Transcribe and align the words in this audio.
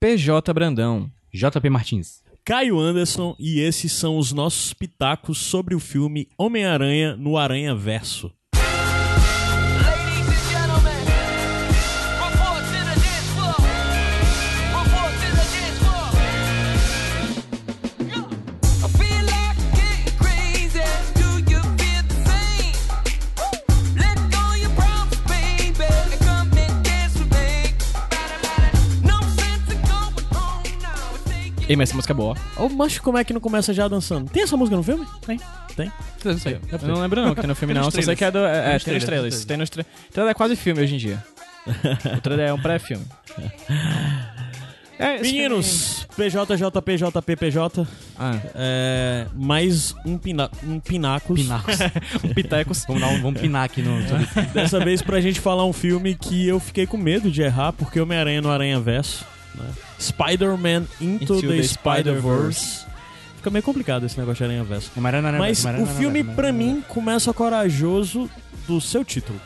PJ 0.00 0.54
Brandão. 0.54 1.10
JP 1.30 1.68
Martins. 1.68 2.22
Caio 2.42 2.80
Anderson 2.80 3.36
e 3.38 3.60
esses 3.60 3.92
são 3.92 4.16
os 4.16 4.32
nossos 4.32 4.72
pitacos 4.72 5.36
sobre 5.36 5.74
o 5.74 5.78
filme 5.78 6.26
Homem-Aranha 6.38 7.14
no 7.16 7.36
Aranha 7.36 7.74
Verso. 7.74 8.32
Ei, 31.70 31.76
mas 31.76 31.88
essa 31.88 31.94
música 31.94 32.12
é 32.12 32.16
boa. 32.16 32.36
Ô, 32.56 32.68
macho, 32.68 33.00
como 33.00 33.16
é 33.16 33.22
que 33.22 33.32
não 33.32 33.40
começa 33.40 33.72
já 33.72 33.86
dançando? 33.86 34.28
Tem 34.28 34.42
essa 34.42 34.56
música 34.56 34.76
no 34.76 34.82
filme? 34.82 35.06
Tem. 35.24 35.38
Tem? 35.76 35.92
Não 36.24 36.36
sei. 36.36 36.58
Eu 36.68 36.88
não 36.88 37.00
lembro 37.00 37.24
não 37.24 37.32
que 37.32 37.40
tem 37.40 37.46
no 37.46 37.54
filme 37.54 37.72
Tem 37.74 37.80
não. 37.80 37.88
Só 37.92 38.02
sei 38.02 38.16
que 38.16 38.24
é 38.24 38.30
do... 38.32 38.38
É, 38.40 38.62
tem 38.64 38.72
nos 38.72 38.82
trailers, 38.82 39.04
trailers. 39.04 39.34
nos 39.36 39.44
Tem 39.44 39.56
nos 39.56 39.70
trailers. 39.70 39.96
Trailer 40.12 40.30
é 40.32 40.34
quase 40.34 40.56
filme 40.56 40.82
hoje 40.82 40.96
em 40.96 40.98
dia. 40.98 41.24
o 42.18 42.20
trailer 42.20 42.48
é 42.48 42.52
um 42.52 42.60
pré-filme. 42.60 43.04
É, 44.98 45.22
Meninos, 45.22 46.08
PJJPJPPJ, 46.16 47.86
Ah, 48.18 48.36
é, 48.52 49.26
mais 49.32 49.94
um, 50.04 50.18
pina, 50.18 50.50
um 50.64 50.80
Pinacos. 50.80 51.40
Pinacos. 51.40 51.78
um 52.24 52.34
Pitecos. 52.34 52.84
vamos, 52.84 53.00
dar 53.00 53.08
um, 53.10 53.22
vamos 53.22 53.40
pinar 53.40 53.62
aqui 53.62 53.80
no. 53.80 53.96
Dessa 54.52 54.80
vez 54.80 55.02
pra 55.02 55.20
gente 55.20 55.38
falar 55.38 55.64
um 55.64 55.72
filme 55.72 56.16
que 56.16 56.48
eu 56.48 56.58
fiquei 56.58 56.84
com 56.84 56.96
medo 56.96 57.30
de 57.30 57.42
errar, 57.42 57.72
porque 57.74 58.00
Homem-Aranha 58.00 58.42
no 58.42 58.50
Aranha 58.50 58.80
Verso. 58.80 59.24
Né? 59.54 59.70
Spider-Man 59.98 60.86
Into, 61.00 61.34
Into 61.34 61.40
the, 61.40 61.56
the 61.56 61.62
Spider-Verse. 61.62 62.86
Fica 63.36 63.50
meio 63.50 63.62
complicado 63.62 64.04
esse 64.04 64.18
negócio 64.18 64.44
de 64.44 64.44
Aranha 64.44 64.64
Verso. 64.64 64.90
Mas 65.38 65.64
Mas 65.64 65.64
o 65.82 65.86
filme, 65.86 66.22
pra 66.22 66.52
mim, 66.52 66.84
começa 66.86 67.32
corajoso 67.32 68.28
do 68.68 68.80
seu 68.80 69.02
título. 69.04 69.40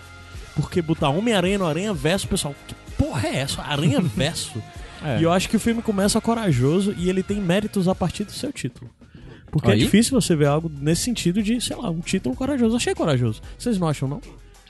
Porque 0.56 0.82
botar 0.82 1.10
Homem-Aranha 1.10 1.58
no 1.58 1.66
Aranha 1.66 1.94
Verso, 1.94 2.26
pessoal, 2.26 2.54
que 2.66 2.74
porra 2.98 3.28
é 3.28 3.36
essa? 3.36 3.62
Aranha 3.62 4.00
Verso? 4.02 4.60
É. 5.04 5.20
E 5.20 5.22
eu 5.22 5.32
acho 5.32 5.48
que 5.48 5.56
o 5.56 5.60
filme 5.60 5.80
começa 5.80 6.20
corajoso 6.20 6.94
e 6.96 7.08
ele 7.08 7.22
tem 7.22 7.40
méritos 7.40 7.86
a 7.86 7.94
partir 7.94 8.24
do 8.24 8.32
seu 8.32 8.52
título. 8.52 8.90
Porque 9.50 9.70
Aí? 9.70 9.80
é 9.80 9.84
difícil 9.84 10.20
você 10.20 10.34
ver 10.34 10.46
algo 10.46 10.68
nesse 10.68 11.02
sentido 11.02 11.40
de, 11.40 11.60
sei 11.60 11.76
lá, 11.76 11.88
um 11.88 12.00
título 12.00 12.34
corajoso. 12.34 12.72
Eu 12.72 12.76
achei 12.76 12.94
corajoso. 12.94 13.40
Vocês 13.56 13.78
não 13.78 13.86
acham, 13.86 14.08
não? 14.08 14.20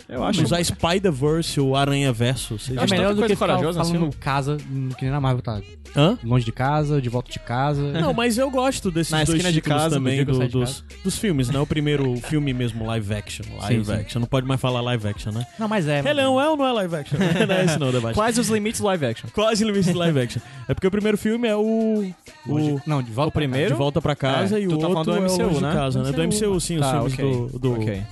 Eu 0.08 0.22
acho. 0.22 0.42
Usar 0.42 0.62
Spider-Verse 0.62 1.58
ou 1.60 1.74
Aranha 1.74 2.12
Verso. 2.12 2.56
É 2.70 2.86
melhor 2.90 3.14
do 3.14 3.22
que 3.22 3.28
ficar 3.28 3.38
corajosa 3.46 3.80
assim, 3.80 3.92
falando 3.94 4.08
assim. 4.10 4.18
casa, 4.18 4.56
hum, 4.70 4.90
que 4.96 5.02
nem 5.04 5.10
na 5.10 5.20
Marvel 5.20 5.42
tá. 5.42 5.60
Hã? 5.96 6.18
Longe 6.24 6.44
de 6.44 6.50
casa, 6.52 7.00
de 7.00 7.08
volta 7.08 7.30
de 7.30 7.38
casa. 7.38 7.80
Não, 7.92 8.12
mas 8.12 8.36
eu 8.36 8.50
gosto 8.50 8.90
desses 8.90 9.12
Na 9.12 9.18
dois 9.18 9.28
esquina 9.30 9.52
de 9.52 9.60
casa, 9.62 9.90
no 9.98 10.04
também 10.04 10.24
do- 10.24 10.34
saio 10.34 10.48
de 10.48 10.52
dos, 10.58 10.84
dos 11.04 11.16
filmes, 11.18 11.48
né? 11.48 11.58
O 11.60 11.66
primeiro 11.66 12.16
filme 12.28 12.52
mesmo, 12.52 12.84
live 12.84 13.14
action. 13.14 13.44
Live 13.60 13.84
sim. 13.84 13.92
action. 13.92 14.20
Não 14.20 14.26
pode 14.26 14.46
mais 14.46 14.60
falar 14.60 14.80
live 14.80 15.06
action, 15.08 15.32
né? 15.32 15.46
Não, 15.58 15.68
mas 15.68 15.86
é. 15.86 16.00
Rei 16.00 16.12
Leão 16.12 16.40
é 16.40 16.48
ou 16.50 16.56
não 16.56 16.66
é 16.66 16.72
live 16.72 16.96
action? 16.96 17.16
não 17.46 17.54
é 17.54 17.64
esse 17.64 17.78
não, 17.78 17.88
o 17.88 17.92
debate. 17.92 18.14
Quais 18.14 18.36
os 18.38 18.48
limites 18.48 18.80
live 18.80 19.06
action? 19.06 19.28
Quase 19.32 19.64
limite 19.64 19.86
de 19.92 19.94
live 19.96 20.20
action. 20.20 20.42
É 20.68 20.74
porque 20.74 20.86
o 20.86 20.90
primeiro 20.90 21.16
filme 21.16 21.46
é 21.48 21.56
o. 21.56 22.12
O. 22.46 22.80
Não, 22.86 23.02
de 23.02 23.10
volta 23.12 23.28
O 23.28 23.32
primeiro? 23.32 23.70
De 23.70 23.78
volta 23.78 24.02
pra 24.02 24.14
casa 24.16 24.58
É, 24.58 24.62
e 24.62 24.66
o 24.66 24.70
tá 24.76 24.88
outro 24.88 25.04
falando 25.04 25.06
do 25.06 25.12
é 25.12 25.20
o 25.20 25.22
MCU, 25.22 25.42
Longe 25.44 25.54
de 25.56 25.62
né? 25.62 25.72
casa, 25.72 26.02
né? 26.02 26.12
Do 26.12 26.22
MCU, 26.24 26.60
sim, 26.60 26.74
os 26.76 26.80
Tá, 26.80 27.08
filmes 27.08 27.52
do 27.52 27.72
Ok. 27.74 28.02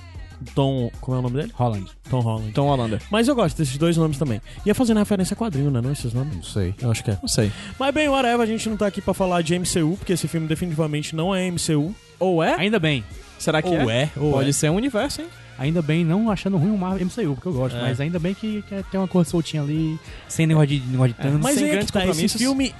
Tom... 0.55 0.91
Como 1.01 1.15
é 1.15 1.19
o 1.19 1.23
nome 1.23 1.37
dele? 1.41 1.51
Holland. 1.53 1.89
Tom 2.09 2.19
Holland. 2.19 2.51
Tom 2.51 2.67
Hollander. 2.67 3.01
Mas 3.09 3.27
eu 3.27 3.35
gosto 3.35 3.57
desses 3.57 3.77
dois 3.77 3.97
nomes 3.97 4.17
também. 4.17 4.41
Ia 4.65 4.75
fazendo 4.75 4.97
referência 4.97 5.33
a 5.33 5.37
quadrinho, 5.37 5.71
né? 5.71 5.81
Não 5.81 5.91
esses 5.91 6.13
nomes? 6.13 6.35
Não 6.35 6.43
sei. 6.43 6.75
Eu 6.81 6.91
acho 6.91 7.03
que 7.03 7.11
é. 7.11 7.17
Não 7.21 7.27
sei. 7.27 7.51
Mas 7.79 7.93
bem, 7.93 8.07
whatever, 8.09 8.41
a 8.41 8.45
gente 8.45 8.69
não 8.69 8.77
tá 8.77 8.87
aqui 8.87 9.01
pra 9.01 9.13
falar 9.13 9.41
de 9.41 9.57
MCU, 9.57 9.97
porque 9.97 10.13
esse 10.13 10.27
filme 10.27 10.47
definitivamente 10.47 11.15
não 11.15 11.33
é 11.33 11.49
MCU. 11.49 11.93
Ou 12.19 12.43
é? 12.43 12.55
Ainda 12.55 12.79
bem. 12.79 13.03
Será 13.37 13.61
que 13.61 13.69
Ou 13.69 13.89
é? 13.89 14.03
é, 14.03 14.09
ou 14.15 14.31
Pode 14.31 14.49
é. 14.49 14.53
ser 14.53 14.69
um 14.69 14.75
universo, 14.75 15.21
hein? 15.21 15.27
Ainda 15.57 15.81
bem, 15.81 16.03
não 16.03 16.31
achando 16.31 16.57
ruim 16.57 16.71
o 16.71 16.77
Marvel 16.77 17.05
MCU, 17.05 17.35
porque 17.35 17.47
eu 17.47 17.53
gosto. 17.53 17.75
É. 17.75 17.81
Mas 17.81 17.99
ainda 17.99 18.17
bem 18.17 18.33
que, 18.33 18.61
que 18.63 18.83
tem 18.89 18.99
uma 18.99 19.07
cor 19.07 19.25
soltinha 19.25 19.61
ali, 19.61 19.99
sem 20.27 20.47
negócio 20.47 20.67
de, 20.67 20.79
negócio 20.79 21.13
de 21.13 21.19
Thanos. 21.19 21.41
Mas 21.41 21.55
sem 21.55 21.67
é 21.67 21.71
grandes 21.71 21.91
tá, 21.91 21.99
esse 21.99 22.07
compromissos. 22.07 22.41
filme 22.41 22.73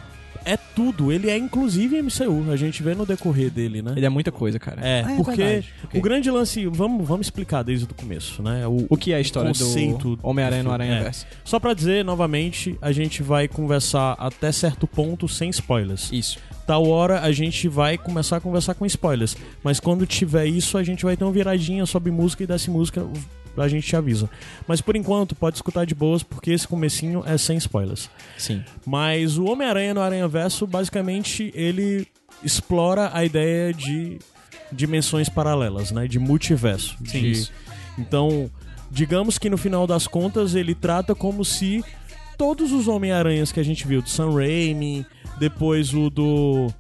é 0.45 0.57
tudo. 0.57 1.11
Ele 1.11 1.29
é 1.29 1.37
inclusive 1.37 2.01
MCU. 2.01 2.51
A 2.51 2.55
gente 2.55 2.81
vê 2.83 2.93
no 2.95 3.05
decorrer 3.05 3.49
dele, 3.51 3.81
né? 3.81 3.93
Ele 3.95 4.05
é 4.05 4.09
muita 4.09 4.31
coisa, 4.31 4.59
cara. 4.59 4.85
É, 4.85 4.99
é 4.99 5.15
porque 5.15 5.43
verdade. 5.43 5.73
O 5.93 6.01
grande 6.01 6.29
lance, 6.31 6.65
vamos, 6.67 7.07
vamos 7.07 7.27
explicar 7.27 7.63
desde 7.63 7.85
o 7.85 7.93
começo, 7.93 8.41
né? 8.41 8.67
O, 8.67 8.85
O 8.89 8.97
que 8.97 9.11
é 9.11 9.15
a 9.15 9.21
história 9.21 9.51
do 9.51 10.19
Homem-Aranha 10.21 10.63
no 10.63 10.69
do 10.69 10.75
filme, 10.75 10.85
Aranha 10.91 10.99
é. 10.99 11.03
Verso? 11.03 11.25
Só 11.43 11.59
pra 11.59 11.73
dizer 11.73 12.03
novamente, 12.03 12.77
a 12.81 12.91
gente 12.91 13.21
vai 13.23 13.47
conversar 13.47 14.13
até 14.19 14.51
certo 14.51 14.87
ponto 14.87 15.27
sem 15.27 15.49
spoilers. 15.49 16.11
Isso. 16.11 16.37
Tal 16.65 16.87
hora 16.87 17.21
a 17.21 17.31
gente 17.31 17.67
vai 17.67 17.97
começar 17.97 18.37
a 18.37 18.39
conversar 18.39 18.73
com 18.73 18.85
spoilers, 18.85 19.35
mas 19.61 19.79
quando 19.79 20.05
tiver 20.05 20.45
isso 20.45 20.77
a 20.77 20.83
gente 20.83 21.03
vai 21.03 21.17
ter 21.17 21.23
uma 21.25 21.31
viradinha 21.31 21.85
sobre 21.85 22.09
música 22.09 22.43
e 22.43 22.47
dessa 22.47 22.71
música 22.71 23.05
a 23.57 23.67
gente 23.67 23.85
te 23.87 23.95
avisa. 23.95 24.29
Mas 24.67 24.81
por 24.81 24.95
enquanto 24.95 25.35
pode 25.35 25.57
escutar 25.57 25.85
de 25.85 25.93
boas 25.95 26.23
porque 26.23 26.51
esse 26.51 26.67
comecinho 26.67 27.23
é 27.25 27.37
sem 27.37 27.57
spoilers. 27.57 28.09
Sim. 28.37 28.63
Mas 28.85 29.37
o 29.37 29.45
Homem-Aranha 29.45 29.93
no 29.93 30.01
Aranha 30.01 30.27
Verso, 30.27 30.65
basicamente, 30.65 31.51
ele 31.55 32.07
explora 32.43 33.11
a 33.13 33.23
ideia 33.23 33.73
de 33.73 34.17
dimensões 34.71 35.29
paralelas, 35.29 35.91
né? 35.91 36.07
De 36.07 36.17
multiverso. 36.19 36.97
Sim, 37.05 37.21
De- 37.21 37.31
isso. 37.31 37.51
Então, 37.97 38.49
digamos 38.89 39.37
que 39.37 39.49
no 39.49 39.57
final 39.57 39.85
das 39.85 40.07
contas 40.07 40.55
ele 40.55 40.73
trata 40.73 41.13
como 41.13 41.45
se 41.45 41.83
todos 42.37 42.71
os 42.71 42.87
Homem-Aranhas 42.87 43.51
que 43.51 43.59
a 43.59 43.63
gente 43.63 43.87
viu, 43.87 44.01
do 44.01 44.09
Sam 44.09 44.31
Raimi, 44.33 45.05
depois 45.39 45.93
o 45.93 46.09
do. 46.09 46.73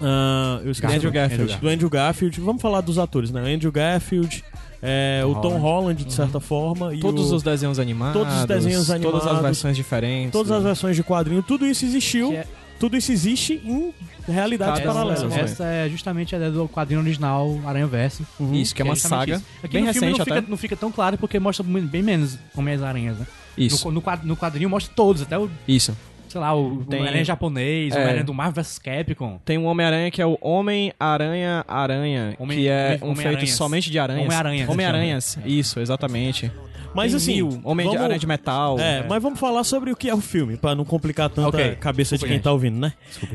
ah, 0.00 0.60
eu 0.64 0.70
esqueci 0.70 0.94
Andrew. 0.96 1.10
Garfield. 1.10 1.56
Do 1.56 1.68
Andrew 1.68 1.88
Garfield. 1.90 2.40
Vamos 2.40 2.60
falar 2.62 2.80
dos 2.82 2.98
atores, 2.98 3.30
né? 3.30 3.52
Andrew 3.54 3.72
Garfield, 3.72 4.44
é, 4.86 5.22
o 5.24 5.34
Tom 5.36 5.58
Holland, 5.58 6.04
de 6.04 6.12
certa 6.12 6.38
forma. 6.40 6.94
e 6.94 7.00
Todos 7.00 7.30
o- 7.32 7.36
os 7.36 7.42
desenhos 7.42 7.78
animados. 7.78 8.14
Todos 8.22 8.34
os 8.38 8.44
desenhos 8.46 8.86
Todas 8.86 9.04
as 9.04 9.22
animados. 9.26 9.42
versões 9.42 9.76
diferentes. 9.76 10.30
Todas 10.32 10.52
as 10.52 10.62
versões 10.62 10.94
de 10.96 11.02
quadrinho, 11.02 11.42
tudo 11.42 11.66
isso 11.66 11.84
existiu. 11.84 12.30
Que 12.30 12.36
é- 12.36 12.46
Tudo 12.78 12.94
isso 12.94 13.10
existe 13.10 13.54
em 13.64 13.94
realidades 14.30 14.80
Cada 14.82 14.92
paralelas. 14.92 15.22
dessas 15.22 15.34
né? 15.36 15.42
Essa 15.44 15.64
é 15.64 15.88
justamente 15.88 16.34
a 16.34 16.38
ideia 16.38 16.52
do 16.52 16.68
quadrinho 16.68 17.00
original 17.00 17.58
Aranha 17.64 17.86
Verso. 17.86 18.22
Isso, 18.52 18.74
que 18.74 18.82
é 18.82 18.84
uma 18.84 18.94
justamente 18.94 19.30
saga. 19.30 19.36
isso. 19.36 19.44
Aqui 19.64 19.72
Bem 19.72 19.84
no 19.86 19.92
filme 19.94 20.06
recente 20.08 20.18
não 20.18 20.24
fica, 20.26 20.38
até. 20.38 20.50
não 20.50 20.56
fica 20.58 20.76
tão 20.76 20.92
claro 20.92 21.16
porque 21.16 21.38
mostra 21.40 21.64
bem 21.64 22.02
menos 22.02 22.38
Homens-Aranhas, 22.54 23.16
né? 23.18 23.26
Isso. 23.56 23.90
No, 23.90 24.02
no 24.24 24.36
quadrinho 24.36 24.68
mostra 24.68 24.92
todos, 24.94 25.22
até 25.22 25.38
o, 25.38 25.48
Isso. 25.66 25.96
Sei 26.36 26.40
lá, 26.42 26.54
o 26.54 26.84
Tem- 26.84 26.98
Homem-Aranha 26.98 27.24
japonês, 27.24 27.92
o 27.92 27.96
É. 27.96 27.98
Homem-Aranha 28.00 28.24
do 28.24 28.34
Marvel 28.34 28.62
vs 28.62 28.78
Capcom. 28.78 29.40
Tem 29.44 29.56
um 29.56 29.64
Homem-Aranha 29.64 30.10
que 30.10 30.20
é 30.20 30.26
o 30.26 30.36
Homem-Aranha-Aranha, 30.40 32.34
Homem- 32.38 32.58
que 32.58 32.68
é 32.68 32.98
Homem- 33.00 33.12
um 33.12 33.16
feito 33.16 33.46
somente 33.48 33.90
de 33.90 33.98
aranhas. 33.98 34.24
Homem-Aranhas, 34.26 34.68
Homem-Aranhas. 34.68 35.38
Isso, 35.46 35.80
exatamente. 35.80 36.50
Mas 36.94 37.12
Tem 37.12 37.16
assim, 37.16 37.34
mil. 37.34 37.60
Homem 37.62 37.84
de 37.86 37.90
vamos- 37.92 38.04
Aranha 38.04 38.18
de 38.18 38.26
Metal. 38.26 38.78
É, 38.80 39.04
mas 39.06 39.22
vamos 39.22 39.38
falar 39.38 39.64
sobre 39.64 39.90
o 39.92 39.96
que 39.96 40.08
é 40.08 40.14
o 40.14 40.20
filme, 40.20 40.56
pra 40.56 40.74
não 40.74 40.82
complicar 40.84 41.28
tanto 41.28 41.48
Ok. 41.48 41.62
a 41.72 41.76
cabeça 41.76 42.10
Desculpa, 42.14 42.18
de 42.18 42.24
quem 42.26 42.36
gente. 42.36 42.44
tá 42.44 42.52
ouvindo, 42.52 42.78
né? 42.78 42.92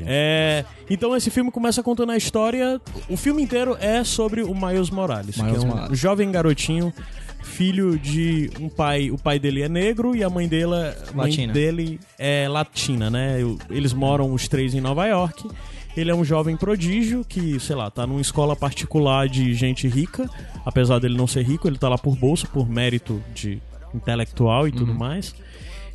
É, 0.08 0.66
então 0.90 1.16
esse 1.16 1.30
filme 1.30 1.52
começa 1.52 1.84
contando 1.84 2.12
a 2.12 2.18
história. 2.18 2.82
O 3.08 3.16
filme 3.16 3.44
inteiro 3.44 3.78
é 3.80 4.04
sobre 4.04 4.42
o 4.42 4.56
Miles 4.56 4.90
Morales, 4.90 5.38
Miles 5.38 5.60
que 5.60 5.64
é 5.64 5.68
um 5.68 5.68
Morales. 5.76 6.00
jovem 6.00 6.32
garotinho, 6.32 6.92
filho 7.44 7.98
de 8.00 8.50
um 8.60 8.70
pai. 8.70 9.12
O 9.12 9.18
pai 9.18 9.40
dele 9.40 9.62
é 9.62 9.70
negro 9.70 10.16
e 10.16 10.24
a 10.24 10.30
mãe 10.30 10.48
dele, 10.48 10.68
mãe 11.14 11.26
Latina. 11.28 11.54
dele 11.54 12.00
é 12.18 12.48
latina, 12.48 13.10
né? 13.10 13.38
Eles 13.70 13.94
moram 13.94 14.34
os 14.34 14.48
três 14.48 14.74
em 14.74 14.82
Nova 14.82 15.06
York. 15.06 15.50
Ele 15.98 16.10
é 16.10 16.16
um 16.16 16.24
jovem 16.24 16.56
prodígio 16.56 17.26
que, 17.28 17.60
sei 17.60 17.76
lá, 17.76 17.90
tá 17.92 18.08
numa 18.08 18.22
escola 18.22 18.56
particular 18.56 19.28
de 19.28 19.54
gente 19.54 19.88
rica. 19.90 20.30
Apesar 20.66 21.00
dele 21.00 21.18
não 21.18 21.28
ser 21.28 21.44
rico, 21.44 21.68
ele 21.68 21.78
tá 21.78 21.90
lá 21.90 21.98
por 21.98 22.16
bolsa, 22.16 22.48
por 22.48 22.70
mérito 22.70 23.22
de 23.34 23.62
intelectual 23.94 24.68
e 24.68 24.72
tudo 24.72 24.94
mais. 24.94 25.36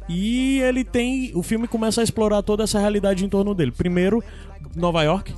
E 0.09 0.61
ele 0.61 0.85
tem. 0.85 1.33
O 1.35 1.43
filme 1.43 1.67
começa 1.67 2.01
a 2.01 2.05
explorar 2.05 2.43
toda 2.43 2.63
essa 2.65 2.79
realidade 2.79 3.25
em 3.25 3.29
torno 3.29 3.55
dele. 3.55 3.73
Primeiro, 3.73 4.23
Nova 4.77 5.03
York, 5.03 5.33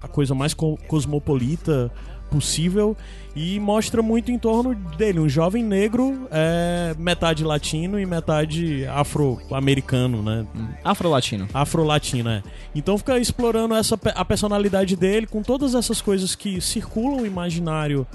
a 0.00 0.06
coisa 0.06 0.34
mais 0.34 0.52
co- 0.54 0.76
cosmopolita 0.86 1.90
possível. 2.32 2.96
E 3.34 3.58
mostra 3.60 4.02
muito 4.02 4.30
em 4.30 4.38
torno 4.38 4.74
dele. 4.74 5.18
Um 5.18 5.28
jovem 5.28 5.64
negro, 5.64 6.28
é, 6.30 6.94
metade 6.98 7.44
latino 7.44 7.98
e 7.98 8.04
metade 8.04 8.84
afro-americano, 8.86 10.22
né? 10.22 10.46
Afro-Latino. 10.84 11.48
Afro-latino, 11.54 12.28
é. 12.28 12.42
Então 12.74 12.98
fica 12.98 13.18
explorando 13.18 13.74
essa, 13.74 13.98
a 14.14 14.24
personalidade 14.24 14.96
dele 14.96 15.26
com 15.26 15.42
todas 15.42 15.74
essas 15.74 16.02
coisas 16.02 16.34
que 16.34 16.60
circulam 16.60 17.22
o 17.22 17.26
imaginário 17.26 18.06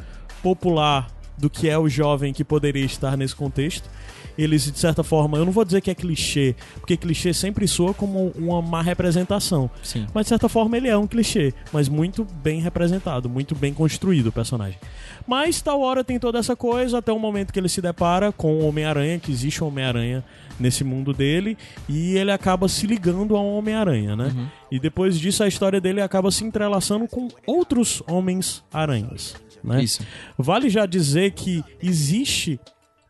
popular 0.43 1.07
do 1.37 1.49
que 1.49 1.69
é 1.69 1.77
o 1.77 1.87
jovem 1.87 2.33
que 2.33 2.43
poderia 2.43 2.85
estar 2.85 3.15
nesse 3.15 3.35
contexto. 3.35 3.89
Eles, 4.37 4.71
de 4.71 4.77
certa 4.77 5.03
forma, 5.03 5.37
eu 5.37 5.45
não 5.45 5.51
vou 5.51 5.65
dizer 5.65 5.81
que 5.81 5.89
é 5.89 5.95
clichê, 5.95 6.55
porque 6.75 6.95
clichê 6.95 7.33
sempre 7.33 7.67
soa 7.67 7.93
como 7.93 8.31
uma 8.37 8.61
má 8.61 8.81
representação. 8.81 9.69
Sim. 9.81 10.05
Mas 10.13 10.25
de 10.25 10.29
certa 10.29 10.47
forma 10.47 10.77
ele 10.77 10.87
é 10.87 10.97
um 10.97 11.07
clichê, 11.07 11.53
mas 11.73 11.89
muito 11.89 12.25
bem 12.43 12.61
representado, 12.61 13.29
muito 13.29 13.55
bem 13.55 13.73
construído 13.73 14.27
o 14.27 14.31
personagem. 14.31 14.79
Mas 15.25 15.61
tal 15.61 15.81
hora 15.81 16.03
tem 16.03 16.19
toda 16.19 16.39
essa 16.39 16.55
coisa 16.55 16.99
até 16.99 17.11
o 17.11 17.19
momento 17.19 17.51
que 17.51 17.59
ele 17.59 17.69
se 17.69 17.81
depara 17.81 18.31
com 18.31 18.55
o 18.55 18.67
Homem-Aranha, 18.67 19.19
que 19.19 19.31
existe 19.31 19.63
um 19.63 19.67
Homem-Aranha 19.67 20.23
nesse 20.59 20.83
mundo 20.83 21.13
dele, 21.13 21.57
e 21.87 22.17
ele 22.17 22.31
acaba 22.31 22.67
se 22.67 22.87
ligando 22.87 23.35
ao 23.35 23.45
Homem-Aranha, 23.45 24.15
né? 24.15 24.49
E 24.71 24.79
depois 24.79 25.19
disso 25.19 25.43
a 25.43 25.47
história 25.47 25.79
dele 25.79 26.01
acaba 26.01 26.31
se 26.31 26.43
entrelaçando 26.43 27.07
com 27.07 27.27
outros 27.45 28.01
Homens-Aranhas, 28.07 29.35
né? 29.63 29.83
Isso. 29.83 30.01
Vale 30.37 30.69
já 30.69 30.85
dizer 30.85 31.31
que 31.31 31.63
existe 31.81 32.59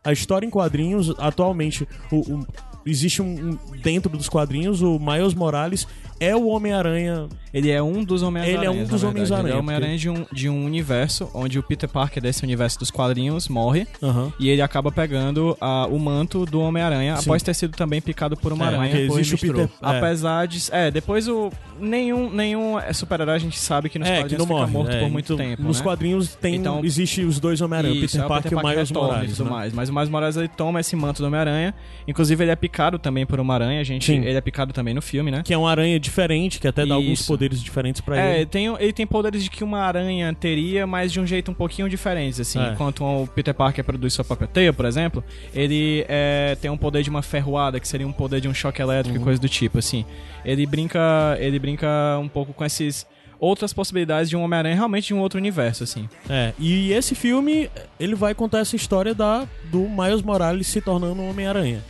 a 0.08 0.12
história 0.12 0.46
em 0.46 0.50
quadrinhos 0.50 1.14
atualmente. 1.18 1.86
O, 2.10 2.16
o- 2.16 2.46
existe 2.86 3.20
um, 3.20 3.58
dentro 3.82 4.10
dos 4.16 4.28
quadrinhos 4.28 4.80
o 4.80 4.98
Miles 4.98 5.34
Morales 5.34 5.86
é 6.20 6.34
o 6.36 6.46
Homem-Aranha. 6.48 7.28
Ele 7.52 7.70
é 7.70 7.82
um 7.82 8.04
dos 8.04 8.22
Homens-Aranha. 8.22 8.58
Ele 8.58 8.66
é 8.66 8.70
um 8.70 8.84
dos 8.84 9.02
Homens-Aranha, 9.02 9.48
Ele 9.48 9.52
é 9.52 9.56
o 9.56 9.60
Homem-Aranha 9.60 9.96
de, 9.96 10.10
um, 10.10 10.26
de 10.30 10.48
um 10.48 10.64
universo 10.64 11.30
onde 11.32 11.58
o 11.58 11.62
Peter 11.62 11.88
Parker 11.88 12.22
desse 12.22 12.44
universo 12.44 12.78
dos 12.78 12.90
quadrinhos 12.90 13.48
morre 13.48 13.86
Aham. 14.02 14.32
e 14.38 14.50
ele 14.50 14.60
acaba 14.60 14.92
pegando 14.92 15.56
ah, 15.60 15.86
o 15.90 15.98
manto 15.98 16.44
do 16.44 16.60
Homem-Aranha 16.60 17.14
após 17.14 17.42
ter 17.42 17.54
sido 17.54 17.74
também 17.76 18.00
picado 18.02 18.36
por 18.36 18.52
uma 18.52 18.66
É, 18.66 18.68
aranha. 18.74 19.00
existe 19.00 19.34
o. 19.34 19.38
Peter. 19.38 19.64
é. 19.64 19.68
Apesar 19.80 20.46
de. 20.46 20.62
É, 20.70 20.90
depois 20.90 21.26
o. 21.26 21.50
Nenhum, 21.80 22.28
nenhum 22.30 22.74
super-herói 22.92 23.36
a 23.36 23.38
gente 23.38 23.56
sabe 23.58 23.88
que 23.88 23.98
nos 24.00 24.08
É, 24.08 24.16
que 24.16 24.18
quadrinhos 24.22 24.38
não 24.40 24.46
fica 24.46 24.58
morre. 24.60 24.72
morto 24.72 24.90
é. 24.96 25.00
por 25.00 25.10
muito 25.10 25.32
Então, 25.32 25.46
tempo. 25.46 25.62
Nos 25.62 25.78
né? 25.78 25.84
quadrinhos 25.84 26.34
tem, 26.34 26.56
Então- 26.56 26.80
existe 26.84 27.22
os 27.22 27.38
dois 27.38 27.60
Homem-Aranha, 27.60 27.94
o 27.94 27.96
Isso, 28.04 28.16
Peter 28.16 28.24
é, 28.24 28.28
Parker 28.28 28.52
e 28.52 28.54
o 28.56 28.58
Miles 28.66 28.90
e 28.90 28.92
Morales. 28.92 29.36
tudo 29.36 29.44
né? 29.44 29.50
mais. 29.50 29.72
Mas 29.72 29.88
o 29.88 29.94
Miles 29.94 30.08
Morales 30.08 30.36
ele 30.36 30.48
toma 30.48 30.80
esse 30.80 30.96
manto 30.96 31.22
do 31.22 31.26
Homem-Aranha. 31.28 31.72
Inclusive, 32.06 32.42
ele 32.44 32.50
é 32.50 32.56
picado 32.56 32.98
também 32.98 33.24
por 33.24 33.38
uma 33.38 33.54
aranha. 33.54 33.80
A 33.80 33.84
gente, 33.84 34.06
Sim. 34.06 34.18
ele 34.24 34.36
é 34.36 34.40
picado 34.40 34.72
também 34.72 34.92
no 34.92 35.00
filme, 35.00 35.30
né? 35.30 35.42
Que 35.44 35.54
é 35.54 35.58
uma 35.58 35.70
aranha 35.70 35.98
diferente, 36.08 36.58
que 36.58 36.66
até 36.66 36.84
dá 36.86 36.94
alguns 36.94 37.20
Isso. 37.20 37.26
poderes 37.28 37.62
diferentes 37.62 38.00
pra 38.00 38.18
É, 38.18 38.36
ele. 38.38 38.46
tem, 38.46 38.66
ele 38.66 38.92
tem 38.92 39.06
poderes 39.06 39.44
de 39.44 39.50
que 39.50 39.62
uma 39.62 39.80
aranha 39.80 40.34
teria, 40.34 40.86
mas 40.86 41.12
de 41.12 41.20
um 41.20 41.26
jeito 41.26 41.50
um 41.50 41.54
pouquinho 41.54 41.88
diferente, 41.88 42.40
assim. 42.40 42.58
É. 42.60 42.72
Enquanto 42.72 43.04
o 43.04 43.26
Peter 43.26 43.54
Parker 43.54 43.84
produz 43.84 44.14
sua 44.14 44.24
própria 44.24 44.48
teia, 44.48 44.72
por 44.72 44.84
exemplo, 44.86 45.22
ele 45.54 46.04
é, 46.08 46.56
tem 46.60 46.70
um 46.70 46.76
poder 46.76 47.02
de 47.02 47.10
uma 47.10 47.22
ferroada, 47.22 47.78
que 47.78 47.86
seria 47.86 48.06
um 48.06 48.12
poder 48.12 48.40
de 48.40 48.48
um 48.48 48.54
choque 48.54 48.80
elétrico 48.82 49.16
Uhum. 49.16 49.22
e 49.22 49.24
coisa 49.24 49.40
do 49.40 49.48
tipo, 49.48 49.78
assim. 49.78 50.04
Ele 50.44 50.66
brinca, 50.66 51.36
ele 51.38 51.58
brinca 51.58 51.86
um 52.20 52.28
pouco 52.28 52.52
com 52.52 52.64
esses 52.64 53.06
outras 53.40 53.72
possibilidades 53.72 54.28
de 54.28 54.36
um 54.36 54.42
Homem-Aranha 54.42 54.74
realmente 54.74 55.08
de 55.08 55.14
um 55.14 55.20
outro 55.20 55.38
universo, 55.38 55.84
assim. 55.84 56.08
É, 56.28 56.52
e 56.58 56.90
esse 56.92 57.14
filme, 57.14 57.70
ele 58.00 58.14
vai 58.16 58.34
contar 58.34 58.58
essa 58.60 58.74
história 58.74 59.14
da, 59.14 59.46
do 59.70 59.80
Miles 59.88 60.22
Morales 60.22 60.66
se 60.66 60.80
tornando 60.80 61.20
um 61.22 61.30
Homem-Aranha. 61.30 61.84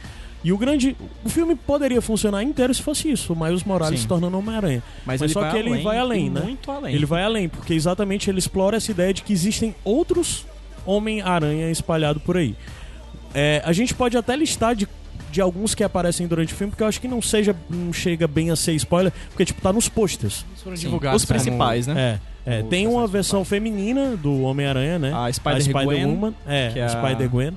E 0.44 0.52
o 0.52 0.58
grande. 0.58 0.96
O 1.24 1.28
filme 1.28 1.54
poderia 1.56 2.00
funcionar 2.00 2.42
inteiro 2.44 2.72
se 2.72 2.80
fosse 2.82 3.10
isso, 3.10 3.32
o 3.32 3.36
Miles 3.44 3.64
Morales 3.64 3.98
Sim. 3.98 4.02
se 4.02 4.08
tornando 4.08 4.38
Homem-Aranha. 4.38 4.82
Mas, 5.04 5.20
Mas 5.20 5.32
só 5.32 5.50
que 5.50 5.56
ele 5.56 5.70
além, 5.70 5.82
vai 5.82 5.98
além, 5.98 6.30
né? 6.30 6.40
Muito 6.42 6.70
além. 6.70 6.94
Ele 6.94 7.04
vai 7.06 7.24
além, 7.24 7.48
porque 7.48 7.74
exatamente 7.74 8.30
ele 8.30 8.38
explora 8.38 8.76
essa 8.76 8.90
ideia 8.90 9.12
de 9.12 9.22
que 9.22 9.32
existem 9.32 9.74
outros 9.84 10.46
Homem-Aranha 10.86 11.70
espalhados 11.70 12.22
por 12.22 12.36
aí. 12.36 12.54
É, 13.34 13.60
a 13.64 13.72
gente 13.72 13.94
pode 13.94 14.16
até 14.16 14.34
listar 14.36 14.74
de, 14.74 14.88
de 15.30 15.40
alguns 15.40 15.74
que 15.74 15.84
aparecem 15.84 16.26
durante 16.26 16.54
o 16.54 16.56
filme, 16.56 16.70
porque 16.70 16.82
eu 16.82 16.86
acho 16.88 17.00
que 17.00 17.08
não 17.08 17.20
seja 17.20 17.54
não 17.68 17.92
chega 17.92 18.26
bem 18.26 18.50
a 18.50 18.56
ser 18.56 18.72
spoiler, 18.74 19.12
porque 19.28 19.44
tipo 19.44 19.60
tá 19.60 19.72
nos 19.72 19.88
posters. 19.88 20.44
Eles 20.50 20.62
foram 20.62 20.76
Sim, 20.76 20.82
divulgados 20.86 21.22
Os 21.22 21.28
como- 21.28 21.38
principais, 21.40 21.86
né? 21.86 22.20
É, 22.46 22.58
é, 22.58 22.62
Os 22.62 22.68
tem 22.68 22.86
uma 22.86 23.06
versão 23.06 23.44
feminina 23.44 24.16
do 24.16 24.40
Homem-Aranha, 24.42 24.98
né? 24.98 25.12
A 25.12 25.30
Spider-Gwen, 25.32 26.06
Woman, 26.06 26.34
é, 26.46 26.72
é 26.76 26.82
a- 26.84 26.88
Spider-Gwen. 26.88 27.52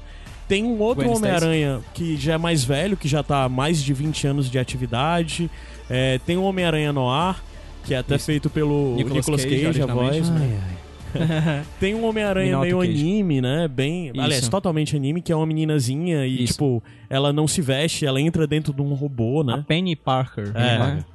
Tem 0.51 0.65
um 0.65 0.77
outro 0.81 1.09
Homem-Aranha 1.09 1.80
que 1.94 2.18
já 2.18 2.33
é 2.33 2.38
mais 2.38 2.62
velho, 2.62 2.98
que 2.98 3.07
já 3.07 3.24
tá 3.24 3.45
há 3.45 3.50
mais 3.50 3.81
de 3.81 3.94
20 3.94 4.27
anos 4.27 4.51
de 4.51 4.59
atividade. 4.59 5.50
É, 5.89 6.19
tem 6.25 6.36
o 6.36 6.44
Homem-Aranha 6.44 6.92
Noir, 6.92 7.38
que 7.86 7.94
é 7.94 8.00
até 8.00 8.18
Isso. 8.18 8.25
feito 8.25 8.50
pelo 8.50 8.95
Nicolas 8.95 9.15
Nicolas, 9.15 9.45
Cage, 9.45 9.63
Cage, 9.63 9.81
a 9.81 9.86
voz. 9.86 10.30
Ai, 10.30 10.59
ai. 10.62 11.63
Tem 11.80 11.95
um 11.95 12.06
Homem-Aranha 12.06 12.59
meio 12.59 12.80
Cage. 12.80 12.92
anime, 12.92 13.39
né? 13.39 13.65
Bem. 13.69 14.07
Isso. 14.07 14.21
Aliás, 14.21 14.50
totalmente 14.50 14.94
anime, 14.94 15.21
que 15.21 15.31
é 15.31 15.36
uma 15.36 15.45
meninazinha 15.45 16.25
e, 16.25 16.44
Isso. 16.44 16.53
tipo, 16.53 16.83
ela 17.09 17.31
não 17.31 17.48
se 17.48 17.62
veste, 17.62 18.06
ela 18.06 18.19
entra 18.19 18.45
dentro 18.45 18.74
de 18.74 18.81
um 18.81 18.94
robô, 18.94 19.39
A 19.42 19.44
né? 19.57 19.65
Penny 19.65 19.95
Parker. 19.95 20.51
É. 20.53 20.80
né? 20.80 21.06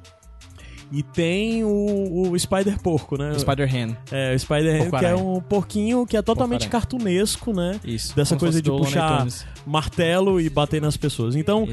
E 0.91 1.03
tem 1.03 1.63
o, 1.65 2.29
o 2.31 2.39
Spider-Porco, 2.39 3.17
né? 3.17 3.31
O 3.31 3.39
Spider-Han. 3.39 3.97
É, 4.11 4.33
o 4.33 4.39
Spider-Man, 4.39 4.97
que 4.99 5.05
é 5.05 5.15
um 5.15 5.41
porquinho 5.41 6.05
que 6.05 6.15
é 6.15 6.21
totalmente 6.21 6.69
cartunesco, 6.69 7.51
né? 7.53 7.79
Isso. 7.83 8.15
Dessa 8.15 8.35
Como 8.35 8.39
coisa 8.39 8.61
de 8.61 8.69
puxar 8.69 9.27
martelo 9.65 10.39
e 10.39 10.49
bater 10.49 10.81
nas 10.81 10.95
pessoas. 10.95 11.35
Então, 11.35 11.67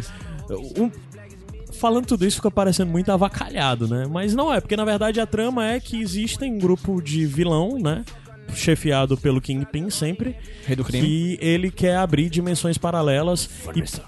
um- 0.76 0.90
falando 1.72 2.06
tudo 2.06 2.26
isso 2.26 2.37
fica 2.37 2.50
parecendo 2.50 2.90
muito 2.90 3.11
avacalhado, 3.12 3.87
né? 3.87 4.06
Mas 4.11 4.34
não 4.34 4.52
é, 4.52 4.61
porque 4.61 4.76
na 4.76 4.84
verdade 4.84 5.20
a 5.20 5.26
trama 5.26 5.64
é 5.66 5.78
que 5.78 6.00
existe 6.00 6.43
um 6.44 6.58
grupo 6.58 7.00
de 7.00 7.25
vilão, 7.26 7.78
né? 7.78 8.05
Chefiado 8.55 9.16
pelo 9.16 9.40
Kingpin 9.40 9.90
sempre, 9.90 10.37
Rei 10.66 10.76
do 10.76 10.84
crime. 10.84 11.05
que 11.06 11.38
ele 11.40 11.70
quer 11.70 11.96
abrir 11.96 12.28
dimensões 12.28 12.76
paralelas 12.76 13.49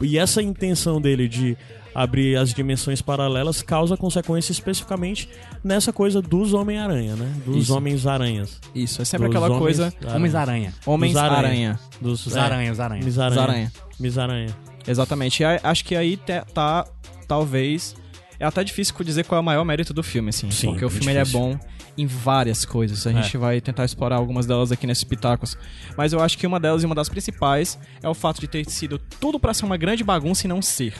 e, 0.00 0.06
e 0.06 0.18
essa 0.18 0.42
intenção 0.42 1.00
dele 1.00 1.26
de 1.26 1.56
abrir 1.96 2.36
as 2.36 2.52
dimensões 2.52 3.00
paralelas 3.00 3.62
causa 3.62 3.96
consequências 3.96 4.58
especificamente 4.58 5.30
nessa 5.64 5.94
coisa 5.94 6.20
dos 6.20 6.52
Homem-Aranha, 6.52 7.16
né? 7.16 7.32
Dos. 7.44 7.70
Homens-Aranhas. 7.70 8.60
Isso, 8.74 9.00
é 9.00 9.04
sempre 9.04 9.28
Dos 9.28 9.34
aquela 9.36 9.46
homens- 9.46 9.62
coisa. 9.62 9.84
Aranha. 10.04 10.14
Homens-Aranha. 10.16 10.74
Homens-Aranha. 10.84 11.80
Dos 11.98 12.26
Os 12.26 12.36
é, 12.36 12.40
aranhas, 12.40 12.72
os 12.72 12.80
aranhas. 12.80 13.04
Misaranha. 13.04 13.72
Misaranha. 13.98 14.56
Exatamente. 14.86 15.42
E 15.42 15.46
acho 15.46 15.84
que 15.84 15.96
aí 15.96 16.18
tá, 16.52 16.86
talvez. 17.26 17.96
É 18.38 18.44
até 18.44 18.62
difícil 18.62 18.94
dizer 19.02 19.24
qual 19.24 19.38
é 19.38 19.40
o 19.40 19.44
maior 19.44 19.64
mérito 19.64 19.94
do 19.94 20.02
filme, 20.02 20.28
assim. 20.28 20.50
Sim, 20.50 20.68
porque 20.68 20.84
o 20.84 20.88
é 20.88 20.90
filme 20.90 21.14
é 21.14 21.24
bom 21.24 21.58
em 21.96 22.06
várias 22.06 22.64
coisas. 22.64 23.06
A 23.06 23.12
gente 23.12 23.36
vai 23.38 23.60
tentar 23.60 23.84
explorar 23.84 24.16
algumas 24.16 24.44
delas 24.46 24.70
aqui 24.72 24.86
nesses 24.86 25.04
pitacos. 25.04 25.56
Mas 25.96 26.12
eu 26.12 26.20
acho 26.20 26.36
que 26.36 26.46
uma 26.46 26.60
delas 26.60 26.82
e 26.82 26.86
uma 26.86 26.94
das 26.94 27.08
principais 27.08 27.78
é 28.02 28.08
o 28.08 28.14
fato 28.14 28.40
de 28.40 28.46
ter 28.48 28.68
sido 28.68 28.98
tudo 28.98 29.38
pra 29.40 29.54
ser 29.54 29.64
uma 29.64 29.76
grande 29.76 30.04
bagunça 30.04 30.46
e 30.46 30.48
não 30.48 30.60
ser. 30.60 30.94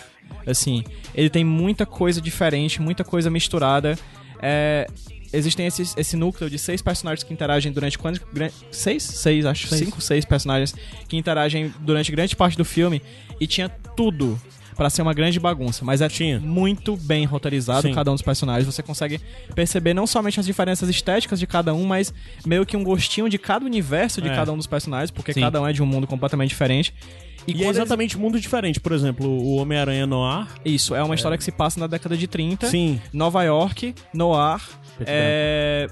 Assim, 0.47 0.83
ele 1.15 1.31
tem 1.31 1.45
muita 1.45 1.85
coisa 1.87 2.21
diferente, 2.21 2.81
muita 2.81 3.05
coisa 3.05 3.31
misturada. 3.31 3.97
É, 4.41 4.87
existem 5.33 5.67
esses, 5.67 5.95
esse 5.97 6.17
núcleo 6.17 6.49
de 6.51 6.59
seis 6.59 6.81
personagens 6.83 7.23
que 7.23 7.33
interagem 7.33 7.73
durante 7.73 7.99
quantos. 7.99 8.21
gran- 8.33 8.51
Seis? 8.71 9.03
Seis, 9.03 9.45
acho. 9.47 9.69
Seis. 9.69 9.85
Cinco, 9.85 10.01
seis 10.01 10.25
personagens 10.25 10.75
que 11.09 11.17
interagem 11.17 11.73
durante 11.81 12.11
grande 12.11 12.35
parte 12.35 12.57
do 12.57 12.65
filme. 12.65 13.03
E 13.41 13.47
tinha 13.47 13.69
tudo 13.69 14.41
pra 14.77 14.91
ser 14.91 15.03
uma 15.03 15.15
grande 15.15 15.41
bagunça. 15.41 15.85
Mas 15.85 16.01
é 16.01 16.09
Tinha. 16.09 16.39
muito 16.39 16.97
bem 16.97 17.25
roteirizado 17.25 17.83
Sim. 17.89 17.95
cada 17.95 18.11
um 18.11 18.15
dos 18.15 18.23
personagens. 18.23 18.67
Você 18.67 18.83
consegue 18.83 19.21
perceber 19.55 19.95
não 19.95 20.07
somente 20.07 20.39
as 20.39 20.47
diferenças 20.47 20.89
estéticas 20.89 21.39
de 21.41 21.47
cada 21.47 21.73
um, 21.75 21.85
mas 21.87 22.13
meio 22.45 22.67
que 22.67 22.77
um 22.77 22.85
gostinho 22.85 23.29
de 23.29 23.39
cada 23.39 23.65
universo 23.65 24.21
de 24.21 24.29
É. 24.29 24.35
cada 24.35 24.53
um 24.53 24.57
dos 24.57 24.67
personagens, 24.67 25.11
porque 25.11 25.33
Sim. 25.33 25.41
cada 25.41 25.61
um 25.63 25.67
é 25.67 25.73
de 25.73 25.83
um 25.83 25.87
mundo 25.87 26.07
completamente 26.07 26.51
diferente. 26.51 26.95
E, 27.47 27.53
é 27.53 27.55
quando 27.55 27.63
eles- 27.67 27.77
exatamente 27.77 28.17
um 28.17 28.21
mundo 28.21 28.41
diferente. 28.41 28.81
Por 28.81 28.91
exemplo, 28.93 29.27
o 29.29 29.57
Homem-Aranha 29.57 30.05
Noir. 30.07 30.47
Isso, 30.65 30.95
é 30.95 31.03
uma 31.03 31.15
história 31.15 31.39
que 31.39 31.45
se 31.45 31.53
passa 31.53 31.79
na 31.79 31.87
década 31.87 32.17
de 32.17 32.27
30. 32.27 32.67
Sim. 32.67 33.01
Nova 33.13 33.43
York, 33.45 33.95
Noir, 34.13 34.61
é, 35.07 35.87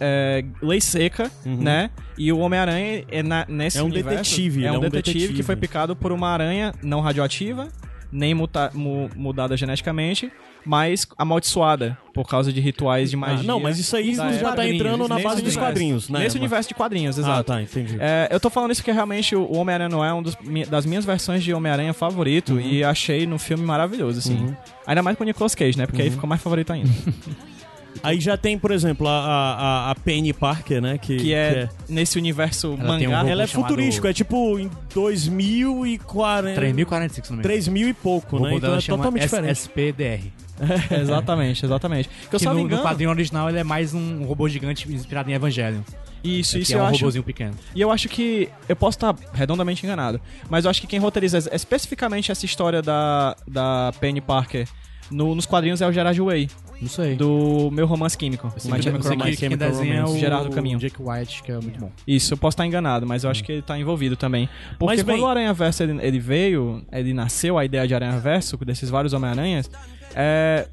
é, 0.00 0.44
Lei 0.62 0.80
Seca, 0.80 1.30
Uhum. 1.46 1.56
né? 1.56 1.90
E 2.16 2.30
o 2.32 2.38
Homem-Aranha 2.38 3.04
é 3.10 3.22
na- 3.22 3.46
nesse 3.48 3.78
É 3.78 3.82
um 3.82 3.86
universo, 3.86 4.18
detetive, 4.30 4.64
É 4.66 4.70
um, 4.70 4.74
é 4.74 4.78
um 4.78 4.80
detetive, 4.82 5.14
detetive. 5.14 5.34
que 5.34 5.42
foi 5.42 5.56
picado 5.56 5.96
por 5.96 6.12
uma 6.12 6.28
aranha 6.28 6.74
não 6.82 7.00
radioativa, 7.00 7.68
nem 8.10 8.34
muta- 8.34 8.70
mu- 8.74 9.10
mudada 9.14 9.56
geneticamente, 9.56 10.30
mas 10.64 11.06
amaldiçoada 11.16 11.96
por 12.12 12.26
causa 12.28 12.52
de 12.52 12.60
rituais 12.60 13.10
de 13.10 13.16
magia. 13.16 13.38
Ah, 13.40 13.42
não, 13.42 13.60
mas 13.60 13.78
isso 13.78 13.96
aí 13.96 14.14
já 14.14 14.52
tá 14.52 14.66
entrando 14.68 15.06
na 15.08 15.18
base 15.18 15.40
dos 15.42 15.56
quadrinhos, 15.56 16.08
né? 16.08 16.20
Nesse 16.20 16.36
universo 16.36 16.68
de 16.68 16.74
quadrinhos, 16.74 17.16
Ah, 17.18 17.20
exato. 17.22 17.44
tá, 17.44 17.62
entendi. 17.62 17.96
É, 18.00 18.28
eu 18.30 18.40
tô 18.40 18.50
falando 18.50 18.72
isso 18.72 18.80
porque 18.82 18.92
realmente 18.92 19.34
o 19.36 19.52
Homem-Aranha 19.56 19.88
não 19.88 20.04
é 20.04 20.12
uma 20.12 20.22
das 20.68 20.84
minhas 20.84 21.04
versões 21.04 21.42
de 21.44 21.52
Homem-Aranha 21.54 21.92
favorito 21.94 22.54
Uhum. 22.54 22.60
e 22.60 22.82
achei 22.84 23.26
no 23.26 23.38
filme 23.38 23.64
maravilhoso, 23.64 24.18
assim. 24.18 24.54
Ainda 24.86 25.02
mais 25.02 25.16
com 25.16 25.22
o 25.24 25.26
Nicolas 25.26 25.54
Cage, 25.54 25.78
né? 25.78 25.86
Porque 25.86 26.02
aí 26.02 26.08
Uhum. 26.08 26.14
ficou 26.14 26.28
mais 26.28 26.42
favorito 26.42 26.72
ainda. 26.72 26.88
Aí 28.02 28.20
já 28.20 28.36
tem, 28.36 28.58
por 28.58 28.70
exemplo, 28.70 29.06
a, 29.08 29.12
a, 29.12 29.90
a 29.90 29.94
Penny 29.96 30.32
Parker, 30.32 30.80
né? 30.80 30.98
Que, 30.98 31.16
que 31.16 31.34
é 31.34 31.68
nesse 31.88 32.18
universo 32.18 32.68
Ela 32.68 32.74
um 32.84 32.86
mangá. 32.86 33.18
robô 33.18 33.30
Ela 33.30 33.42
é 33.42 33.46
chamado- 33.46 33.68
futurístico, 33.68 34.06
é 34.06 34.12
tipo 34.12 34.58
em 34.58 34.70
2040. 34.94 36.54
3045, 36.54 37.26
se 37.26 37.32
não 37.32 37.36
me 37.38 37.42
engano. 37.42 37.54
3000 37.54 37.88
e 37.88 37.94
pouco, 37.94 38.36
O 38.36 38.40
né? 38.40 38.54
Então 38.54 38.74
é 38.74 38.80
totalmente 38.80 39.22
S- 39.24 39.36
diferente. 39.36 39.50
SPDR. 39.52 40.32
exatamente, 41.00 41.64
exatamente. 41.64 42.08
Que 42.08 42.34
eu 42.34 42.38
Que 42.38 42.44
só 42.44 42.50
no, 42.50 42.56
me 42.56 42.62
no 42.62 42.66
engano. 42.68 42.82
quadrinho 42.82 43.10
original 43.10 43.48
ele 43.48 43.58
é 43.58 43.64
mais 43.64 43.94
um 43.94 44.24
robô 44.24 44.48
gigante 44.48 44.90
inspirado 44.92 45.30
em 45.30 45.34
Evangelion. 45.34 45.80
Isso, 46.24 46.56
que 46.56 46.62
isso 46.64 46.72
é 46.74 46.76
eu 46.76 46.82
um 46.82 46.86
acho. 46.86 46.98
robôzinho 46.98 47.22
pequeno. 47.22 47.54
E 47.74 47.80
eu 47.80 47.92
acho 47.92 48.08
que. 48.08 48.48
Eu 48.68 48.74
posso 48.74 48.96
estar 48.96 49.14
redondamente 49.32 49.86
enganado. 49.86 50.20
Mas 50.50 50.64
eu 50.64 50.70
acho 50.70 50.80
que 50.80 50.86
quem 50.88 50.98
roteiriza 50.98 51.38
especificamente 51.54 52.32
essa 52.32 52.44
história 52.44 52.82
da, 52.82 53.36
da 53.46 53.92
Penny 54.00 54.20
Parker 54.20 54.66
no- 55.10 55.32
nos 55.36 55.46
quadrinhos 55.46 55.80
é 55.80 55.86
o 55.86 55.92
Gerard 55.92 56.20
Way. 56.20 56.50
Não 56.80 56.88
sei. 56.88 57.16
do 57.16 57.70
Meu 57.72 57.86
Romance 57.86 58.16
Químico. 58.16 58.46
Eu 58.46 58.70
My 58.70 58.82
Chemical 58.82 59.02
sei 59.02 59.10
que 59.12 59.16
Romance. 59.16 59.36
quem 59.36 59.48
Chemical 59.48 59.70
desenha 59.70 59.94
é 59.94 59.98
o 59.98 60.04
Romance. 60.04 60.20
Gerardo 60.20 60.50
Caminho. 60.50 60.78
Jake 60.78 60.96
White, 61.02 61.42
que 61.42 61.50
é 61.52 61.54
muito 61.60 61.78
bom. 61.80 61.90
Isso, 62.06 62.32
eu 62.34 62.38
posso 62.38 62.54
estar 62.54 62.66
enganado, 62.66 63.06
mas 63.06 63.24
eu 63.24 63.30
acho 63.30 63.42
que 63.42 63.50
ele 63.52 63.62
tá 63.62 63.78
envolvido 63.78 64.16
também. 64.16 64.48
Porque 64.78 64.96
Mas, 64.96 65.02
bem- 65.02 65.16
quando 65.16 65.24
o 65.24 65.26
Aranha 65.26 65.52
Verso 65.52 65.82
ele, 65.82 65.98
ele 66.00 66.18
veio, 66.20 66.82
ele 66.92 67.12
nasceu, 67.12 67.58
a 67.58 67.64
ideia 67.64 67.86
de 67.86 67.94
Aranha 67.94 68.18
Verso, 68.20 68.56
desses 68.58 68.88
vários 68.90 69.12
Homem-Aranhas, 69.12 69.70
é, 70.14 70.68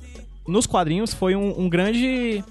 nos 0.48 0.68
quadrinhos 0.68 1.14
foi 1.14 1.36
um, 1.36 1.60
um 1.62 1.68
grande 1.70 2.44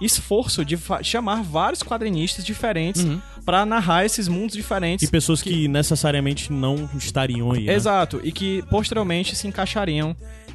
esforço 0.00 0.64
de 0.64 0.78
chamar 1.02 1.42
vários 1.42 1.82
quadrinistas 1.82 2.44
diferentes 2.44 3.04
pra 3.44 3.64
narrar 3.66 4.04
esses 4.04 4.28
mundos 4.28 4.54
diferentes. 4.54 5.06
E 5.06 5.10
pessoas 5.10 5.42
que, 5.42 5.66
necessariamente 5.68 6.52
não 6.52 6.88
estariam 6.96 7.52
aí. 7.52 7.64
né? 7.64 7.74
Exato, 7.74 8.20
e 8.22 8.30
que 8.32 8.62
posteriormente 8.70 9.34
se 9.34 9.46
encaixariam 9.48 10.14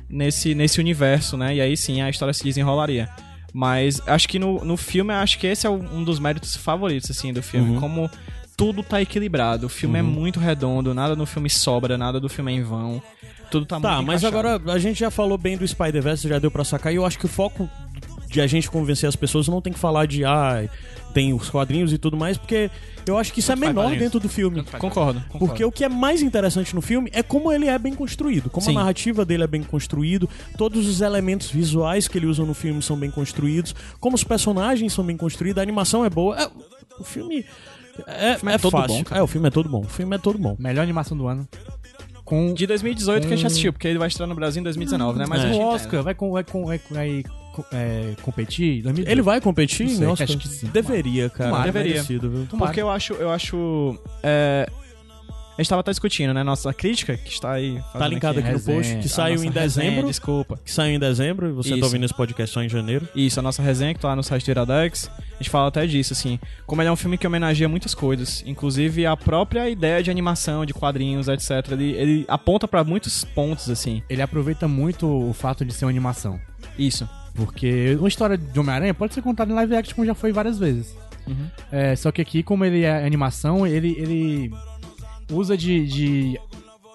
nesse, 0.09 0.53
nesse 0.55 0.79
universo, 0.79 1.35
né? 1.38 1.55
E 1.55 1.62
aí 1.62 1.75
sim 1.75 2.01
a 2.01 2.09
história 2.09 2.33
se 2.33 2.43
desenrolaria. 2.43 3.09
Mas 3.53 4.01
acho 4.07 4.27
que 4.27 4.39
no, 4.39 4.63
no 4.65 4.75
filme, 4.77 5.13
acho 5.13 5.38
que 5.38 5.45
esse 5.47 5.67
é 5.67 5.69
um 5.69 6.03
dos 6.03 6.19
méritos 6.19 6.55
favoritos, 6.55 7.12
assim, 7.12 7.31
do 7.31 7.43
filme. 7.43 7.71
Uhum. 7.75 7.79
Como 7.79 8.09
tudo 8.57 8.81
tá 8.81 9.01
equilibrado. 9.01 9.67
O 9.67 9.69
filme 9.69 10.00
é 10.00 10.01
muito 10.01 10.39
redondo, 10.39 10.93
nada 10.93 11.15
no 11.15 11.25
filme 11.25 11.50
sobra, 11.50 11.97
nada 11.97 12.19
do 12.19 12.27
filme 12.29 12.51
é 12.51 12.55
em 12.55 12.63
vão. 12.63 13.01
Tudo 13.51 13.65
tá, 13.67 13.79
Tá, 13.79 13.95
muito 13.97 14.07
mas 14.07 14.23
encaixado. 14.23 14.47
agora 14.50 14.73
a 14.73 14.79
gente 14.79 15.00
já 15.00 15.12
falou 15.12 15.38
bem 15.38 15.55
do 15.57 15.67
Spider-Verse, 15.67 16.27
já 16.27 16.39
deu 16.39 16.50
pra 16.50 16.63
sacar, 16.63 16.91
e 16.91 16.95
eu 16.95 17.05
acho 17.05 17.19
que 17.19 17.25
o 17.25 17.29
foco 17.29 17.69
de 18.33 18.41
a 18.41 18.47
gente 18.47 18.69
convencer 18.69 19.07
as 19.07 19.15
pessoas 19.15 19.47
não 19.47 19.61
tem 19.61 19.71
que 19.71 19.77
falar 19.77 20.07
de, 20.07 20.25
ah, 20.25 20.67
tem 21.13 21.31
os 21.33 21.49
quadrinhos 21.51 21.93
e 21.93 21.99
tudo 21.99 22.17
mais, 22.17 22.35
porque 22.35 22.71
eu 23.05 23.15
acho 23.17 23.31
que 23.31 23.39
isso 23.41 23.51
é 23.51 23.55
menor 23.55 23.95
dentro 23.95 24.19
do 24.19 24.27
filme. 24.27 24.63
Concordo, 24.63 25.21
concordo. 25.29 25.37
Porque 25.37 25.63
o 25.63 25.71
que 25.71 25.83
é 25.83 25.89
mais 25.89 26.23
interessante 26.23 26.73
no 26.73 26.81
filme 26.81 27.11
é 27.13 27.21
como 27.21 27.51
ele 27.51 27.67
é 27.67 27.77
bem 27.77 27.93
construído, 27.93 28.49
como 28.49 28.65
Sim. 28.65 28.71
a 28.71 28.79
narrativa 28.79 29.23
dele 29.23 29.43
é 29.43 29.47
bem 29.47 29.61
construído, 29.61 30.27
todos 30.57 30.87
os 30.87 30.99
elementos 31.01 31.51
visuais 31.51 32.07
que 32.07 32.17
ele 32.17 32.25
usa 32.25 32.43
no 32.43 32.55
filme 32.55 32.81
são 32.81 32.97
bem 32.97 33.11
construídos, 33.11 33.75
como 33.99 34.15
os 34.15 34.23
personagens 34.23 34.91
são 34.91 35.05
bem 35.05 35.15
construídos, 35.15 35.59
a 35.59 35.61
animação 35.61 36.03
é 36.03 36.09
boa. 36.09 36.41
É- 36.41 36.49
o 36.99 37.03
filme 37.03 37.45
é, 38.07 38.35
filme 38.37 38.51
é 38.51 38.55
é 38.55 38.57
todo 38.57 38.71
fácil. 38.71 38.97
bom, 38.97 39.03
cara. 39.03 39.21
É, 39.21 39.23
o 39.23 39.27
filme 39.27 39.47
é 39.47 39.51
todo 39.51 39.69
bom. 39.69 39.81
O 39.81 39.87
filme 39.87 40.15
é 40.15 40.19
todo 40.19 40.39
bom. 40.39 40.55
Melhor 40.57 40.81
animação 40.81 41.15
do 41.15 41.27
ano. 41.27 41.47
Com, 42.25 42.53
De 42.53 42.65
2018 42.65 43.27
que 43.27 43.33
a 43.33 43.35
gente 43.37 43.45
assistiu, 43.45 43.71
porque 43.73 43.87
ele 43.87 43.99
vai 43.99 44.07
estrear 44.07 44.27
no 44.27 44.33
Brasil 44.33 44.61
em 44.61 44.63
2019, 44.63 45.19
né? 45.19 45.25
Mas 45.29 45.43
É. 45.43 45.47
o 45.51 45.59
Oscar. 45.59 46.01
Vai, 46.01 46.15
com, 46.15 46.31
vai, 46.31 46.43
com, 46.43 46.65
vai, 46.65 46.79
vai 46.89 47.23
com- 47.23 47.42
é, 47.72 48.13
competir? 48.22 48.81
2018? 48.83 49.10
Ele 49.12 49.22
vai 49.22 49.41
competir? 49.41 49.88
Não 49.88 49.95
sei, 49.95 50.07
Nossa, 50.07 50.24
acho 50.24 50.38
que 50.38 50.48
sim. 50.48 50.67
Deveria, 50.67 51.29
cara. 51.29 51.50
Tomara. 51.50 51.65
Deveria. 51.72 51.93
Merecido, 51.93 52.29
viu? 52.29 52.45
Tomara. 52.45 52.69
Porque 52.69 52.81
eu 52.81 52.89
acho, 52.89 53.13
eu 53.13 53.29
acho. 53.29 53.98
é, 54.22 54.67
a 55.55 55.62
gente 55.62 55.69
tava 55.69 55.81
até 55.81 55.91
discutindo, 55.91 56.33
né? 56.33 56.41
Nossa 56.41 56.74
crítica, 56.74 57.15
que 57.15 57.31
está 57.31 57.51
aí. 57.51 57.75
Tá 57.75 57.83
fazendo 57.93 58.10
linkado 58.10 58.39
aqui 58.39 58.48
no 58.48 58.53
Resenha. 58.53 58.77
post, 58.77 58.98
que 58.98 59.10
saiu 59.10 59.36
em 59.43 59.51
resenha, 59.51 59.62
dezembro. 59.62 60.07
Desculpa. 60.07 60.60
Que 60.65 60.72
saiu 60.72 60.95
em 60.95 61.00
dezembro, 61.00 61.48
e 61.48 61.51
você 61.51 61.69
tá 61.69 61.75
Isso. 61.75 61.86
ouvindo 61.86 62.05
esse 62.05 62.13
podcast 62.13 62.53
só 62.53 62.63
em 62.63 62.69
janeiro. 62.69 63.07
Isso, 63.15 63.39
a 63.39 63.43
nossa 63.43 63.62
resenha 63.62 63.93
que 63.93 64.00
tá 64.00 64.07
lá 64.07 64.15
no 64.15 64.24
site 64.24 64.45
do 64.45 64.51
Iradex, 64.51 65.12
a 65.15 65.36
gente 65.38 65.51
fala 65.51 65.67
até 65.67 65.86
disso, 65.86 66.13
assim. 66.13 66.39
Como 66.65 66.81
ele 66.81 66.89
é 66.89 66.91
um 66.91 66.95
filme 66.95 67.19
que 67.19 67.27
homenageia 67.27 67.69
muitas 67.69 67.93
coisas, 67.93 68.43
inclusive 68.48 69.05
a 69.05 69.15
própria 69.15 69.69
ideia 69.69 70.01
de 70.01 70.10
animação, 70.10 70.65
de 70.65 70.74
quadrinhos, 70.74 71.27
etc. 71.27 71.51
Ele, 71.72 71.91
ele 71.91 72.25
aponta 72.27 72.67
pra 72.67 72.83
muitos 72.83 73.24
pontos, 73.24 73.69
assim. 73.69 74.01
Ele 74.10 74.24
aproveita 74.24 74.67
muito 74.67 75.07
o 75.07 75.33
fato 75.33 75.63
de 75.63 75.72
ser 75.72 75.86
uma 75.86 75.91
animação. 75.91 76.39
Isso. 76.79 77.07
Porque 77.33 77.95
uma 77.99 78.07
história 78.07 78.37
de 78.37 78.59
Homem-Aranha 78.59 78.93
pode 78.93 79.13
ser 79.13 79.21
contada 79.21 79.51
em 79.51 79.55
live 79.55 79.75
action, 79.75 79.95
como 79.95 80.05
já 80.05 80.13
foi 80.13 80.31
várias 80.31 80.59
vezes. 80.59 80.95
Uhum. 81.27 81.47
É, 81.71 81.95
só 81.95 82.11
que 82.11 82.21
aqui, 82.21 82.43
como 82.43 82.63
ele 82.65 82.81
é 82.83 83.05
animação, 83.05 83.65
ele, 83.65 83.95
ele 83.97 84.51
usa 85.31 85.57
de, 85.57 85.85
de 85.87 86.39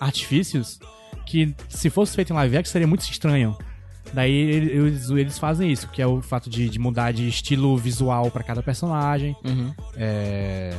artifícios 0.01 0.79
que, 1.27 1.55
se 1.69 1.91
fosse 1.91 2.15
feito 2.15 2.33
em 2.33 2.37
live 2.37 2.57
action, 2.57 2.73
seria 2.73 2.87
muito 2.87 3.01
estranho. 3.03 3.57
Daí 4.15 4.33
ele- 4.33 4.71
eles, 4.71 5.11
eles 5.11 5.39
fazem 5.39 5.71
isso, 5.71 5.89
que 5.89 6.01
é 6.01 6.07
o 6.07 6.23
fato 6.23 6.49
de, 6.49 6.69
de 6.71 6.79
mudar 6.79 7.13
de 7.13 7.29
estilo 7.29 7.77
visual 7.77 8.31
pra 8.31 8.43
cada 8.43 8.63
personagem. 8.63 9.37
Uhum. 9.45 9.73
é, 9.97 10.73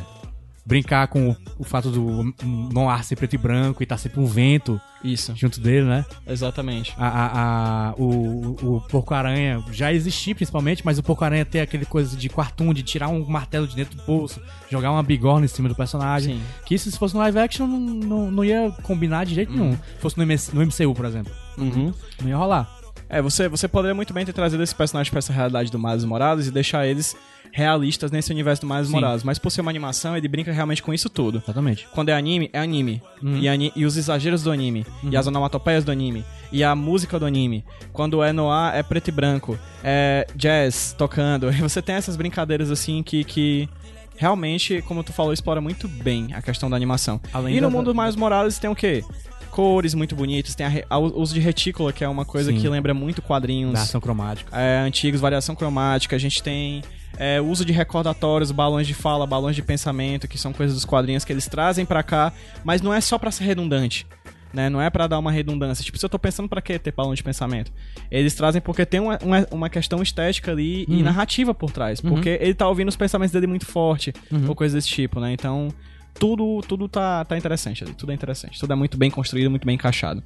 brincar 0.69 1.07
com 1.07 1.31
o, 1.31 1.35
o 1.57 1.63
fato 1.63 1.89
do 1.89 2.31
Noir 2.71 3.03
ser 3.03 3.15
preto 3.15 3.33
e 3.33 3.37
branco 3.37 3.81
e 3.81 3.85
tá 3.87 3.97
sempre 3.97 4.19
um 4.19 4.25
vento 4.27 4.79
Isso, 5.03 5.33
junto 5.35 5.59
dele, 5.59 5.87
né? 5.87 6.05
exatamente. 6.27 6.93
A, 6.95 7.07
a- 7.07 7.89
a- 7.89 7.93
o, 7.97 8.75
o 8.77 8.81
Porco-Aranha 8.87 9.63
já 9.71 9.91
existia 9.91 10.35
principalmente, 10.35 10.85
mas 10.85 10.99
o 10.99 11.03
Porco-Aranha 11.03 11.43
tem 11.43 11.59
aquele 11.61 11.85
coisa 11.85 12.15
de 12.15 12.29
cartoon, 12.29 12.71
de 12.73 12.83
tirar 12.83 13.07
um 13.09 13.25
martelo 13.25 13.67
de 13.67 13.75
dentro 13.75 13.97
do 13.97 14.03
bolso, 14.03 14.39
jogar 14.69 14.91
uma 14.91 15.01
bigorna 15.01 15.45
em 15.45 15.49
cima 15.49 15.67
do 15.67 15.75
personagem. 15.75 16.35
Sim. 16.35 16.41
Que 16.65 16.75
isso, 16.75 16.89
se 16.91 16.97
fosse 16.99 17.15
no 17.15 17.19
live 17.21 17.39
action, 17.39 17.65
não, 17.65 17.79
não, 17.79 18.31
não 18.31 18.45
ia 18.45 18.71
combinar 18.83 19.25
de 19.25 19.33
jeito 19.33 19.51
nenhum. 19.51 19.71
Se 19.73 19.99
fosse 19.99 20.17
no, 20.17 20.23
MS 20.23 20.53
no 20.55 20.61
MCU, 20.63 20.93
por 20.93 21.05
exemplo. 21.05 21.33
Uhum. 21.57 21.91
Não 22.21 22.29
ia 22.29 22.37
rolar. 22.37 22.69
É, 23.11 23.23
você, 23.23 23.49
você 23.49 23.67
poderia 23.67 23.95
muito 23.95 24.13
bem 24.13 24.23
ter 24.23 24.33
trazido 24.33 24.61
esse 24.61 24.75
personagem 24.75 25.09
pra 25.09 25.17
essa 25.17 25.33
realidade 25.33 25.71
do 25.71 25.79
Miles 25.79 26.05
Morales 26.05 26.45
e 26.45 26.51
deixar 26.51 26.85
eles 26.85 27.17
realistas 27.51 28.11
nesse 28.11 28.31
universo 28.31 28.61
do 28.61 28.67
Miles 28.67 28.87
Sim. 28.87 28.93
Morales. 28.93 29.23
Mas 29.23 29.37
por 29.39 29.49
ser 29.51 29.61
uma 29.61 29.71
animação, 29.71 30.15
ele 30.15 30.27
brinca 30.27 30.51
realmente 30.51 30.81
com 30.83 30.93
isso 30.93 31.09
tudo. 31.09 31.41
Exatamente. 31.43 31.87
Quando 31.93 32.09
é 32.09 32.13
anime, 32.13 32.49
é 32.53 32.59
anime. 32.59 33.01
E, 33.23 33.47
ani- 33.47 33.71
e 33.75 33.85
os 33.85 33.97
exageros 33.97 34.43
do 34.43 34.51
anime. 34.51 34.85
E 35.03 35.15
as 35.17 35.27
onomatopeias 35.27 35.83
do 35.83 35.91
anime. 35.91 36.23
E 36.51 36.63
a 36.63 36.75
música 36.75 37.19
do 37.19 37.25
anime. 37.25 37.63
Quando 37.93 38.23
é 38.23 38.31
noir, 38.33 38.73
é 38.75 38.81
preto 38.83 39.07
e 39.09 39.11
branco. 39.11 39.57
É 39.83 40.25
jazz 40.35 40.93
tocando. 40.97 41.49
E 41.51 41.55
você 41.61 41.81
tem 41.81 41.95
essas 41.95 42.15
brincadeiras 42.15 42.69
assim 42.71 43.01
que. 43.03 43.23
que 43.23 43.69
Realmente, 44.17 44.81
como 44.81 45.01
tu 45.01 45.13
falou, 45.13 45.31
explora 45.31 45.61
muito 45.61 45.87
bem 45.87 46.33
a 46.33 46.41
questão 46.41 46.69
da 46.69 46.75
animação. 46.75 47.21
Além 47.31 47.55
e 47.55 47.61
no 47.61 47.69
da- 47.69 47.75
mundo 47.77 47.93
do 47.93 47.97
Miles 47.97 48.17
Morales 48.17 48.59
tem 48.59 48.69
o 48.69 48.75
quê? 48.75 49.01
Cores 49.49 49.93
muito 49.93 50.13
bonitas, 50.13 50.53
tem 50.55 50.65
a 50.65 50.71
a- 50.89 50.97
o 50.97 51.21
uso 51.21 51.33
de 51.33 51.39
retícula, 51.39 51.93
que 51.93 52.03
é 52.03 52.07
uma 52.07 52.25
coisa 52.25 52.51
Sim. 52.51 52.57
que 52.59 52.67
lembra 52.67 52.93
muito 52.93 53.21
quadrinhos 53.21 53.71
Da 53.73 53.81
ação 53.81 54.01
cromática. 54.01 54.55
é, 54.59 54.79
antigos, 54.79 55.21
variação 55.21 55.55
cromática, 55.55 56.17
a 56.17 56.19
gente 56.19 56.43
tem 56.43 56.83
é, 57.17 57.41
uso 57.41 57.65
de 57.65 57.73
recordatórios, 57.73 58.51
balões 58.51 58.87
de 58.87 58.93
fala, 58.93 59.25
balões 59.25 59.55
de 59.55 59.61
pensamento, 59.61 60.27
que 60.27 60.37
são 60.37 60.53
coisas 60.53 60.75
dos 60.75 60.85
quadrinhos 60.85 61.25
que 61.25 61.33
eles 61.33 61.47
trazem 61.47 61.85
pra 61.85 62.03
cá, 62.03 62.31
mas 62.63 62.81
não 62.81 62.93
é 62.93 63.01
só 63.01 63.17
pra 63.17 63.31
ser 63.31 63.43
redundante. 63.43 64.07
Né? 64.51 64.67
Não 64.67 64.81
é 64.81 64.89
pra 64.89 65.05
dar 65.05 65.19
uma 65.19 65.31
redundância. 65.31 65.83
Tipo, 65.83 65.97
se 65.99 66.05
eu 66.05 66.09
tô 66.09 66.17
pensando 66.17 66.49
pra 66.49 66.59
que 66.59 66.79
ter 66.79 66.91
balão 66.91 67.13
de 67.13 67.21
pensamento? 67.21 67.71
Eles 68.09 68.33
trazem 68.33 68.59
porque 68.59 68.83
tem 68.83 68.99
uma, 68.99 69.19
uma, 69.21 69.47
uma 69.51 69.69
questão 69.69 70.01
estética 70.01 70.51
ali 70.51 70.85
e 70.87 71.03
narrativa 71.03 71.53
por 71.53 71.71
trás. 71.71 72.01
Porque 72.01 72.29
ele 72.41 72.55
tá 72.55 72.67
ouvindo 72.67 72.87
os 72.87 72.95
pensamentos 72.95 73.31
dele 73.31 73.45
muito 73.45 73.67
forte, 73.67 74.11
ou 74.47 74.55
coisa 74.55 74.75
desse 74.75 74.87
tipo, 74.87 75.19
né? 75.19 75.31
Então, 75.33 75.67
tudo, 76.15 76.61
tudo 76.67 76.87
tá, 76.87 77.23
tá 77.25 77.37
interessante 77.37 77.83
ali. 77.83 77.93
Tudo 77.93 78.11
é 78.11 78.15
interessante. 78.15 78.59
Tudo 78.59 78.73
é 78.73 78.75
muito 78.75 78.97
bem 78.97 79.11
construído, 79.11 79.51
muito 79.51 79.65
bem 79.67 79.75
encaixado. 79.75 80.23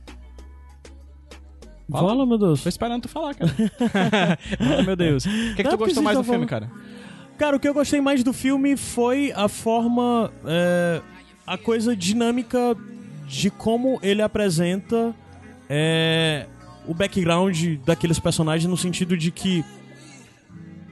Fala. 1.94 2.10
Fala, 2.10 2.26
meu 2.26 2.38
Deus. 2.38 2.62
Tô 2.64 2.70
esperando 2.70 3.04
tu 3.04 3.08
falar, 3.10 3.34
cara. 3.36 3.52
Mano, 4.60 4.84
meu 4.84 4.96
Deus. 4.96 5.26
O 5.26 5.30
que, 5.30 5.62
é 5.62 5.64
que 5.64 5.70
tu 5.70 5.78
gostou 5.78 6.04
mais 6.04 6.18
do 6.18 6.22
estão 6.22 6.34
filme, 6.34 6.48
falando- 6.48 6.70
cara? 6.70 6.94
Cara, 7.38 7.56
o 7.56 7.60
que 7.60 7.68
eu 7.68 7.74
gostei 7.74 8.00
mais 8.02 8.24
do 8.24 8.34
filme 8.34 8.76
foi 8.78 9.32
a 9.36 9.48
forma. 9.48 10.32
é, 10.46 11.02
a 11.48 11.58
coisa 11.58 11.96
dinâmica 11.96 12.76
de 13.28 13.50
como 13.50 14.00
ele 14.04 14.22
apresenta 14.22 15.14
é, 15.70 16.46
o 16.88 16.94
background 16.94 17.78
daqueles 17.86 18.20
personagens 18.20 18.70
no 18.70 18.78
sentido 18.78 19.16
de 19.18 19.32
que. 19.32 19.64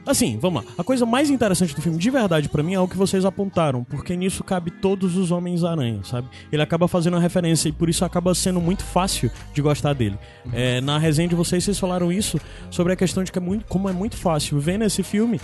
Assim, 0.06 0.38
vamos 0.40 0.64
lá. 0.66 0.72
A 0.78 0.84
coisa 0.84 1.06
mais 1.06 1.30
interessante 1.30 1.76
do 1.76 1.82
filme, 1.82 1.98
de 1.98 2.10
verdade, 2.10 2.50
pra 2.50 2.64
mim, 2.64 2.74
é 2.74 2.80
o 2.80 2.88
que 2.88 2.98
vocês 2.98 3.24
apontaram, 3.24 3.84
porque 3.84 4.16
nisso 4.18 4.44
cabe 4.44 4.72
todos 4.72 5.16
os 5.16 5.30
Homens-Aranha, 5.32 6.02
sabe? 6.04 6.28
Ele 6.52 6.62
acaba 6.62 6.88
fazendo 6.88 7.14
uma 7.14 7.20
referência 7.22 7.70
e 7.70 7.72
por 7.72 7.88
isso 7.88 8.04
acaba 8.04 8.34
sendo 8.34 8.60
muito 8.60 8.84
fácil 8.84 9.30
de 9.54 9.62
gostar 9.62 9.94
dele. 9.94 10.18
É, 10.52 10.82
na 10.82 10.98
resenha 10.98 11.28
de 11.30 11.36
vocês, 11.36 11.64
vocês 11.64 11.78
falaram 11.80 12.12
isso 12.12 12.40
sobre 12.72 12.94
a 12.94 12.96
questão 12.96 13.24
de 13.24 13.32
que 13.32 13.38
é 13.38 13.42
muito, 13.42 13.66
como 13.66 13.88
é 13.90 13.94
muito 13.94 14.18
fácil 14.18 14.60
ver 14.60 14.80
nesse 14.80 15.04
filme 15.04 15.40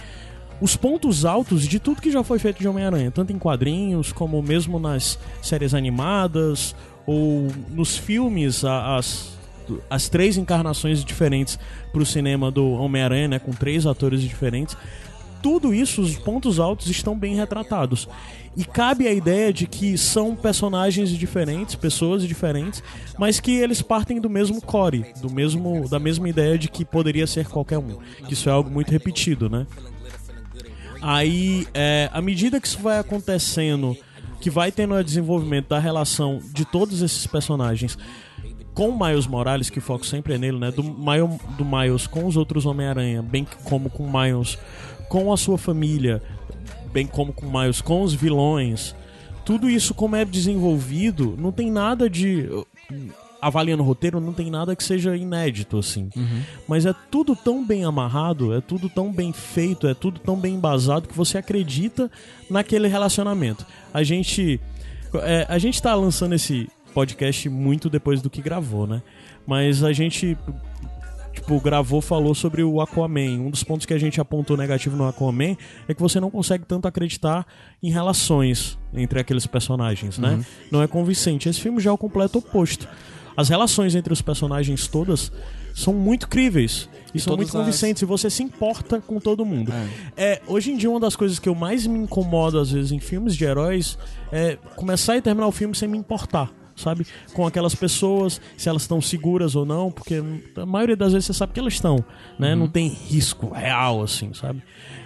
os 0.60 0.76
pontos 0.76 1.24
altos 1.24 1.68
de 1.68 1.80
tudo 1.80 2.02
que 2.02 2.10
já 2.10 2.24
foi 2.24 2.40
feito 2.40 2.60
de 2.60 2.68
Homem-Aranha, 2.68 3.12
tanto 3.12 3.32
em 3.32 3.38
quadrinhos 3.38 4.12
como 4.12 4.42
mesmo 4.42 4.80
nas 4.80 5.20
séries 5.40 5.76
animadas 5.76 6.76
ou 7.06 7.48
nos 7.70 7.96
filmes, 7.96 8.66
a- 8.66 8.98
as, 8.98 9.37
as 9.90 10.10
três 10.10 10.38
encarnações 10.38 11.04
diferentes 11.04 11.58
pro 11.92 12.06
cinema 12.06 12.52
do 12.52 12.72
Homem-Aranha, 12.72 13.28
né, 13.28 13.40
com 13.40 13.52
três 13.52 13.86
atores 13.86 14.22
diferentes. 14.22 14.76
Tudo 15.42 15.74
isso, 15.74 16.02
os 16.02 16.18
pontos 16.18 16.60
altos 16.60 16.88
estão 16.88 17.18
bem 17.18 17.36
retratados. 17.36 18.08
E 18.56 18.66
cabe 18.66 19.08
a 19.08 19.14
ideia 19.14 19.54
de 19.54 19.68
que 19.68 19.98
são 19.98 20.36
personagens 20.36 21.10
diferentes, 21.10 21.76
pessoas 21.76 22.28
diferentes, 22.28 22.84
mas 23.18 23.40
que 23.40 23.52
eles 23.52 23.84
partem 23.84 24.20
do 24.20 24.30
mesmo 24.30 24.60
core, 24.60 25.06
do 25.22 25.32
mesmo, 25.32 25.88
da 25.88 26.00
mesma 26.00 26.28
ideia 26.28 26.58
de 26.58 26.68
que 26.68 26.84
poderia 26.84 27.28
ser 27.28 27.48
qualquer 27.48 27.78
um. 27.78 28.00
Isso 28.30 28.50
é 28.50 28.52
algo 28.52 28.72
muito 28.72 28.92
repetido, 28.92 29.48
né? 29.48 29.68
Aí, 31.02 31.68
é, 31.74 32.10
à 32.12 32.20
medida 32.20 32.60
que 32.60 32.68
isso 32.68 32.80
vai 32.80 32.98
acontecendo, 32.98 33.96
que 34.42 34.50
vai 34.50 34.72
tendo 34.72 34.96
o 34.96 35.04
desenvolvimento 35.04 35.70
da 35.70 35.80
relação 35.80 36.40
de 36.52 36.66
todos 36.66 37.02
esses 37.02 37.28
personagens 37.28 37.98
com 38.78 38.90
o 38.90 39.08
Miles 39.08 39.26
Morales, 39.26 39.72
que 39.72 39.80
o 39.80 39.82
foco 39.82 40.06
sempre 40.06 40.36
é 40.36 40.38
nele, 40.38 40.60
né? 40.60 40.70
Do, 40.70 40.84
Miles, 40.84 41.42
do 41.58 41.66
Miles 41.66 42.06
com 42.06 42.28
os 42.28 42.38
outros 42.38 42.64
Homem-Aranha, 42.64 43.24
bem 43.24 43.46
como 43.64 43.90
com 43.90 44.04
o 44.04 44.22
Miles 44.22 44.56
com 45.10 45.34
a 45.34 45.38
sua 45.38 45.58
família, 45.58 46.22
bem 46.94 47.08
como 47.08 47.34
com 47.34 47.48
o 47.48 47.60
Miles 47.60 47.82
com 47.82 48.04
os 48.04 48.14
vilões. 48.14 48.96
Tudo 49.44 49.68
isso, 49.68 49.96
como 49.96 50.16
é 50.16 50.24
desenvolvido, 50.24 51.36
não 51.40 51.52
tem 51.52 51.72
nada 51.72 52.08
de. 52.08 52.48
avaliando 53.42 53.82
o 53.82 53.86
roteiro, 53.86 54.22
não 54.22 54.32
tem 54.32 54.52
nada 54.52 54.76
que 54.76 54.84
seja 54.84 55.18
inédito, 55.18 55.80
assim. 55.80 56.10
Uhum. 56.16 56.44
Mas 56.68 56.86
é 56.86 56.94
tudo 57.10 57.36
tão 57.36 57.66
bem 57.66 57.84
amarrado, 57.84 58.54
é 58.54 58.62
tudo 58.62 58.88
tão 58.90 59.12
bem 59.12 59.34
feito, 59.34 59.88
é 59.88 59.96
tudo 59.96 60.20
tão 60.20 60.36
bem 60.36 60.54
embasado 60.54 61.08
que 61.08 61.18
você 61.18 61.40
acredita 61.40 62.12
naquele 62.48 62.88
relacionamento. 62.88 63.66
A 63.92 64.04
gente. 64.04 64.60
é, 65.24 65.48
a 65.50 65.58
gente 65.58 65.82
tá 65.82 65.96
lançando 65.96 66.36
esse 66.36 66.70
podcast 66.98 67.48
muito 67.48 67.92
depois 67.92 68.24
do 68.24 68.30
que 68.30 68.42
gravou, 68.42 68.88
né? 68.88 69.04
Mas 69.46 69.84
a 69.84 69.94
gente 69.94 70.36
tipo, 71.32 71.60
gravou, 71.62 72.02
falou 72.02 72.34
sobre 72.34 72.64
o 72.64 72.82
Aquaman. 72.82 73.40
Um 73.40 73.52
dos 73.52 73.64
pontos 73.64 73.86
que 73.86 73.94
a 73.94 74.00
gente 74.00 74.20
apontou 74.20 74.58
negativo 74.58 74.98
no 74.98 75.08
Aquaman 75.08 75.56
é 75.88 75.94
que 75.94 76.02
você 76.02 76.20
não 76.20 76.32
consegue 76.32 76.66
tanto 76.66 76.88
acreditar 76.88 77.46
em 77.84 77.92
relações 77.92 78.80
entre 78.92 79.20
aqueles 79.20 79.46
personagens, 79.46 80.18
né? 80.18 80.44
Não 80.72 80.82
é 80.82 80.88
convincente. 80.88 81.48
Esse 81.48 81.62
filme 81.62 81.80
já 81.80 81.92
é 81.92 81.94
o 81.94 82.00
completo 82.00 82.40
oposto. 82.40 82.88
As 83.36 83.48
relações 83.48 83.94
entre 83.94 84.12
os 84.12 84.20
personagens 84.24 84.88
todas 84.88 85.32
são 85.76 85.94
muito 85.94 86.28
críveis 86.28 86.90
e, 87.14 87.20
são 87.20 87.34
todas 87.34 87.52
muito 87.52 87.64
convincentes 87.64 88.02
e 88.02 88.06
você 88.06 88.28
se 88.32 88.42
importa 88.42 89.00
com 89.00 89.20
todo 89.20 89.46
mundo. 89.46 89.72
É, 90.18 90.42
hoje 90.48 90.72
em 90.72 90.78
dia, 90.78 90.90
uma 90.90 91.00
das 91.00 91.16
coisas 91.16 91.38
que 91.38 91.48
eu 91.48 91.54
mais 91.54 91.86
me 91.86 92.00
incomodo, 92.00 92.58
às 92.58 92.72
vezes, 92.72 92.92
em 92.92 93.00
filmes 93.00 93.36
de 93.36 93.46
heróis 93.46 94.00
é 94.32 94.58
começar 94.76 95.16
e 95.16 95.22
terminar 95.22 95.46
o 95.46 95.52
filme 95.52 95.76
sem 95.76 95.88
me 95.88 95.96
importar. 95.96 96.52
Sabe? 96.78 97.08
Com 97.34 97.46
aquelas 97.48 97.74
pessoas, 97.74 98.40
se 98.56 98.70
elas 98.70 98.84
estão 98.84 99.02
seguras 99.02 99.56
ou 99.56 99.66
não, 99.66 99.92
porque 99.92 100.22
a 100.56 100.66
maioria 100.66 100.96
das 100.96 101.12
vezes 101.12 101.26
você 101.26 101.34
sabe 101.34 101.54
que 101.54 101.60
elas 101.60 101.74
estão, 101.74 102.06
né? 102.38 102.54
Não 102.54 102.68
tem 102.68 102.88
risco 102.88 103.50
real, 103.52 104.04
assim, 104.04 104.32
sabe? 104.34 104.62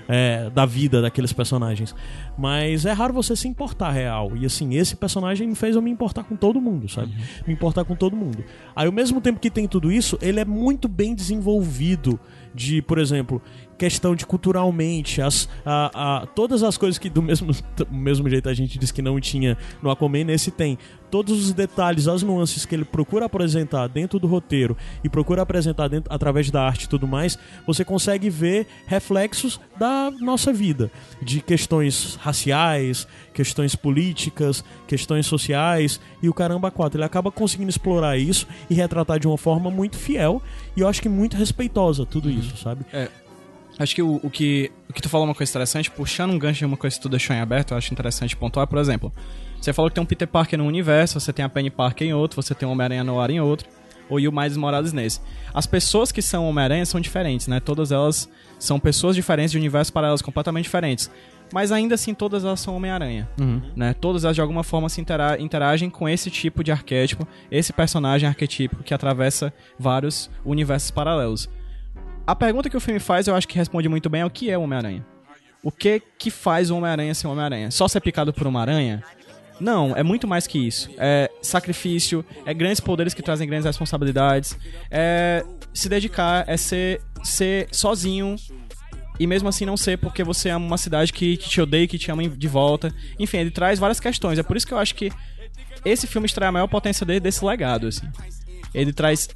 É, 0.07 0.49
da 0.49 0.65
vida 0.65 1.01
daqueles 1.01 1.31
personagens. 1.31 1.95
Mas 2.37 2.85
é 2.85 2.91
raro 2.91 3.13
você 3.13 3.37
se 3.37 3.47
importar 3.47 3.91
real. 3.91 4.35
E 4.35 4.45
assim, 4.45 4.75
esse 4.75 4.97
personagem 4.97 5.47
me 5.47 5.55
fez 5.55 5.77
eu 5.77 5.81
me 5.81 5.89
importar 5.89 6.25
com 6.25 6.35
todo 6.35 6.59
mundo, 6.59 6.89
sabe? 6.89 7.13
Me 7.47 7.53
importar 7.53 7.85
com 7.85 7.95
todo 7.95 8.17
mundo. 8.17 8.43
Aí, 8.75 8.87
ao 8.87 8.91
mesmo 8.91 9.21
tempo 9.21 9.39
que 9.39 9.49
tem 9.49 9.65
tudo 9.65 9.89
isso, 9.89 10.17
ele 10.21 10.41
é 10.41 10.45
muito 10.45 10.89
bem 10.89 11.15
desenvolvido 11.15 12.19
de, 12.53 12.81
por 12.81 12.97
exemplo, 12.97 13.41
questão 13.81 14.15
de 14.15 14.27
culturalmente, 14.27 15.23
as, 15.23 15.49
a, 15.65 16.19
a- 16.21 16.25
todas 16.27 16.61
as 16.61 16.77
coisas 16.77 16.99
que 16.99 17.09
do 17.09 17.19
mesmo, 17.19 17.51
do 17.75 17.87
mesmo 17.91 18.29
jeito 18.29 18.47
a 18.47 18.53
gente 18.53 18.77
disse 18.77 18.93
que 18.93 19.01
não 19.01 19.19
tinha 19.19 19.57
no 19.81 19.89
Aquaman, 19.89 20.23
nesse 20.25 20.51
tem. 20.51 20.77
Todos 21.09 21.43
os 21.45 21.51
detalhes, 21.51 22.07
as 22.07 22.23
nuances 22.23 22.65
que 22.65 22.73
ele 22.73 22.85
procura 22.85 23.25
apresentar 23.25 23.87
dentro 23.87 24.17
do 24.17 24.27
roteiro 24.27 24.77
e 25.03 25.09
procura 25.09 25.41
apresentar 25.41 25.89
dentro, 25.89 26.13
através 26.13 26.49
da 26.49 26.63
arte 26.65 26.83
e 26.85 26.87
tudo 26.87 27.05
mais, 27.05 27.37
você 27.67 27.83
consegue 27.83 28.29
ver 28.29 28.65
reflexos 28.87 29.59
da 29.77 30.09
nossa 30.21 30.53
vida, 30.53 30.89
de 31.21 31.41
questões 31.41 32.15
raciais, 32.15 33.05
questões 33.33 33.75
políticas, 33.75 34.63
questões 34.87 35.25
sociais 35.25 35.99
e 36.23 36.29
o 36.29 36.33
caramba 36.33 36.71
quatro. 36.71 36.97
Ele 36.97 37.03
acaba 37.05 37.29
conseguindo 37.29 37.69
explorar 37.69 38.17
isso 38.17 38.47
e 38.69 38.73
retratar 38.73 39.19
de 39.19 39.27
uma 39.27 39.37
forma 39.37 39.69
muito 39.69 39.97
fiel 39.97 40.41
e 40.77 40.79
eu 40.79 40.87
acho 40.87 41.01
que 41.01 41.09
muito 41.09 41.35
respeitosa 41.35 42.05
tudo 42.05 42.29
isso, 42.29 42.55
sabe? 42.55 42.85
Acho 43.81 43.95
que 43.95 44.01
o, 44.01 44.19
o 44.21 44.29
que 44.29 44.71
o 44.87 44.93
que 44.93 45.01
tu 45.01 45.09
falou 45.09 45.25
é 45.25 45.29
uma 45.29 45.35
coisa 45.35 45.51
interessante, 45.51 45.89
puxando 45.89 46.31
um 46.31 46.37
gancho 46.37 46.59
de 46.59 46.65
uma 46.65 46.77
coisa 46.77 46.95
que 46.95 47.01
tu 47.01 47.09
deixou 47.09 47.35
em 47.35 47.39
aberto, 47.39 47.71
eu 47.71 47.77
acho 47.77 47.91
interessante 47.91 48.35
pontuar, 48.35 48.67
por 48.67 48.77
exemplo. 48.77 49.11
Você 49.59 49.73
falou 49.73 49.89
que 49.89 49.95
tem 49.95 50.03
um 50.03 50.05
Peter 50.05 50.27
Parker 50.27 50.59
num 50.59 50.67
universo, 50.67 51.19
você 51.19 51.33
tem 51.33 51.43
a 51.43 51.49
Penny 51.49 51.69
Parker 51.71 52.07
em 52.07 52.13
outro, 52.13 52.41
você 52.41 52.53
tem 52.53 52.67
um 52.67 52.71
Homem-Aranha 52.73 53.03
no 53.03 53.19
ar 53.19 53.29
em 53.31 53.39
outro, 53.39 53.67
ou 54.09 54.19
o 54.19 54.31
Miles 54.31 54.57
Morales 54.57 54.93
nesse. 54.93 55.19
As 55.53 55.65
pessoas 55.65 56.11
que 56.11 56.21
são 56.21 56.47
Homem-Aranha 56.47 56.85
são 56.85 56.99
diferentes, 56.99 57.47
né? 57.47 57.59
Todas 57.59 57.91
elas 57.91 58.29
são 58.59 58.79
pessoas 58.79 59.15
diferentes 59.15 59.51
de 59.51 59.57
universos 59.57 59.89
paralelos 59.89 60.21
completamente 60.21 60.65
diferentes. 60.65 61.09
Mas 61.53 61.71
ainda 61.71 61.95
assim, 61.95 62.13
todas 62.13 62.45
elas 62.45 62.59
são 62.59 62.75
Homem-Aranha. 62.75 63.29
Né? 63.75 63.93
Todas 63.93 64.23
elas 64.23 64.35
de 64.35 64.41
alguma 64.41 64.63
forma 64.63 64.89
se 64.89 65.01
intera- 65.01 65.39
interagem 65.39 65.89
com 65.89 66.07
esse 66.07 66.29
tipo 66.29 66.63
de 66.63 66.71
arquétipo, 66.71 67.27
esse 67.49 67.73
personagem 67.73 68.27
arquetípico 68.27 68.83
que 68.83 68.93
atravessa 68.93 69.53
vários 69.77 70.29
universos 70.45 70.91
paralelos. 70.91 71.49
A 72.25 72.35
pergunta 72.35 72.69
que 72.69 72.77
o 72.77 72.79
filme 72.79 72.99
faz, 72.99 73.27
eu 73.27 73.35
acho 73.35 73.47
que 73.47 73.57
responde 73.57 73.89
muito 73.89 74.09
bem 74.09 74.21
é 74.21 74.25
o 74.25 74.29
que 74.29 74.49
é 74.49 74.57
o 74.57 74.61
Homem-Aranha. 74.61 75.05
O 75.63 75.71
que 75.71 76.01
que 76.17 76.31
faz 76.31 76.71
o 76.71 76.77
Homem-Aranha 76.77 77.13
ser 77.13 77.27
um 77.27 77.31
Homem-Aranha? 77.31 77.71
Só 77.71 77.87
ser 77.87 78.01
picado 78.01 78.33
por 78.33 78.47
uma 78.47 78.61
aranha? 78.61 79.03
Não, 79.59 79.95
é 79.95 80.01
muito 80.01 80.27
mais 80.27 80.47
que 80.47 80.57
isso. 80.57 80.89
É 80.97 81.29
sacrifício, 81.41 82.25
é 82.45 82.53
grandes 82.53 82.79
poderes 82.79 83.13
que 83.13 83.21
trazem 83.21 83.47
grandes 83.47 83.65
responsabilidades, 83.65 84.57
é 84.89 85.45
se 85.71 85.87
dedicar, 85.87 86.45
é 86.47 86.57
ser, 86.57 86.99
ser 87.23 87.67
sozinho 87.71 88.35
e 89.19 89.27
mesmo 89.27 89.47
assim 89.47 89.65
não 89.65 89.77
ser 89.77 89.99
porque 89.99 90.23
você 90.23 90.49
ama 90.49 90.65
uma 90.65 90.77
cidade 90.79 91.13
que, 91.13 91.37
que 91.37 91.47
te 91.47 91.61
odeia 91.61 91.87
que 91.87 91.99
te 91.99 92.09
ama 92.09 92.27
de 92.27 92.47
volta. 92.47 92.91
Enfim, 93.19 93.37
ele 93.37 93.51
traz 93.51 93.77
várias 93.77 93.99
questões. 93.99 94.39
É 94.39 94.43
por 94.43 94.57
isso 94.57 94.65
que 94.65 94.73
eu 94.73 94.79
acho 94.79 94.95
que 94.95 95.11
esse 95.85 96.07
filme 96.07 96.25
extrai 96.25 96.49
a 96.49 96.51
maior 96.51 96.67
potência 96.67 97.05
dele 97.05 97.19
desse 97.19 97.45
legado, 97.45 97.87
assim. 97.87 98.07
Ele 98.73 98.91
traz 98.91 99.29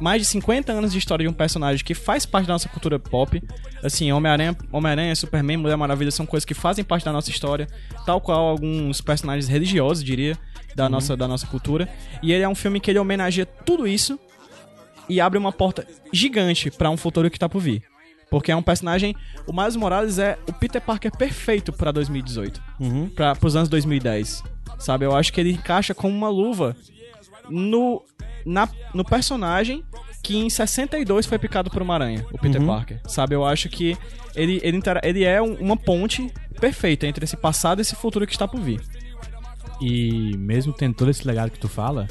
mais 0.00 0.22
de 0.22 0.28
50 0.28 0.72
anos 0.72 0.92
de 0.92 0.98
história 0.98 1.24
de 1.24 1.28
um 1.28 1.32
personagem 1.32 1.84
que 1.84 1.94
faz 1.94 2.26
parte 2.26 2.46
da 2.46 2.54
nossa 2.54 2.68
cultura 2.68 2.98
pop. 2.98 3.42
Assim, 3.82 4.10
Homem-Aranha, 4.10 4.56
Homem-Aranha, 4.70 5.14
Superman, 5.14 5.56
Mulher 5.56 5.76
Maravilha 5.76 6.10
são 6.10 6.26
coisas 6.26 6.44
que 6.44 6.54
fazem 6.54 6.84
parte 6.84 7.04
da 7.04 7.12
nossa 7.12 7.30
história, 7.30 7.68
tal 8.04 8.20
qual 8.20 8.48
alguns 8.48 9.00
personagens 9.00 9.48
religiosos, 9.48 10.02
diria, 10.02 10.36
da, 10.74 10.88
nossa, 10.88 11.16
da 11.16 11.28
nossa 11.28 11.46
cultura. 11.46 11.88
E 12.22 12.32
ele 12.32 12.42
é 12.42 12.48
um 12.48 12.54
filme 12.54 12.80
que 12.80 12.90
ele 12.90 12.98
homenageia 12.98 13.46
tudo 13.46 13.86
isso 13.86 14.18
e 15.08 15.20
abre 15.20 15.38
uma 15.38 15.52
porta 15.52 15.86
gigante 16.12 16.70
pra 16.70 16.90
um 16.90 16.96
futuro 16.96 17.30
que 17.30 17.38
tá 17.38 17.48
por 17.48 17.60
vir. 17.60 17.82
Porque 18.30 18.50
é 18.50 18.56
um 18.56 18.62
personagem. 18.62 19.14
O 19.46 19.52
Miles 19.52 19.76
Morales 19.76 20.18
é 20.18 20.38
o 20.48 20.52
Peter 20.54 20.80
Parker 20.80 21.14
perfeito 21.14 21.70
pra 21.70 21.92
2018. 21.92 22.62
Pra, 23.14 23.36
pros 23.36 23.54
anos 23.54 23.68
2010. 23.68 24.42
Sabe? 24.78 25.04
Eu 25.04 25.14
acho 25.14 25.32
que 25.32 25.40
ele 25.40 25.52
encaixa 25.52 25.94
como 25.94 26.16
uma 26.16 26.30
luva 26.30 26.74
no, 27.50 28.02
na, 28.44 28.68
no 28.94 29.04
personagem 29.04 29.84
que 30.22 30.36
em 30.36 30.48
62 30.48 31.26
foi 31.26 31.38
picado 31.38 31.68
por 31.70 31.82
uma 31.82 31.94
aranha, 31.94 32.24
o 32.32 32.38
Peter 32.38 32.64
Parker. 32.64 33.00
Sabe? 33.08 33.34
Eu 33.34 33.44
acho 33.44 33.68
que 33.68 33.96
ele, 34.36 34.60
ele, 34.62 34.80
ele 35.02 35.24
é 35.24 35.42
um- 35.42 35.54
uma 35.54 35.76
ponte 35.76 36.32
perfeita 36.60 37.06
entre 37.06 37.24
esse 37.24 37.36
passado 37.36 37.80
e 37.80 37.82
esse 37.82 37.96
futuro 37.96 38.24
que 38.26 38.32
está 38.32 38.46
por 38.46 38.60
vir. 38.60 38.80
E 39.80 40.36
mesmo 40.36 40.72
tendo 40.72 40.94
todo 40.94 41.10
esse 41.10 41.26
legado 41.26 41.50
que 41.50 41.58
tu 41.58 41.68
fala, 41.68 42.06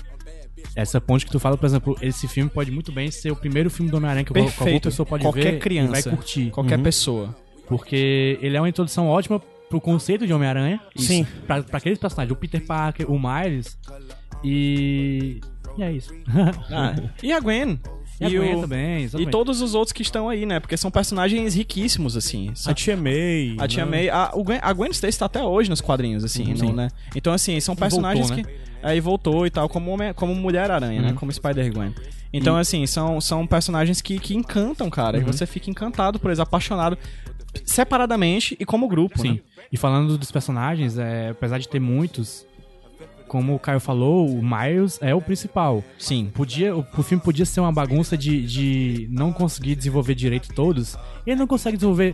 essa 0.76 1.00
ponte 1.00 1.26
que 1.26 1.32
tu 1.32 1.40
fala, 1.40 1.56
por 1.58 1.66
exemplo, 1.66 1.98
esse 2.02 2.28
filme 2.28 2.50
pode 2.50 2.70
muito 2.70 2.92
bem 2.92 3.10
ser 3.10 3.32
o 3.32 3.36
primeiro 3.36 3.70
filme 3.70 3.90
do 3.90 3.96
Homem-Aranha 3.98 4.26
que 4.26 4.34
qualquer 4.34 4.52
Perfeito. 4.54 4.84
pessoa 4.90 5.06
pode 5.06 5.24
Qualquer 5.24 5.54
ver 5.54 5.60
criança. 5.60 5.92
vai 5.92 6.04
curtir. 6.18 6.50
Qualquer 6.50 6.78
Uhum. 6.78 6.84
pessoa. 6.84 7.36
Porque 7.68 8.38
ele 8.42 8.58
é 8.58 8.60
uma 8.62 8.68
introdução 8.68 9.08
ótima 9.08 9.40
pro 9.70 9.80
conceito 9.80 10.28
de 10.28 10.34
Homem-Aranha. 10.34 10.82
Sim. 10.98 11.26
Pra, 11.48 11.64
pra 11.64 11.78
aqueles 11.78 11.98
personagens, 11.98 12.32
o 12.34 12.36
Peter 12.36 12.62
Parker, 12.66 13.10
o 13.10 13.18
Miles. 13.18 13.78
E. 14.44 15.40
E 15.78 15.84
é 15.84 15.92
isso. 15.92 16.14
Ah, 16.72 16.96
e 17.22 17.32
a 17.32 17.40
Gwen. 17.40 17.80
E 18.20 18.26
a 18.26 18.30
Gwen 18.30 18.56
o- 18.56 18.62
também, 18.62 19.10
E 19.18 19.26
todos 19.28 19.62
os 19.62 19.74
outros 19.74 19.92
que 19.92 20.02
estão 20.04 20.30
aí, 20.30 20.46
né? 20.46 20.60
Porque 20.60 20.78
são 20.78 20.92
personagens 20.92 21.56
riquíssimos, 21.56 22.16
assim. 22.16 22.52
A 22.68 22.74
Tia 22.74 22.96
May. 22.96 23.56
A 23.60 23.68
Tia 23.68 23.84
né? 23.86 23.92
May, 23.92 24.10
a, 24.10 24.32
o 24.34 24.44
Gwen, 24.44 24.60
a 24.62 24.72
Gwen 24.74 24.92
Stacy 24.92 25.18
tá 25.18 25.26
até 25.26 25.42
hoje 25.44 25.70
nos 25.70 25.82
quadrinhos, 25.82 26.24
assim, 26.24 26.54
não, 26.54 26.72
né? 26.74 26.90
Então, 27.16 27.34
assim, 27.34 27.60
são 27.60 27.76
personagens 27.76 28.28
voltou, 28.30 28.46
que. 28.46 28.60
Aí 28.84 29.00
voltou 29.00 29.46
e 29.48 29.50
tal, 29.50 29.68
como, 29.70 29.92
Homem- 29.92 30.14
como 30.14 30.36
Mulher-Aranha, 30.36 31.02
né? 31.02 31.14
Como 31.14 31.32
Spider-Gwen. 31.32 31.94
Então, 32.34 32.56
assim, 32.56 32.86
são, 32.88 33.20
são 33.20 33.46
personagens 33.48 34.02
que, 34.02 34.18
que 34.20 34.36
encantam, 34.36 34.90
cara. 34.90 35.18
E 35.18 35.22
você 35.22 35.46
fica 35.46 35.70
encantado 35.70 36.20
por 36.20 36.30
eles, 36.30 36.40
apaixonado 36.40 36.98
separadamente 37.66 38.56
e 38.60 38.66
como 38.66 38.88
grupo, 38.88 39.20
Sim. 39.20 39.34
né? 39.34 39.40
E 39.72 39.78
falando 39.78 40.18
dos 40.18 40.32
personagens, 40.32 40.98
é, 40.98 41.30
apesar 41.30 41.58
de 41.58 41.68
ter 41.68 41.80
muitos, 41.80 42.46
como 43.32 43.56
o 43.56 43.60
Caio 43.60 43.80
falou, 43.80 44.30
o 44.30 44.44
Miles 44.44 45.00
é 45.02 45.16
o 45.16 45.22
principal. 45.22 45.82
Sim. 45.98 46.30
Podia, 46.34 46.76
o, 46.76 46.86
o 46.98 47.02
filme 47.02 47.24
podia 47.24 47.46
ser 47.46 47.62
uma 47.62 47.72
bagunça 47.72 48.18
de, 48.18 48.46
de 48.46 49.08
não 49.10 49.32
conseguir 49.32 49.74
desenvolver 49.74 50.16
direito 50.16 50.54
todos. 50.54 50.98
Ele 51.26 51.38
não 51.38 51.48
consegue 51.48 51.78
desenvolver 51.78 52.14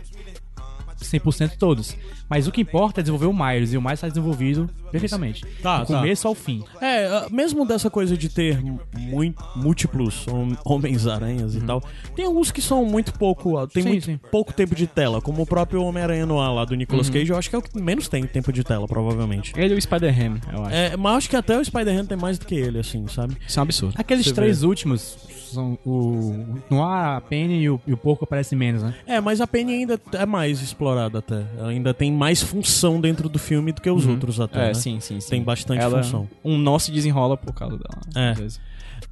100% 1.00 1.56
todos. 1.58 1.96
Mas 2.28 2.46
o 2.46 2.52
que 2.52 2.60
importa 2.60 3.00
é 3.00 3.02
desenvolver 3.02 3.26
o 3.26 3.32
Miles. 3.32 3.72
E 3.72 3.76
o 3.78 3.80
Miles 3.80 3.94
está 3.98 4.08
desenvolvido 4.08 4.68
perfeitamente. 4.90 5.44
Tá, 5.62 5.80
Do 5.80 5.86
tá. 5.86 5.98
começo 6.00 6.28
ao 6.28 6.34
fim. 6.34 6.62
É, 6.80 7.06
ah, 7.06 7.26
mesmo 7.30 7.64
dessa 7.66 7.88
coisa 7.90 8.16
de 8.16 8.28
ter 8.28 8.60
mui- 8.94 9.34
múltiplos 9.56 10.26
hom- 10.28 10.56
Homens-Aranhas 10.64 11.54
e 11.54 11.60
tal, 11.60 11.82
tem 12.14 12.24
alguns 12.26 12.50
que 12.50 12.60
são 12.60 12.84
muito 12.84 13.12
pouco. 13.14 13.56
ah, 13.58 13.66
Tem 13.66 13.82
Sim, 13.82 13.88
muito 13.90 14.04
sim. 14.06 14.20
pouco 14.30 14.52
tempo 14.52 14.74
de 14.74 14.86
tela, 14.86 15.20
como 15.22 15.42
o 15.42 15.46
próprio 15.46 15.82
Homem-Aranha 15.82 16.26
no 16.26 16.40
ar 16.40 16.52
lá 16.52 16.64
do 16.64 16.74
Nicolas 16.74 17.08
Cage, 17.08 17.30
eu 17.30 17.36
acho 17.38 17.48
que 17.48 17.56
é 17.56 17.58
o 17.58 17.62
que 17.62 17.80
menos 17.80 18.08
tem 18.08 18.24
tempo 18.26 18.52
de 18.52 18.62
tela, 18.64 18.86
provavelmente. 18.86 19.52
Ele 19.56 19.74
e 19.74 19.78
o 19.78 19.80
Spider-Ham, 19.82 20.38
eu 20.52 20.64
acho. 20.64 20.74
É, 20.74 20.96
mas 20.96 21.16
acho 21.16 21.30
que 21.30 21.36
até 21.36 21.58
o 21.58 21.64
Spider-Man 21.64 22.04
tem 22.06 22.16
mais 22.18 22.38
do 22.38 22.46
que 22.46 22.54
ele, 22.54 22.78
assim, 22.78 23.06
sabe? 23.08 23.36
Isso 23.46 23.58
é 23.58 23.60
um 23.60 23.64
absurdo. 23.64 23.94
Aqueles 23.98 24.26
Você 24.26 24.32
três 24.34 24.62
últimos 24.62 25.16
são 25.52 25.78
o. 25.84 26.44
No 26.68 26.82
ar, 26.82 27.16
a 27.16 27.20
Penny 27.20 27.62
e 27.62 27.70
o, 27.70 27.80
e 27.86 27.92
o 27.92 27.96
porco 27.96 28.24
aparecem 28.24 28.58
menos, 28.58 28.82
né? 28.82 28.94
É, 29.06 29.20
mas 29.20 29.40
a 29.40 29.46
Penny 29.46 29.74
ainda 29.74 29.98
é 30.12 30.26
mais 30.26 30.60
explorada 30.60 30.87
até. 30.96 31.44
Ela 31.56 31.68
ainda 31.68 31.92
tem 31.94 32.12
mais 32.12 32.42
função 32.42 33.00
dentro 33.00 33.28
do 33.28 33.38
filme 33.38 33.72
do 33.72 33.80
que 33.82 33.90
os 33.90 34.06
outros 34.06 34.40
até. 34.40 34.64
É, 34.64 34.66
né? 34.68 34.74
sim, 34.74 35.00
sim, 35.00 35.20
sim. 35.20 35.30
Tem 35.30 35.42
bastante 35.42 35.82
Ela- 35.82 36.02
função. 36.02 36.28
Um 36.44 36.56
nó 36.58 36.78
se 36.78 36.90
desenrola 36.90 37.36
por 37.36 37.52
causa 37.52 37.76
dela. 37.76 38.00
É. 38.14 38.30
às 38.30 38.38
vezes. 38.38 38.60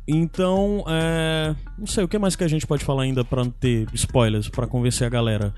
Então, 0.09 0.85
é, 0.89 1.55
não 1.79 1.87
sei, 1.87 2.05
o 2.05 2.09
que 2.09 2.19
mais 2.19 2.37
que 2.37 2.45
a 2.45 2.49
gente 2.49 2.67
pode 2.67 2.85
falar 2.85 3.03
ainda 3.03 3.25
pra 3.25 3.43
não 3.45 3.51
ter 3.51 3.87
spoilers, 3.93 4.49
pra 4.49 4.67
convencer 4.67 5.07
a 5.07 5.11
galera? 5.11 5.53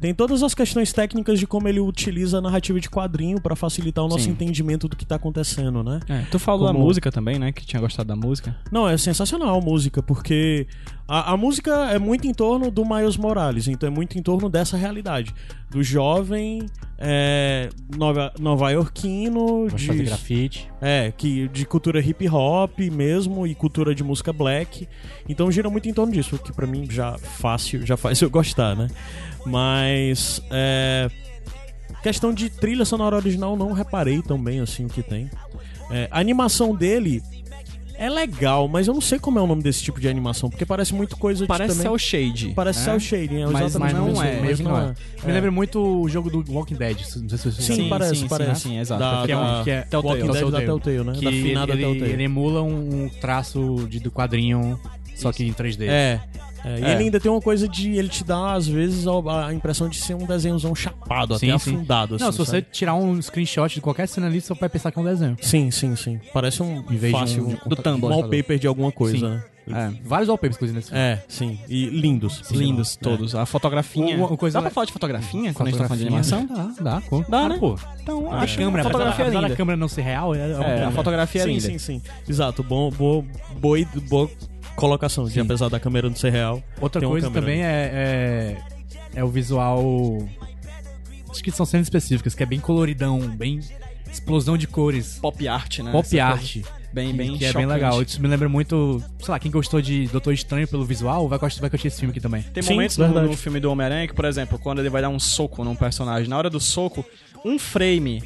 Tem 0.00 0.12
todas 0.12 0.42
as 0.42 0.54
questões 0.54 0.92
técnicas 0.92 1.38
de 1.38 1.46
como 1.46 1.66
ele 1.68 1.80
utiliza 1.80 2.36
a 2.38 2.40
narrativa 2.40 2.78
de 2.78 2.90
quadrinho 2.90 3.40
pra 3.40 3.56
facilitar 3.56 4.04
o 4.04 4.08
nosso 4.08 4.24
Sim. 4.24 4.30
entendimento 4.32 4.88
do 4.88 4.96
que 4.96 5.06
tá 5.06 5.14
acontecendo, 5.14 5.82
né? 5.82 6.00
É, 6.08 6.22
tu 6.30 6.38
falou 6.38 6.66
da 6.66 6.72
Como- 6.72 6.84
música 6.84 7.10
também, 7.10 7.38
né? 7.38 7.52
Que 7.52 7.64
tinha 7.64 7.80
gostado 7.80 8.08
da 8.08 8.16
música. 8.16 8.54
Não, 8.70 8.86
é 8.88 8.98
sensacional 8.98 9.56
a 9.58 9.60
música, 9.64 10.02
porque 10.02 10.66
a, 11.06 11.32
a 11.32 11.36
música 11.36 11.90
é 11.90 11.98
muito 11.98 12.26
em 12.26 12.32
torno 12.32 12.70
do 12.70 12.84
Miles 12.84 13.16
Morales, 13.16 13.68
então 13.68 13.86
é 13.86 13.90
muito 13.90 14.18
em 14.18 14.22
torno 14.22 14.48
dessa 14.48 14.76
realidade. 14.76 15.34
Do 15.70 15.82
jovem 15.82 16.66
é, 16.98 17.68
nova, 17.94 18.32
nova-iorquino, 18.38 19.68
de 19.68 19.86
fazer 19.86 19.98
de, 19.98 20.04
grafite. 20.04 20.70
é, 20.80 21.12
que, 21.12 21.48
de 21.48 21.66
cultura 21.66 22.00
hip 22.00 22.26
hop 22.28 22.78
mesmo 22.90 23.46
e 23.46 23.54
cultura 23.54 23.94
de 23.94 24.02
música 24.02 24.32
black. 24.32 24.88
Então 25.28 25.50
gira 25.52 25.68
muito 25.68 25.88
em 25.88 25.92
torno 25.92 26.12
disso, 26.12 26.38
que 26.38 26.52
pra 26.52 26.66
mim 26.66 26.86
já 26.90 27.18
fácil, 27.18 27.84
já 27.84 27.96
faz 27.96 28.20
eu 28.22 28.30
gostar, 28.30 28.74
né? 28.74 28.88
Mas 29.44 30.40
é, 30.50 31.10
questão 32.02 32.32
de 32.32 32.48
trilha 32.48 32.86
sonora 32.86 33.16
original 33.16 33.56
não 33.56 33.72
reparei 33.72 34.22
tão 34.22 34.42
bem 34.42 34.60
assim 34.60 34.86
o 34.86 34.88
que 34.88 35.02
tem. 35.02 35.30
É, 35.90 36.08
a 36.10 36.18
animação 36.18 36.74
dele 36.74 37.22
é 38.04 38.10
legal, 38.10 38.68
mas 38.68 38.86
eu 38.88 38.94
não 38.94 39.00
sei 39.00 39.18
como 39.18 39.38
é 39.38 39.42
o 39.42 39.46
nome 39.46 39.62
desse 39.62 39.82
tipo 39.82 40.00
de 40.00 40.08
animação, 40.08 40.48
porque 40.50 40.64
parece 40.66 40.94
muito 40.94 41.16
coisa 41.16 41.46
Parece 41.46 41.76
de 41.76 41.82
também... 41.82 41.98
shade. 41.98 42.52
Parece 42.54 42.78
né? 42.80 42.84
cel 42.84 43.00
shading, 43.00 43.42
é 43.42 43.46
Mas- 43.46 43.76
mas 43.76 43.92
não 43.92 44.12
isso, 44.12 44.22
é, 44.22 44.40
mas 44.40 44.60
não 44.60 44.76
é. 44.78 44.86
Me 45.24 45.30
É. 45.30 45.32
lembra 45.32 45.50
muito 45.50 45.80
o 46.02 46.08
jogo 46.08 46.30
do 46.30 46.44
Walking 46.52 46.74
Dead. 46.76 46.98
Não 46.98 47.28
sei 47.28 47.38
se 47.38 47.52
você 47.52 47.62
Sim, 47.62 47.74
Sim, 47.76 47.88
parece, 47.88 48.16
sim, 48.16 48.28
parece. 48.28 48.60
sim, 48.60 48.68
sim, 48.70 48.78
exato. 48.78 49.00
Da, 49.00 49.22
Que 49.26 49.32
é 49.32 49.36
um- 49.36 49.40
da 49.40 49.62
que 49.64 49.70
é 49.70 49.74
Walking 49.76 49.88
Telltale. 49.90 50.32
Dead 50.32 50.50
da 50.50 50.60
Telltale. 50.60 51.04
Né? 51.04 51.12
Que 51.14 51.24
da 51.24 51.30
finada 51.32 51.72
ele, 51.72 51.82
Telltale. 51.82 52.12
ele 52.12 52.22
emula 52.24 52.62
um, 52.62 53.08
traço 53.20 53.86
de, 53.88 53.98
do 54.00 54.10
quadrinho, 54.10 54.78
só 55.16 55.32
que 55.32 55.44
em 55.44 55.52
3D. 55.52 55.86
É. 55.88 56.20
é, 56.64 56.78
E 56.80 56.84
É. 56.84 56.92
ele 56.92 57.04
ainda 57.04 57.20
tem 57.20 57.30
uma 57.30 57.40
coisa 57.40 57.68
de 57.68 57.90
ele 57.92 58.08
te 58.08 58.24
dá, 58.24 58.52
às 58.54 58.66
vezes, 58.66 59.06
a, 59.06 59.46
a 59.48 59.54
impressão 59.54 59.88
de 59.88 59.96
ser 59.98 60.14
um 60.14 60.24
desenhozão 60.26 60.74
chapado, 60.74 61.38
Sim, 61.38 61.50
até 61.50 61.58
sim. 61.58 61.74
afundado. 61.74 62.16
Não, 62.18 62.28
assim, 62.28 62.32
se 62.38 62.44
você 62.44 62.56
sabe? 62.58 62.66
tirar 62.72 62.94
um 62.94 63.20
screenshot 63.20 63.68
de 63.74 63.80
qualquer 63.80 64.08
cena 64.08 64.26
ali, 64.26 64.40
você 64.40 64.54
vai 64.54 64.68
pensar 64.68 64.90
que 64.90 64.98
é 64.98 65.02
um 65.02 65.04
desenho. 65.04 65.36
Sim, 65.40 65.70
sim, 65.70 65.94
sim. 65.96 66.20
Parece 66.32 66.62
um 66.62 66.78
Em 66.90 66.96
vez 66.96 67.12
de 67.12 67.18
fácil 67.20 67.48
um- 67.64 67.68
do 67.68 67.76
Tumblr. 67.76 68.10
wallpaper 68.10 68.58
de 68.58 68.66
alguma 68.66 68.90
coisa, 68.92 69.16
Sim. 69.18 69.24
né? 69.34 69.44
É. 69.66 69.90
Vários 70.04 70.28
wallpapers, 70.28 70.56
inclusive, 70.56 70.76
nesse 70.76 70.88
filme. 70.90 71.02
É, 71.02 71.24
sim. 71.26 71.58
E 71.70 71.86
lindos. 71.86 72.42
por 72.42 72.54
Lindos 72.54 72.88
sinal. 72.90 73.16
todos. 73.16 73.34
A 73.34 73.46
fotografinha. 73.46 74.14
Uma- 74.14 74.26
uma 74.28 74.36
coisa 74.36 74.58
Dá 74.58 74.62
pra 74.62 74.70
falar 74.70 74.84
de 74.84 74.92
fotografinha 74.92 75.54
quando 75.54 75.68
a 75.68 75.70
gente 75.70 75.80
tá 75.80 75.88
falando 75.88 76.00
de 76.00 76.10
Fotografia. 76.10 76.36
animação? 76.36 76.74
Dá, 76.84 76.90
dá. 76.96 77.00
pô. 77.00 77.24
Dá, 77.26 77.38
Ah, 77.40 77.48
né? 77.48 77.56
pô. 77.58 77.78
Então, 78.02 78.30
A 78.30 78.40
acho 78.42 78.58
câmera, 78.58 78.82
a 78.82 78.84
fotografia 78.84 79.24
é 79.24 79.26
apesar 79.28 79.40
da 79.40 79.46
linda. 79.46 79.56
câmera 79.56 79.76
não 79.78 79.88
ser 79.88 80.02
real, 80.02 80.34
é, 80.34 80.38
é 80.38 80.42
É, 80.50 80.54
a 80.54 80.58
câmera. 80.58 80.90
fotografia 80.90 81.40
é 81.40 81.44
sim, 81.44 81.50
linda. 81.52 81.60
sim, 81.62 81.78
sim. 81.78 82.02
Exato. 82.28 82.62
Bom, 82.62 82.90
boa, 82.90 83.24
boa, 83.58 83.78
boa 84.06 84.30
colocação. 84.76 85.24
De, 85.24 85.40
apesar 85.40 85.68
da 85.68 85.80
câmera 85.80 86.08
não 86.08 86.16
ser 86.16 86.30
real. 86.30 86.62
Outra 86.80 87.00
coisa 87.00 87.30
também 87.30 87.62
é, 87.62 87.90
é, 89.14 89.18
é 89.20 89.24
o 89.24 89.28
visual. 89.28 90.26
Acho 91.30 91.42
que 91.42 91.50
são 91.50 91.66
cenas 91.66 91.86
específicas, 91.86 92.34
que 92.34 92.42
é 92.42 92.46
bem 92.46 92.60
coloridão, 92.60 93.18
bem 93.28 93.60
explosão 94.10 94.56
de 94.56 94.66
cores. 94.66 95.18
Pop 95.20 95.48
art, 95.48 95.80
né? 95.80 95.90
Pop 95.90 96.06
Essa 96.06 96.24
art. 96.24 96.52
coisa 96.52 96.84
Bem, 96.94 97.12
bem 97.12 97.36
que 97.36 97.44
é 97.44 97.48
chocante. 97.48 97.66
bem 97.66 97.74
legal. 97.74 98.00
Isso 98.00 98.22
me 98.22 98.28
lembra 98.28 98.48
muito, 98.48 99.02
sei 99.18 99.32
lá, 99.32 99.38
quem 99.40 99.50
gostou 99.50 99.82
de 99.82 100.06
Doutor 100.06 100.32
Estranho 100.32 100.68
pelo 100.68 100.84
visual 100.84 101.28
vai 101.28 101.40
gostar, 101.40 101.60
vai 101.60 101.68
curtir 101.68 101.88
esse 101.88 101.98
filme 101.98 102.12
aqui 102.12 102.20
também. 102.20 102.42
Tem 102.42 102.62
Sim, 102.62 102.74
momentos 102.74 102.96
no, 102.96 103.04
verdade. 103.06 103.26
no 103.26 103.36
filme 103.36 103.58
do 103.58 103.68
Homem-Aranha 103.68 104.06
que, 104.06 104.14
por 104.14 104.24
exemplo, 104.24 104.60
quando 104.60 104.78
ele 104.78 104.88
vai 104.88 105.02
dar 105.02 105.08
um 105.08 105.18
soco 105.18 105.64
num 105.64 105.74
personagem, 105.74 106.28
na 106.28 106.38
hora 106.38 106.48
do 106.48 106.60
soco, 106.60 107.04
um 107.44 107.58
frame 107.58 108.22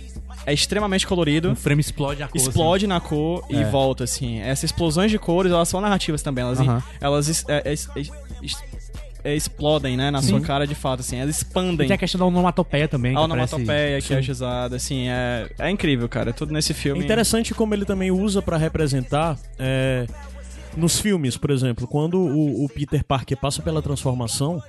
é 0.51 0.55
extremamente 0.55 1.07
colorido, 1.07 1.51
Um 1.51 1.55
frame 1.57 1.81
explode 1.81 2.23
a 2.23 2.29
cor. 2.29 2.37
explode 2.41 2.87
na 2.87 3.01
cor 3.01 3.45
e 3.51 3.57
É. 3.57 3.65
volta, 3.65 4.05
assim. 4.05 4.41
Essas 4.41 4.65
explosões 4.65 5.11
de 5.11 5.19
cores, 5.19 5.53
elas 5.53 5.69
são 5.69 5.81
narrativas 5.81 6.23
também. 6.23 6.43
Elas, 6.45 6.59
elas 7.01 7.45
é, 7.49 7.73
es- 7.73 7.89
es- 7.97 8.11
é, 9.25 9.35
explodem, 9.35 9.97
né, 9.97 10.11
na 10.11 10.23
sua 10.23 10.41
cara 10.41 10.67
de 10.67 10.75
fato, 10.75 11.01
assim. 11.01 11.17
Elas 11.17 11.37
Assim. 11.37 11.45
E 11.45 11.49
expandem. 11.49 11.87
tem 11.89 11.95
a 11.95 11.99
questão 11.99 12.19
da 12.21 12.25
onomatopeia 12.27 12.87
também. 12.89 13.15
A 13.17 13.21
onomatopeia 13.21 14.01
que 14.01 14.07
Sim. 14.09 14.15
é 14.15 14.31
usada, 14.33 14.77
assim, 14.77 15.09
é, 15.09 15.51
é 15.59 15.71
incrível, 15.71 16.09
cara. 16.09 16.33
Tudo 16.33 16.53
nesse 16.53 16.73
É 16.73 16.75
filme. 16.75 17.05
interessante 17.05 17.53
como 17.55 17.75
ele 17.75 17.85
também 17.85 18.11
usa 18.11 18.41
pra 18.41 18.57
representar 18.57 19.37
é, 19.59 20.07
nos 20.77 21.01
filmes, 21.01 21.37
por 21.37 21.51
exemplo, 21.51 21.87
quando 21.87 22.19
o, 22.21 22.65
o 22.65 22.69
Peter 22.69 23.05
Parker 23.05 23.37
passa 23.37 23.61
pela 23.61 23.83
transformação, 23.83 24.63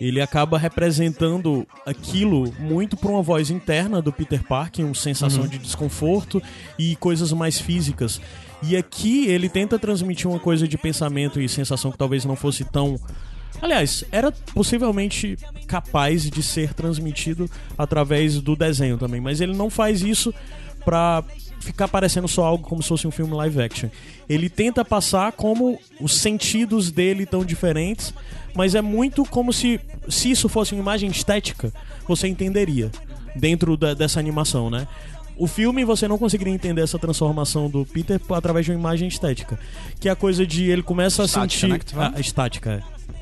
ele 0.00 0.20
acaba 0.20 0.58
representando 0.58 1.66
aquilo 1.84 2.52
muito 2.58 2.96
por 2.96 3.10
uma 3.10 3.22
voz 3.22 3.50
interna 3.50 4.00
do 4.00 4.12
Peter 4.12 4.42
Parker, 4.42 4.84
uma 4.84 4.94
sensação 4.94 5.46
de 5.46 5.58
desconforto 5.58 6.40
e 6.78 6.94
coisas 6.96 7.32
mais 7.32 7.60
físicas. 7.60 8.20
E 8.62 8.76
aqui 8.76 9.26
ele 9.26 9.48
tenta 9.48 9.78
transmitir 9.78 10.28
uma 10.28 10.38
coisa 10.38 10.68
de 10.68 10.78
pensamento 10.78 11.40
e 11.40 11.48
sensação 11.48 11.90
que 11.90 11.98
talvez 11.98 12.24
não 12.24 12.36
fosse 12.36 12.64
tão 12.64 12.98
Aliás, 13.60 14.04
era 14.12 14.30
possivelmente 14.30 15.36
capaz 15.66 16.30
de 16.30 16.42
ser 16.42 16.74
transmitido 16.74 17.50
através 17.76 18.40
do 18.40 18.54
desenho 18.54 18.96
também, 18.96 19.20
mas 19.20 19.40
ele 19.40 19.52
não 19.52 19.68
faz 19.68 20.00
isso 20.00 20.32
pra 20.84 21.24
ficar 21.60 21.88
parecendo 21.88 22.28
só 22.28 22.44
algo 22.44 22.66
como 22.66 22.82
se 22.82 22.88
fosse 22.88 23.06
um 23.06 23.10
filme 23.10 23.34
live 23.34 23.60
action. 23.60 23.88
Ele 24.28 24.48
tenta 24.48 24.84
passar 24.84 25.32
como 25.32 25.78
os 26.00 26.16
sentidos 26.16 26.90
dele 26.90 27.26
tão 27.26 27.44
diferentes, 27.44 28.14
mas 28.58 28.74
é 28.74 28.82
muito 28.82 29.24
como 29.24 29.52
se 29.52 29.80
se 30.08 30.30
isso 30.32 30.48
fosse 30.48 30.74
uma 30.74 30.80
imagem 30.82 31.08
estética, 31.08 31.72
você 32.08 32.26
entenderia 32.26 32.90
dentro 33.36 33.76
da- 33.76 33.94
dessa 33.94 34.18
animação, 34.18 34.68
né? 34.68 34.88
O 35.36 35.46
filme 35.46 35.84
você 35.84 36.08
não 36.08 36.18
conseguiria 36.18 36.52
entender 36.52 36.82
essa 36.82 36.98
transformação 36.98 37.70
do 37.70 37.86
Peter 37.86 38.20
através 38.30 38.66
de 38.66 38.72
uma 38.72 38.78
imagem 38.80 39.06
estética, 39.06 39.56
que 40.00 40.08
é 40.08 40.12
a 40.12 40.16
coisa 40.16 40.44
de 40.44 40.64
ele 40.64 40.82
começa 40.82 41.22
Estática, 41.22 41.38
a 41.46 41.48
sentir 41.48 41.68
né, 41.68 41.78
que 41.78 41.84
tu 41.86 41.94
fala? 41.94 42.12
a, 42.16 42.20
estática, 42.20 42.70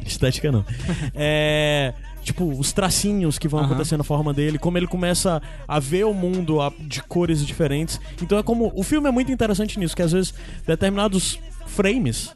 é. 0.03 0.09
estética 0.09 0.51
não. 0.51 0.64
é 1.14 1.92
tipo 2.22 2.44
os 2.59 2.72
tracinhos 2.72 3.38
que 3.38 3.46
vão 3.46 3.61
Aham. 3.61 3.68
acontecendo 3.68 3.99
na 3.99 4.05
forma 4.05 4.33
dele, 4.33 4.59
como 4.59 4.79
ele 4.79 4.87
começa 4.87 5.40
a 5.68 5.79
ver 5.79 6.05
o 6.07 6.14
mundo 6.14 6.57
de 6.81 7.03
cores 7.03 7.46
diferentes. 7.46 8.01
Então 8.22 8.38
é 8.38 8.42
como 8.42 8.72
o 8.75 8.83
filme 8.83 9.07
é 9.09 9.12
muito 9.12 9.31
interessante 9.31 9.79
nisso, 9.79 9.94
que 9.94 10.03
às 10.03 10.12
vezes 10.12 10.33
determinados 10.66 11.38
frames 11.66 12.31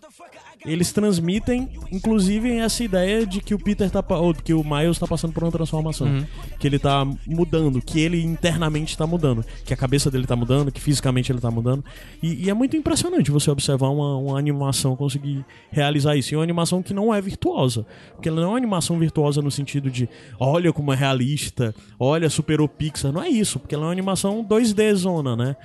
eles 0.64 0.92
transmitem, 0.92 1.68
inclusive, 1.90 2.58
essa 2.58 2.84
ideia 2.84 3.26
de 3.26 3.40
que 3.40 3.54
o 3.54 3.58
Peter 3.58 3.90
tá. 3.90 4.04
ou 4.18 4.34
que 4.34 4.52
o 4.52 4.62
Miles 4.62 4.98
tá 4.98 5.06
passando 5.06 5.32
por 5.32 5.42
uma 5.42 5.50
transformação. 5.50 6.06
Uhum. 6.06 6.26
Que 6.58 6.66
ele 6.66 6.78
tá 6.78 7.06
mudando, 7.26 7.80
que 7.80 7.98
ele 8.00 8.22
internamente 8.22 8.96
tá 8.96 9.06
mudando. 9.06 9.44
Que 9.64 9.72
a 9.72 9.76
cabeça 9.76 10.10
dele 10.10 10.26
tá 10.26 10.36
mudando, 10.36 10.70
que 10.70 10.80
fisicamente 10.80 11.32
ele 11.32 11.40
tá 11.40 11.50
mudando. 11.50 11.82
E, 12.22 12.44
e 12.44 12.50
é 12.50 12.54
muito 12.54 12.76
impressionante 12.76 13.30
você 13.30 13.50
observar 13.50 13.88
uma, 13.88 14.16
uma 14.16 14.38
animação 14.38 14.94
conseguir 14.94 15.44
realizar 15.70 16.16
isso. 16.16 16.34
E 16.34 16.36
uma 16.36 16.42
animação 16.42 16.82
que 16.82 16.92
não 16.92 17.14
é 17.14 17.20
virtuosa. 17.20 17.86
Porque 18.14 18.28
ela 18.28 18.40
não 18.40 18.48
é 18.48 18.50
uma 18.50 18.58
animação 18.58 18.98
virtuosa 18.98 19.40
no 19.40 19.50
sentido 19.50 19.90
de 19.90 20.08
olha 20.38 20.72
como 20.72 20.92
é 20.92 20.96
realista, 20.96 21.74
olha, 21.98 22.28
superou 22.28 22.68
Pixar. 22.68 23.12
Não 23.12 23.22
é 23.22 23.28
isso, 23.28 23.58
porque 23.58 23.74
ela 23.74 23.84
é 23.84 23.86
uma 23.86 23.92
animação 23.92 24.44
2D 24.44 24.94
zona, 24.94 25.34
né? 25.34 25.56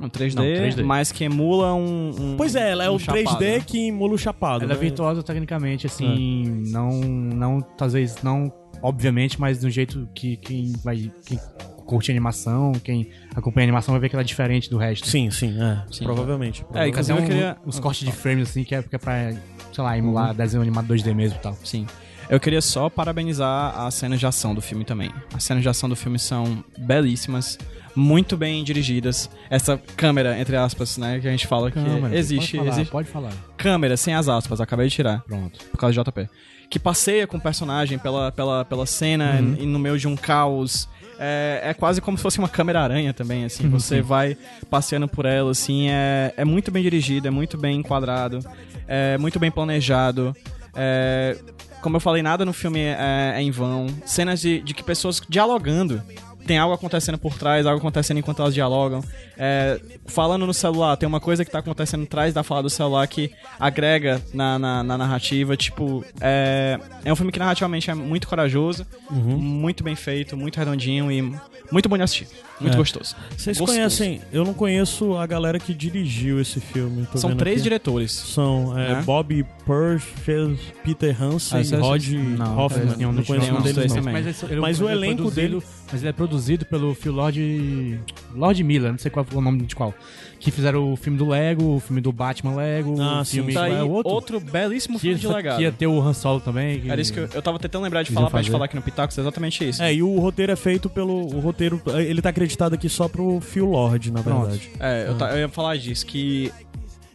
Um 0.00 0.08
3D, 0.08 0.34
Não, 0.36 0.42
3D. 0.44 0.82
mas 0.84 1.10
que 1.12 1.24
emula 1.24 1.74
um. 1.74 2.10
um- 2.18 2.36
Pois 2.36 2.54
é, 2.54 2.70
ela 2.72 2.84
é 2.84 2.90
um 2.90 2.94
o 2.94 2.98
3D 2.98 3.24
chapado, 3.24 3.44
né? 3.44 3.60
que 3.60 3.88
emula 3.88 4.14
o 4.14 4.18
chapado. 4.18 4.64
Ela 4.64 4.72
é 4.72 4.76
né? 4.76 4.80
virtuosa 4.80 5.22
tecnicamente, 5.22 5.86
assim, 5.86 6.62
não, 6.68 6.90
não, 7.00 7.60
talvez 7.60 8.22
não, 8.22 8.52
obviamente, 8.82 9.40
mas 9.40 9.60
de 9.60 9.66
um 9.66 9.70
jeito 9.70 10.08
que 10.14 10.36
quem 10.36 10.72
vai, 10.84 11.10
quem 11.24 11.38
curte 11.86 12.10
animação, 12.10 12.72
quem 12.82 13.08
acompanha 13.34 13.64
animação 13.64 13.92
vai 13.92 14.00
ver 14.00 14.08
que 14.08 14.16
ela 14.16 14.22
é 14.22 14.24
diferente 14.24 14.68
do 14.68 14.76
resto. 14.76 15.06
Sim, 15.08 15.30
sim, 15.30 15.56
é. 15.60 15.82
Sim. 15.90 16.04
Provavelmente. 16.04 16.62
É, 16.62 16.64
provavelmente. 16.64 16.90
inclusive 16.90 17.18
Fazer 17.20 17.32
eu 17.32 17.36
queria- 17.36 17.56
uns 17.66 17.78
cortes 17.78 18.04
de 18.06 18.12
frames, 18.12 18.48
assim, 18.50 18.64
que 18.64 18.74
é, 18.74 18.82
que 18.82 18.96
é 18.96 18.98
pra, 18.98 19.32
sei 19.72 19.84
lá, 19.84 19.96
emular 19.96 20.34
desenho 20.34 20.62
animado 20.62 20.86
2D 20.88 21.14
mesmo 21.14 21.38
e 21.38 21.40
tal. 21.42 21.56
Sim. 21.62 21.86
Eu 22.28 22.40
queria 22.40 22.60
só 22.60 22.90
parabenizar 22.90 23.78
as 23.86 23.94
cenas 23.94 24.18
de 24.18 24.26
ação 24.26 24.52
do 24.52 24.60
filme 24.60 24.84
também. 24.84 25.12
As 25.32 25.44
cenas 25.44 25.62
de 25.62 25.68
ação 25.68 25.88
do 25.88 25.94
filme 25.94 26.18
são 26.18 26.64
belíssimas, 26.76 27.56
muito 27.96 28.36
bem 28.36 28.62
dirigidas. 28.62 29.28
Essa 29.50 29.76
câmera, 29.96 30.38
entre 30.38 30.54
aspas, 30.56 30.98
né, 30.98 31.18
que 31.18 31.26
a 31.26 31.30
gente 31.30 31.46
fala 31.46 31.70
que 31.70 31.80
Câmera, 31.82 32.16
existe, 32.16 32.56
pode 32.56 32.64
falar, 32.68 32.76
existe. 32.76 32.90
Pode 32.92 33.08
falar. 33.08 33.32
Câmera, 33.56 33.96
sem 33.96 34.14
as 34.14 34.28
aspas, 34.28 34.60
acabei 34.60 34.88
de 34.88 34.94
tirar. 34.94 35.22
Pronto. 35.22 35.58
por 35.70 35.78
causa 35.78 35.92
de 35.94 36.10
JP. 36.10 36.28
Que 36.68 36.78
passeia 36.78 37.26
com 37.26 37.36
o 37.36 37.40
personagem 37.40 37.98
pela, 37.98 38.30
pela, 38.32 38.64
pela 38.64 38.84
cena 38.86 39.38
Uhum. 39.40 39.56
e 39.60 39.66
no 39.66 39.78
meio 39.78 39.98
de 39.98 40.06
um 40.06 40.16
caos. 40.16 40.88
É, 41.18 41.60
é 41.64 41.74
quase 41.74 42.00
como 42.02 42.16
se 42.18 42.22
fosse 42.22 42.38
uma 42.38 42.48
câmera-aranha 42.48 43.14
também, 43.14 43.44
assim. 43.44 43.64
Uhum, 43.64 43.70
Você 43.70 44.02
vai 44.02 44.36
passeando 44.68 45.08
por 45.08 45.24
ela, 45.24 45.50
assim. 45.52 45.88
É, 45.88 46.34
é 46.36 46.44
muito 46.44 46.70
bem 46.70 46.82
dirigido, 46.82 47.26
é 47.26 47.30
muito 47.30 47.56
bem 47.56 47.78
enquadrado, 47.78 48.40
é 48.86 49.16
muito 49.16 49.38
bem 49.38 49.50
planejado. 49.50 50.36
É, 50.74 51.38
como 51.80 51.96
eu 51.96 52.00
falei, 52.00 52.20
nada 52.22 52.44
no 52.44 52.52
filme 52.52 52.80
é, 52.80 53.32
é 53.36 53.40
em 53.40 53.50
vão. 53.50 53.86
Cenas 54.04 54.40
de, 54.40 54.60
de 54.60 54.74
que 54.74 54.82
pessoas 54.82 55.22
dialogando 55.28 56.02
tem 56.46 56.58
algo 56.58 56.74
acontecendo 56.74 57.18
por 57.18 57.34
trás, 57.38 57.66
algo 57.66 57.78
acontecendo 57.78 58.18
enquanto 58.18 58.40
elas 58.40 58.54
dialogam. 58.54 59.02
É, 59.36 59.80
falando 60.06 60.46
no 60.46 60.54
celular, 60.54 60.96
tem 60.96 61.06
uma 61.06 61.20
coisa 61.20 61.44
que 61.44 61.50
tá 61.50 61.58
acontecendo 61.58 62.04
atrás 62.04 62.32
da 62.32 62.42
fala 62.42 62.62
do 62.62 62.70
celular 62.70 63.06
que 63.06 63.30
agrega 63.58 64.22
na, 64.32 64.58
na, 64.58 64.82
na 64.82 64.98
narrativa. 64.98 65.56
Tipo, 65.56 66.04
é, 66.20 66.78
é 67.04 67.12
um 67.12 67.16
filme 67.16 67.32
que 67.32 67.38
narrativamente 67.38 67.90
é 67.90 67.94
muito 67.94 68.28
corajoso, 68.28 68.86
muito 69.10 69.82
bem 69.84 69.94
feito, 69.96 70.36
muito 70.36 70.56
redondinho 70.56 71.10
e 71.10 71.22
muito 71.70 71.88
bom 71.88 71.96
de 71.96 72.02
assistir. 72.04 72.28
Muito 72.58 72.72
É. 72.72 72.76
gostoso. 72.78 73.14
Vocês 73.36 73.58
Gostoso. 73.58 73.76
conhecem? 73.78 74.22
Eu 74.32 74.42
não 74.42 74.54
conheço 74.54 75.14
a 75.18 75.26
galera 75.26 75.58
que 75.58 75.74
dirigiu 75.74 76.40
esse 76.40 76.58
filme. 76.58 77.06
tô 77.12 77.18
São 77.18 77.28
vendo 77.28 77.38
três 77.38 77.56
aqui. 77.56 77.64
diretores. 77.64 78.12
São 78.12 78.78
é, 78.78 78.94
Né? 78.94 79.02
Bob 79.04 79.44
Purge, 79.66 80.06
fez 80.24 80.58
Peter 80.82 81.22
Hansen, 81.22 81.58
Ah, 81.58 81.76
é- 81.76 81.78
Rod 81.78 82.06
Não, 82.08 82.58
Hoffman. 82.58 82.96
nenhum 82.96 83.08
Não 83.12 83.16
dos 83.18 83.26
conheço 83.26 83.46
nenhum 83.52 83.60
deles, 83.60 83.76
não. 83.92 83.96
também. 83.96 84.12
Mas, 84.14 84.42
ele- 84.44 84.60
Mas 84.60 84.80
o 84.80 84.84
ele 84.84 84.92
é 84.92 84.96
elenco 84.96 85.16
produzido- 85.24 85.62
Mas 85.92 86.00
ele 86.00 86.08
é 86.08 86.12
produzido 86.12 86.35
pelo 86.66 86.94
Phil 86.94 87.12
Lord. 87.12 88.00
Lord 88.34 88.62
Miller, 88.64 88.90
não 88.92 88.98
sei 88.98 89.10
qual 89.10 89.24
foi 89.24 89.38
o 89.38 89.40
nome 89.40 89.62
de 89.62 89.74
qual. 89.74 89.94
Que 90.38 90.50
fizeram 90.50 90.92
o 90.92 90.96
filme 90.96 91.16
do 91.18 91.26
Lego, 91.28 91.76
o 91.76 91.80
filme 91.80 92.00
do 92.00 92.12
Batman 92.12 92.54
Lego, 92.56 93.00
Ah, 93.00 93.20
o 93.20 93.24
sim. 93.24 93.36
filme 93.38 93.54
Tá 93.54 93.66
é 93.68 93.82
outro. 93.82 94.12
outro 94.12 94.40
belíssimo 94.40 94.98
filme 94.98 95.18
de 95.18 95.26
legado. 95.26 95.56
que 95.56 95.62
ia 95.62 95.72
ter 95.72 95.86
o 95.86 96.00
Han 96.00 96.12
Solo 96.12 96.40
também. 96.40 96.80
que- 96.80 96.90
Era 96.90 97.00
isso 97.00 97.12
que 97.12 97.18
eu, 97.20 97.28
eu 97.34 97.42
tava 97.42 97.58
tentando 97.58 97.82
lembrar 97.84 98.02
de 98.02 98.12
falar 98.12 98.28
pra 98.30 98.42
gente 98.42 98.52
falar 98.52 98.66
aqui 98.66 98.76
no 98.76 98.82
Pitacos, 98.82 99.16
é 99.16 99.20
exatamente 99.22 99.66
isso. 99.66 99.82
É, 99.82 99.94
e 99.94 100.02
o 100.02 100.18
roteiro 100.18 100.52
é 100.52 100.56
feito 100.56 100.90
pelo. 100.90 101.34
O 101.34 101.40
roteiro. 101.40 101.80
Ele 102.06 102.20
tá 102.20 102.28
acreditado 102.28 102.74
aqui 102.74 102.88
só 102.88 103.08
pro 103.08 103.40
Phil 103.40 103.64
Lord, 103.66 104.10
na 104.12 104.22
Pronto. 104.22 104.42
verdade. 104.50 104.70
É, 104.78 105.08
eu, 105.08 105.14
ta- 105.16 105.30
eu 105.32 105.38
ia 105.38 105.48
falar 105.48 105.76
disso, 105.76 106.04
que 106.04 106.52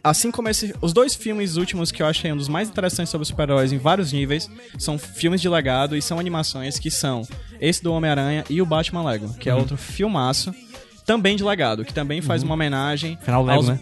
assim 0.02 0.30
como 0.30 0.48
esse, 0.48 0.74
os 0.80 0.92
dois 0.92 1.14
filmes 1.14 1.56
últimos 1.56 1.92
que 1.92 2.02
eu 2.02 2.06
achei 2.06 2.32
um 2.32 2.36
dos 2.36 2.48
mais 2.48 2.68
interessantes 2.68 3.10
sobre 3.10 3.26
super-heróis 3.26 3.72
em 3.72 3.78
vários 3.78 4.12
níveis, 4.12 4.50
são 4.78 4.98
filmes 4.98 5.40
de 5.40 5.48
legado 5.48 5.96
e 5.96 6.02
são 6.02 6.18
animações 6.18 6.78
que 6.78 6.90
são 6.90 7.26
esse 7.60 7.82
do 7.82 7.92
Homem-Aranha 7.92 8.44
e 8.50 8.60
o 8.60 8.66
Batman 8.66 9.04
Lego, 9.04 9.32
que 9.34 9.48
é 9.48 9.54
outro 9.54 9.76
filmaço, 9.76 10.54
também 11.06 11.36
de 11.36 11.44
legado, 11.44 11.84
que 11.84 11.94
também 11.94 12.20
faz 12.20 12.42
uma 12.42 12.54
homenagem 12.54 13.18
Final 13.22 13.44
Lego, 13.44 13.58
aos... 13.58 13.68
né? 13.68 13.80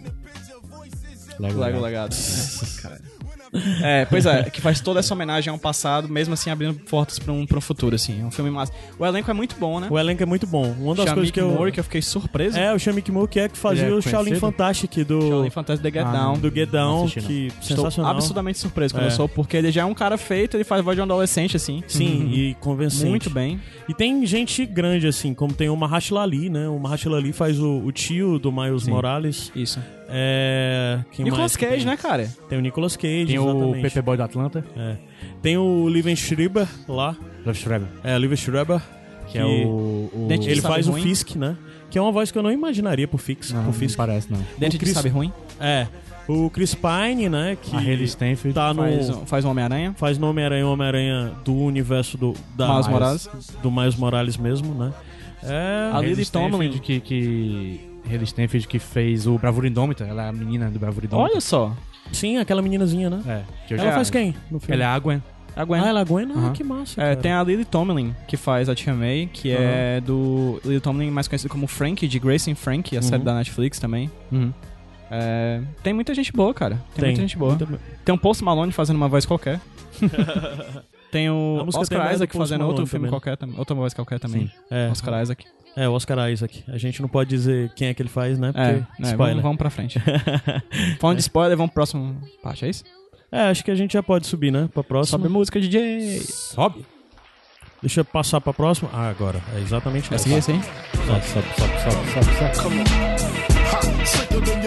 Lego, 1.39 1.59
Lego 1.59 1.61
Lego. 1.61 1.81
legado. 1.81 2.15
É, 2.15 2.83
cara. 2.83 3.01
É, 3.83 4.05
pois 4.05 4.27
é, 4.27 4.45
que 4.45 4.61
faz 4.61 4.81
toda 4.81 5.01
essa 5.01 5.13
homenagem 5.13 5.51
ao 5.53 5.59
passado, 5.59 6.09
mesmo 6.09 6.35
assim 6.35 6.51
abrindo 6.51 6.75
portas 6.89 7.19
pra 7.19 7.33
um, 7.33 7.45
pra 7.45 7.59
um 7.59 7.61
futuro, 7.61 7.97
assim. 7.97 8.21
É 8.23 8.25
um 8.25 8.31
filme 8.31 8.51
massa. 8.51 8.73
O 8.99 9.05
elenco 9.05 9.31
é 9.31 9.35
muito 9.35 9.57
bom, 9.59 9.81
né? 9.81 9.89
O 9.91 9.99
elenco 9.99 10.23
é 10.23 10.27
muito 10.27 10.47
bom. 10.47 10.71
Uma 10.79 10.95
das 10.95 11.13
coisas 11.13 11.31
que 11.31 11.41
eu. 11.41 11.51
Moore, 11.51 11.73
que 11.73 11.81
eu 11.81 11.85
fiquei 11.85 12.01
surpreso. 12.03 12.57
É, 12.59 12.73
o 12.73 12.79
Shamik 12.79 13.11
Moore, 13.11 13.29
que 13.29 13.41
é 13.41 13.49
que 13.49 13.59
fazia 13.59 13.87
é 13.87 13.93
o 13.93 14.01
Shaolin? 14.01 14.37
Fantastic 14.37 15.05
do. 15.05 15.21
Shaolin 15.21 15.51
Fantasy 15.51 15.83
The 15.83 15.91
Get 15.91 16.07
Ah, 16.07 16.13
Down. 16.13 16.39
do 16.39 16.51
Get 16.55 16.71
Down, 16.71 17.05
assisti, 17.05 17.21
que 17.27 17.47
Estou 17.61 17.77
sensacional. 17.77 18.13
absurdamente 18.13 18.59
surpreso 18.59 18.95
quando 18.95 19.05
É. 19.05 19.07
eu 19.09 19.11
sou, 19.11 19.29
porque 19.29 19.57
ele 19.57 19.73
já 19.73 19.83
é 19.83 19.85
um 19.85 19.95
cara 19.95 20.17
feito, 20.17 20.57
ele 20.57 20.65
faz 20.65 20.85
voz 20.85 20.97
de 20.97 21.01
um 21.01 21.05
adolescente, 21.05 21.57
assim. 21.57 21.83
Sim, 21.89 22.31
e 22.33 22.55
convencente. 22.61 23.07
Muito 23.11 23.31
bem. 23.31 23.61
E 23.89 23.95
tem 23.95 24.25
gente 24.27 24.65
grande, 24.65 25.09
assim, 25.09 25.35
como 25.35 25.53
tem 25.53 25.69
o 25.69 25.77
Mahershala 25.77 26.23
Ali, 26.23 26.49
né? 26.49 26.69
O 26.69 26.79
Mahershala 26.79 27.17
Ali 27.19 27.33
faz 27.33 27.59
o, 27.59 27.79
o 27.85 27.91
tio 27.91 28.39
do 28.39 28.53
Miles 28.53 28.87
Morales. 28.87 29.51
Isso. 29.57 29.81
É... 30.13 31.01
Quem 31.13 31.25
Nicolas 31.25 31.41
mais 31.53 31.57
que 31.57 31.65
Cage, 31.67 31.77
tem? 31.79 31.87
né, 31.87 31.97
cara? 31.97 32.29
Tem 32.49 32.59
o 32.59 32.61
Nicolas 32.61 32.97
Cage, 32.97 33.27
Tem 33.27 33.39
o 33.39 33.49
exatamente. 33.51 33.83
Pepe 33.83 34.03
Boy 34.03 34.17
do 34.17 34.23
Atlanta, 34.23 34.65
É. 34.77 34.97
Tem 35.43 35.57
o 35.57 35.89
Liven 35.89 36.17
Schreiber 36.17 36.67
lá. 36.89 37.17
Love 37.47 37.59
Schreiber, 37.59 37.89
É, 38.05 38.19
Liven 38.19 38.37
Schreiber. 38.37 38.81
que 39.29 39.39
é 39.39 39.45
o... 39.45 40.11
o... 40.13 40.29
Ele 40.31 40.61
faz 40.61 40.89
o 40.89 40.93
ruim? 40.93 41.03
Fisk, 41.03 41.37
né? 41.37 41.57
Que 41.91 41.99
é 41.99 42.03
uma 42.03 42.13
voz 42.13 42.31
que 42.31 42.39
eu 42.39 42.43
não 42.43 42.53
imaginaria 42.53 43.09
pro, 43.09 43.19
Fix, 43.19 43.51
Não, 43.53 43.63
pro 43.63 43.73
não 43.73 43.79
Fisk. 43.79 43.97
parece, 43.97 44.31
não. 44.33 44.39
Dente 44.59 44.79
Chris- 44.79 44.91
de 44.91 44.95
sabe 44.97 45.09
ruim? 45.09 45.33
É. 45.61 45.87
O 46.29 46.49
Chris 46.51 46.75
Pine, 46.75 47.29
né? 47.29 47.57
Que 47.61 47.75
A 47.75 47.79
Haley 47.81 48.05
Stanfield. 48.05 48.55
tá 48.55 48.73
no... 48.73 48.83
Faz, 48.83 49.11
faz 49.27 49.45
um 49.45 49.51
Homem-Aranha. 49.51 49.95
Faz 49.97 50.17
no 50.17 50.29
Homem-Aranha, 50.31 50.67
o 50.67 50.73
Homem-Aranha 50.73 51.33
do 51.45 51.53
universo 51.55 52.17
do... 52.17 52.35
Da, 52.57 52.69
Miles 52.69 52.87
Morales. 52.89 53.29
Do 53.63 53.71
Miles 53.73 53.97
Morales 53.97 54.37
mesmo, 54.37 54.73
né? 54.75 54.93
É... 55.43 55.91
A 55.93 56.01
Lily 56.01 56.25
Tomlin. 56.27 56.79
que... 56.79 57.01
que... 57.01 57.90
Haley 58.07 58.25
Stanfield 58.25 58.67
que 58.69 58.79
fez 58.79 59.27
o 59.27 59.39
Bravura 59.39 59.69
Indômita, 59.69 60.05
ela 60.05 60.25
é 60.25 60.29
a 60.29 60.33
menina 60.33 60.71
do 60.71 60.79
Bravura 60.79 61.07
Indômita. 61.07 61.31
Olha 61.33 61.41
só. 61.41 61.75
Sim, 62.13 62.39
aquela 62.39 62.61
meninazinha, 62.63 63.09
né? 63.11 63.23
É, 63.27 63.43
que 63.69 63.75
eu 63.75 63.79
Ela 63.79 63.89
já- 63.89 63.95
faz 63.95 64.11
quem 64.11 64.35
no 64.51 64.59
filme? 64.59 64.75
Ela 64.83 64.93
é 64.93 64.95
a 64.95 64.99
Gwen. 64.99 65.23
A 65.57 65.65
Gwen. 65.65 65.81
Ah, 65.83 65.89
ela 65.89 65.99
é 65.99 66.03
a 66.03 66.05
Gwen? 66.05 66.29
Ah, 66.35 66.39
Aham. 66.39 66.53
que 66.53 66.63
massa, 66.65 67.03
É, 67.03 67.15
tem 67.17 67.33
a 67.33 67.43
Lily 67.43 67.65
Tomlin, 67.65 68.15
que 68.29 68.37
faz 68.37 68.69
a 68.69 68.75
Tia 68.75 68.95
May, 68.95 69.29
que 69.33 69.51
é 69.51 70.01
do... 70.01 70.61
Lily 70.65 70.81
Tomlin, 70.81 71.11
mais 71.11 71.27
conhecido 71.29 71.51
como 71.51 71.67
Frank, 71.67 72.07
de 72.07 72.19
Grace 72.19 72.51
and 72.51 72.55
Frank, 72.55 72.97
a 72.97 73.03
série 73.03 73.19
Uhum. 73.19 73.25
da 73.25 73.35
Netflix 73.35 73.79
também. 73.79 74.11
Uhum. 74.31 74.53
É, 75.11 75.61
tem 75.83 75.93
muita 75.93 76.15
gente 76.15 76.33
boa, 76.33 76.55
cara. 76.55 76.81
Tem, 76.95 77.07
muita 77.07 77.21
gente 77.21 77.37
boa. 77.37 77.57
Muita- 77.57 77.81
Tem 78.05 78.15
um 78.15 78.19
Post 78.19 78.45
Malone 78.45 78.71
fazendo 78.73 78.97
uma 78.97 79.09
voz 79.09 79.27
qualquer. 79.27 79.61
tem 81.11 81.29
o 81.29 81.67
tem 81.71 81.81
Oscar 81.81 82.15
Isaac 82.15 82.37
fazendo 82.37 82.61
Malone 82.61 82.79
outro 82.79 82.87
filme 82.87 83.07
também, 83.09 83.11
qualquer 83.21 83.37
também. 83.37 83.59
Outra 83.59 83.75
voz 83.75 83.93
qualquer 83.93 84.19
também. 84.21 84.47
Sim. 84.47 84.53
É, 84.71 84.89
Oscar 84.91 85.21
Isaac. 85.23 85.45
É, 85.77 85.89
o 85.89 85.93
Oscar 85.93 86.31
Isaac. 86.31 86.65
A 86.69 86.79
gente 86.79 87.01
não 87.03 87.09
pode 87.09 87.31
dizer 87.31 87.73
quem 87.75 87.89
é 87.89 87.95
que 87.95 88.03
ele 88.03 88.09
faz, 88.09 88.39
né? 88.39 88.53
Porque 88.53 88.63
É, 88.63 88.85
spoiler. 89.11 89.17
vamos, 89.37 89.43
vamos 89.43 89.59
pra 89.59 89.71
frente. 89.71 89.99
Falando 91.01 91.17
de 91.17 91.23
spoiler, 91.23 91.57
vamos 91.57 91.71
pro 91.71 91.77
próximo 91.77 92.21
parte, 92.43 92.65
é 92.65 92.69
isso? 92.71 92.85
É, 93.33 93.43
acho 93.43 93.65
que 93.65 93.71
a 93.71 93.75
gente 93.75 93.93
já 93.93 94.03
pode 94.03 94.27
subir, 94.27 94.51
né? 94.51 94.69
Pra 94.75 94.83
próxima. 94.83 95.19
Sobe 95.19 95.29
música, 95.33 95.61
DJ. 95.61 96.21
Sobe. 96.21 96.85
Deixa 97.81 98.01
eu 98.01 98.05
passar 98.05 98.41
pra 98.41 98.53
próxima. 98.53 98.91
Ah, 98.93 99.09
agora. 99.09 99.41
É 99.57 99.61
exatamente 99.61 100.13
Essa 100.13 100.29
aqui, 100.29 100.37
essa. 100.37 100.53
essa 100.53 100.61
aí? 100.61 101.07
Sobe, 101.07 101.25
sobe, 101.27 101.47
sobe, 101.57 102.05
sobe, 102.13 102.35
sobe, 102.35 102.57
sobe. 102.57 102.77
Ha, 103.73 104.05
sicker 104.05 104.41
than 104.41 104.61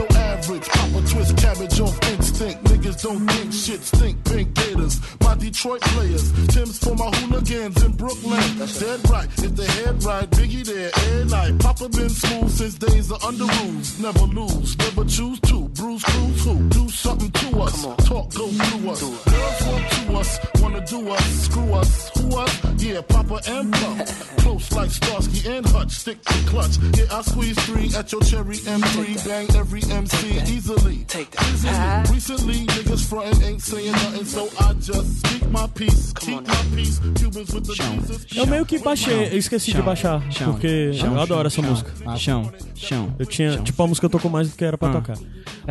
instinct. 2.34 2.64
Niggas 2.66 3.02
don't 3.02 3.28
think 3.28 3.54
shit 3.54 3.82
stink. 3.82 4.24
Pink 4.26 4.54
gators, 4.54 5.00
my 5.22 5.36
Detroit 5.36 5.82
players. 5.82 6.32
Tim's 6.48 6.80
for 6.80 6.96
my 6.96 7.10
hooligans 7.18 7.84
in 7.84 7.92
Brooklyn. 7.94 8.58
That's 8.58 8.80
Dead 8.80 9.10
right, 9.10 9.28
if 9.38 9.56
the 9.56 9.66
head 9.66 10.04
right, 10.04 10.30
Biggie 10.32 10.66
there, 10.66 10.92
air 11.10 11.26
night. 11.26 11.60
Papa 11.60 11.90
been 11.90 12.10
smooth 12.10 12.50
since 12.50 12.76
days 12.76 13.12
of 13.12 13.24
under 13.24 13.46
rules. 13.46 14.00
Never 14.00 14.26
lose, 14.26 14.78
never 14.78 15.06
choose 15.06 15.40
to. 15.42 15.70
Bruce 15.84 16.02
Cruz 16.06 16.46
who? 16.46 16.56
Do 16.70 16.88
something 16.90 17.30
to 17.30 17.60
us. 17.60 17.76
Talk 18.08 18.34
go 18.34 18.48
through 18.48 18.90
us. 18.92 19.02
Girls 19.02 19.62
want 19.68 19.92
to 19.92 20.14
us, 20.18 20.40
wanna 20.62 20.86
do 20.86 21.10
us, 21.12 21.26
screw 21.44 21.74
us. 21.74 22.10
Who 22.16 22.38
us? 22.38 22.52
Yeah, 22.82 23.02
Papa 23.02 23.42
and 23.50 23.74
Pump. 23.74 24.08
Close 24.38 24.72
like 24.72 24.90
Starsky 24.90 25.46
and 25.50 25.66
Hutch. 25.68 25.92
Stick 25.92 26.22
to 26.24 26.34
clutch. 26.48 26.78
Yeah, 26.98 27.18
I 27.18 27.22
squeeze 27.24 27.60
three 27.66 27.92
at 27.98 28.10
your 28.14 28.22
cherry 28.22 28.56
M3. 28.60 29.28
Bang 29.28 29.48
every 29.58 29.82
MC 29.84 30.54
easily. 30.56 31.04
Take 31.10 31.32
that. 31.32 31.44
Easily. 31.52 32.16
Recently, 32.16 32.66
niggas 32.68 33.04
frontin' 33.10 33.44
ain't 33.44 33.62
saying 33.62 33.92
nothing, 33.92 34.24
so 34.26 34.48
I 34.62 34.72
just 34.76 35.20
speak 35.20 35.50
my 35.50 35.68
peace. 35.76 36.14
Keep 36.14 36.48
my 36.48 36.64
peace. 36.76 37.00
Cubans 37.20 37.54
with 37.54 37.66
the 37.68 37.74
Jesus. 37.76 38.26
Eu 38.34 38.48
meio 38.48 38.66
que 38.66 38.80
baixei, 38.80 39.34
eu 39.34 39.38
esqueci 39.38 39.66
de 39.72 39.78
Chão. 39.78 39.86
baixar, 39.86 40.32
Chão. 40.32 40.54
porque 40.54 40.94
Chão. 40.94 41.14
eu 41.14 41.22
adoro 41.22 41.48
essa 41.48 41.62
Chão. 41.62 41.70
música. 41.70 41.92
Chão, 42.18 42.52
chão. 42.74 43.14
Eu 43.20 43.26
tinha, 43.26 43.54
Chão. 43.56 43.64
tipo, 43.66 43.84
a 43.84 43.88
música 43.88 44.08
tocou 44.08 44.32
mais 44.32 44.50
do 44.50 44.56
que 44.56 44.64
era 44.64 44.78
pra 44.78 44.90
Ah. 44.90 44.94
tocar. 44.94 45.18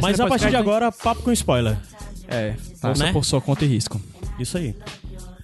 Mas 0.02 0.20
a 0.20 0.26
partir 0.26 0.50
de 0.50 0.56
agora, 0.56 0.92
papo 0.92 1.22
com 1.22 1.32
spoiler. 1.32 1.76
É, 2.28 2.54
ouça 2.82 3.04
Né? 3.04 3.12
por 3.12 3.24
sua 3.24 3.40
conta 3.40 3.64
e 3.64 3.68
risco. 3.68 4.00
Isso 4.38 4.58
aí. 4.58 4.74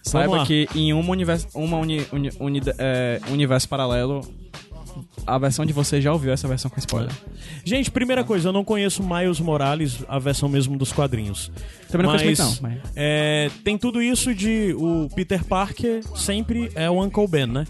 Saiba 0.02 0.38
lá. 0.38 0.46
que 0.46 0.66
em 0.74 0.92
um 0.94 1.08
universo, 1.10 1.46
uma 1.54 1.76
uni, 1.76 2.06
uni- 2.12 2.32
uni- 2.40 2.60
é, 2.78 3.20
universo 3.30 3.68
paralelo, 3.68 4.22
a 5.26 5.36
versão 5.36 5.66
de 5.66 5.72
você 5.72 6.00
já 6.00 6.10
ouviu 6.12 6.32
essa 6.32 6.48
versão 6.48 6.70
com 6.70 6.78
spoiler. 6.78 7.12
Gente, 7.62 7.90
primeira 7.90 8.24
coisa, 8.24 8.48
eu 8.48 8.52
não 8.52 8.64
conheço 8.64 9.02
Miles 9.02 9.38
Morales, 9.38 9.98
a 10.08 10.18
versão 10.18 10.48
mesmo 10.48 10.78
dos 10.78 10.92
quadrinhos. 10.92 11.52
Também 11.90 12.06
não 12.06 12.12
mas, 12.14 12.22
conheço 12.22 12.42
muito, 12.42 12.62
não, 12.62 12.70
mas- 12.70 12.92
é, 12.96 13.50
tem 13.62 13.76
tudo 13.76 14.00
isso 14.00 14.34
de 14.34 14.74
o 14.78 15.08
Peter 15.14 15.44
Parker 15.44 16.02
sempre 16.16 16.70
é 16.74 16.88
o 16.88 17.02
Uncle 17.04 17.28
Ben, 17.28 17.46
né? 17.46 17.66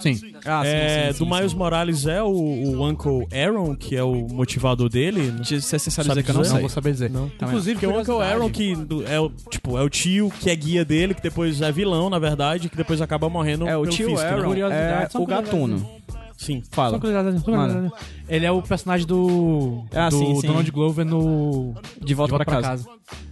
Sim. 0.00 0.34
Ah, 0.44 0.62
é, 0.64 1.12
do 1.12 1.26
Miles 1.26 1.54
Morales 1.54 2.06
é 2.06 2.22
o, 2.22 2.28
o 2.28 2.86
Uncle 2.86 3.26
Aaron, 3.32 3.74
que 3.74 3.96
é 3.96 4.02
o 4.02 4.26
motivador 4.28 4.88
dele. 4.88 5.30
De 5.30 5.60
ser 5.60 5.78
sincero 5.78 6.08
Sabe 6.08 6.20
dizer 6.20 6.32
que 6.32 6.38
eu 6.38 6.42
não? 6.42 6.50
Não 6.52 6.60
vou 6.60 6.68
saber 6.68 6.92
dizer. 6.92 7.10
Não. 7.10 7.30
Inclusive, 7.40 7.80
Porque 7.80 7.86
o 7.86 8.00
Uncle. 8.00 8.22
Aaron, 8.22 8.50
que 8.50 8.74
é 9.08 9.20
o, 9.20 9.30
tipo, 9.50 9.78
é 9.78 9.82
o 9.82 9.88
tio 9.88 10.30
que 10.40 10.50
é 10.50 10.56
guia 10.56 10.84
dele, 10.84 11.14
que 11.14 11.22
depois 11.22 11.60
é 11.60 11.72
vilão, 11.72 12.10
na 12.10 12.18
verdade, 12.18 12.68
que 12.68 12.76
depois 12.76 13.00
acaba 13.00 13.28
morrendo 13.28 13.66
É, 13.66 13.76
o 13.76 13.82
pelo 13.82 13.94
tio 13.94 14.10
Fisk, 14.10 14.22
né? 14.22 14.28
Aaron 14.28 14.40
é 14.40 14.46
Curiosidade, 14.46 15.12
só 15.12 15.22
o 15.22 15.26
gatuno. 15.26 15.90
Sim. 16.40 16.62
Fala. 16.70 16.98
Curiosidade. 16.98 17.92
Ele 18.26 18.46
é 18.46 18.50
o 18.50 18.62
personagem 18.62 19.06
do, 19.06 19.84
Ah, 19.94 20.08
do 20.08 20.16
sim, 20.16 20.40
sim. 20.40 20.46
Donald 20.46 20.70
Glover 20.70 21.04
no 21.04 21.74
De 22.00 22.14
volta, 22.14 22.34
pra, 22.36 22.44
casa. 22.46 22.86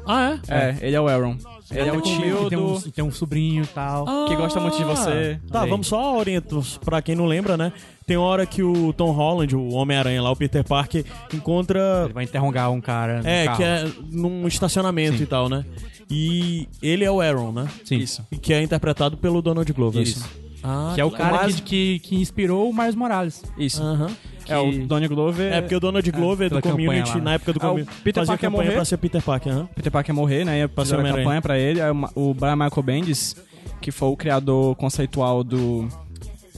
Ah, 0.07 0.39
é? 0.47 0.55
É, 0.55 0.77
ele 0.83 0.95
é 0.95 1.01
o 1.01 1.09
Aaron. 1.09 1.39
Ele 1.71 1.89
é 1.89 1.93
o 1.93 2.01
Tem 2.03 2.15
um- 2.17 2.21
tio 2.21 2.49
tem 2.51 2.59
um, 2.59 2.75
do... 2.75 2.93
tem 2.93 3.05
um 3.05 3.11
sobrinho 3.11 3.65
e 3.65 3.67
tal. 3.67 4.05
Que 4.27 4.37
gosta 4.37 4.61
muito 4.61 4.77
de 4.77 4.85
você. 4.85 5.41
Tá, 5.51 5.65
vamos 5.65 5.87
só 5.87 6.19
orientar, 6.19 6.61
pra 6.85 7.01
quem 7.01 7.15
não 7.15 7.25
lembra, 7.25 7.57
né? 7.57 7.73
Tem 8.07 8.17
uma 8.19 8.27
hora 8.27 8.45
que 8.45 8.63
o 8.63 8.93
Tom 8.93 9.11
Holland, 9.13 9.57
o 9.57 9.69
Homem-Aranha 9.73 10.21
lá, 10.23 10.31
o 10.31 10.37
Peter 10.37 10.63
Parker, 10.65 11.05
encontra... 11.33 12.03
Ele 12.05 12.13
vai 12.13 12.25
interrogar 12.25 12.71
um 12.71 12.81
cara 12.81 13.23
É, 13.25 13.45
carro. 13.47 13.57
que 13.57 13.63
é 13.65 13.89
num 14.11 14.47
estacionamento 14.47 15.17
Sim. 15.17 15.23
e 15.23 15.27
tal, 15.27 15.49
né? 15.49 15.65
E 16.11 16.69
ele 16.83 17.05
é 17.05 17.11
o 17.11 17.21
Aaron, 17.23 17.53
né? 17.53 17.69
Sim. 17.85 17.97
Isso. 17.97 18.27
E 18.31 18.37
que 18.37 18.53
é 18.53 18.63
interpretado 18.63 19.17
pelo 19.17 19.41
Donald 19.43 19.71
Glover. 19.73 20.03
Isso. 20.03 20.29
Ah, 20.63 20.93
Que 20.95 21.01
é 21.01 21.05
o 21.05 21.11
cara 21.11 21.43
Mas- 21.43 21.57
que, 21.57 21.63
que, 21.63 21.99
que 22.01 22.17
inspirou 22.17 22.69
o 22.69 22.75
Miles 22.77 22.95
Morales. 22.95 23.43
Isso. 23.57 23.83
Aham. 23.83 24.11
É, 24.49 24.57
o 24.59 24.87
Donald 24.87 25.09
Glover... 25.15 25.53
É, 25.53 25.61
porque 25.61 25.77
o 25.77 25.81
Donald 25.81 26.11
Glover 26.11 26.49
pela 26.49 26.61
do 26.63 26.71
Community, 26.71 27.11
lá. 27.19 27.21
na 27.23 27.35
época 27.35 27.53
do 27.53 27.59
Ah, 27.59 27.69
Community, 27.69 27.93
Peter 28.03 28.15
fazia 28.23 28.33
Parker 28.33 28.47
ia 28.47 28.51
campanha 28.51 28.65
morrer? 28.69 28.77
pra 28.77 28.85
ser 28.87 28.97
Peter 28.97 29.23
Parker, 29.23 29.53
aham. 29.53 29.69
Peter 29.75 29.93
Parker 29.93 30.15
morrer, 30.15 30.45
né? 30.45 30.59
Ia 30.61 30.69
fazer 30.69 30.95
a 30.95 30.99
Homem-Aranha. 30.99 31.25
campanha 31.25 31.43
pra 31.43 31.59
ele. 31.59 31.81
O 32.15 32.33
Brian 32.33 32.57
Michael 32.57 32.83
Bendis, 32.83 33.37
que 33.81 33.91
foi 33.91 34.09
o 34.09 34.17
criador 34.17 34.75
conceitual 34.77 35.45
do 35.45 35.87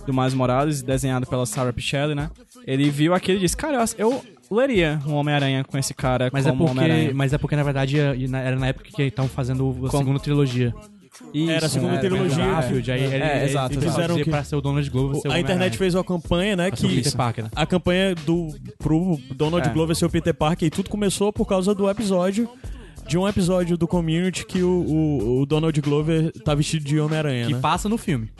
do 0.06 0.14
Miles 0.14 0.32
Morales, 0.34 0.82
desenhado 0.82 1.26
pela 1.26 1.44
Sarah 1.44 1.72
Pichelli, 1.72 2.14
né? 2.14 2.30
Ele 2.66 2.88
viu 2.90 3.12
aquilo 3.12 3.36
e 3.38 3.40
disse, 3.40 3.54
cara, 3.56 3.84
eu 3.98 4.24
leria 4.50 4.98
um 5.06 5.12
Homem-Aranha 5.14 5.62
com 5.62 5.76
esse 5.76 5.92
cara 5.92 6.30
Mas 6.32 6.46
é, 6.46 6.50
como 6.50 6.64
porque, 6.66 6.78
Homem-Aranha. 6.80 7.10
mas 7.14 7.32
é 7.34 7.38
porque, 7.38 7.54
na 7.54 7.62
verdade, 7.62 7.96
ia- 7.96 8.16
era 8.38 8.56
na 8.56 8.68
época 8.68 8.88
que 8.90 9.02
estavam 9.02 9.28
fazendo 9.28 9.76
a 9.86 9.90
Com- 9.90 9.98
segunda 9.98 10.18
trilogia. 10.18 10.72
Isso, 11.32 11.50
Era 11.50 11.66
a 11.66 11.68
segunda 11.68 11.94
é, 11.94 11.98
trilogia. 11.98 12.42
é, 12.42 12.46
Garfield, 12.46 12.90
aí 12.92 13.02
ele, 13.04 13.14
É, 13.14 13.36
ele- 13.36 13.44
exato, 13.50 13.72
ele 13.74 13.78
exato. 13.84 13.92
Fizeram 13.94 14.14
dizer 14.14 14.24
que- 14.24 14.30
pra 14.30 14.44
ser 14.44 14.56
o 14.56 14.60
Donald 14.60 14.90
Glover 14.90 15.20
ser 15.20 15.28
o 15.28 15.32
A 15.32 15.38
internet 15.40 15.78
fez 15.78 15.94
uma 15.94 16.04
campanha, 16.04 16.56
né, 16.56 16.68
o 16.68 16.72
que 16.72 16.88
Peter 16.88 17.16
Parker, 17.16 17.44
né? 17.44 17.50
a 17.54 17.66
campanha 17.66 18.14
do 18.14 18.48
pro 18.78 19.18
Donald 19.34 19.68
É. 19.68 19.72
Glover 19.72 19.94
ser 19.94 20.06
o 20.06 20.10
Peter 20.10 20.34
Parker 20.34 20.66
e 20.66 20.70
tudo 20.70 20.90
começou 20.90 21.32
por 21.32 21.46
causa 21.46 21.74
do 21.74 21.88
episódio 21.88 22.48
de 23.06 23.18
um 23.18 23.26
episódio 23.28 23.76
do 23.76 23.86
Community 23.88 24.44
que 24.46 24.62
o, 24.62 24.68
o, 24.68 25.40
o 25.42 25.46
Donald 25.46 25.80
Glover 25.80 26.32
tá 26.44 26.54
vestido 26.54 26.84
de 26.84 26.98
Homem-Aranha, 27.00 27.46
Que 27.46 27.54
né? 27.54 27.60
passa 27.60 27.88
no 27.88 27.98
filme. 27.98 28.30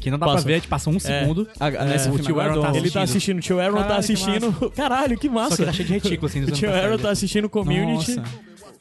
Que 0.00 0.10
não 0.10 0.18
dá 0.18 0.26
Passa. 0.26 0.38
pra 0.38 0.46
ver, 0.48 0.52
a 0.54 0.56
gente 0.56 0.68
passa 0.68 0.90
um 0.90 0.98
segundo. 0.98 1.46
Ah, 1.60 1.70
nesse 1.84 2.08
o 2.08 2.12
filme 2.12 2.24
tio 2.24 2.40
Aaron 2.40 2.60
tá 2.62 2.76
Ele 2.76 2.90
tá 2.90 3.02
assistindo, 3.02 3.38
o 3.38 3.40
tio 3.40 3.60
Aaron 3.60 3.76
tá 3.76 3.82
Caralho, 3.82 3.94
que 4.04 4.12
assistindo. 4.12 4.70
Caralho, 4.74 5.18
que 5.18 5.28
massa! 5.28 5.50
Só 5.50 5.56
que 5.62 5.64
tá 5.66 5.72
cheio 5.72 5.86
de 5.86 5.94
retículo, 5.94 6.26
assim, 6.26 6.42
O 6.44 6.50
tio 6.50 6.70
Aaron 6.72 6.98
tá 6.98 7.10
assistindo 7.10 7.48
Community 7.48 8.16
Nossa. 8.16 8.24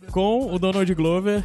com 0.10 0.52
o 0.52 0.58
Donald 0.58 0.92
Glover 0.96 1.44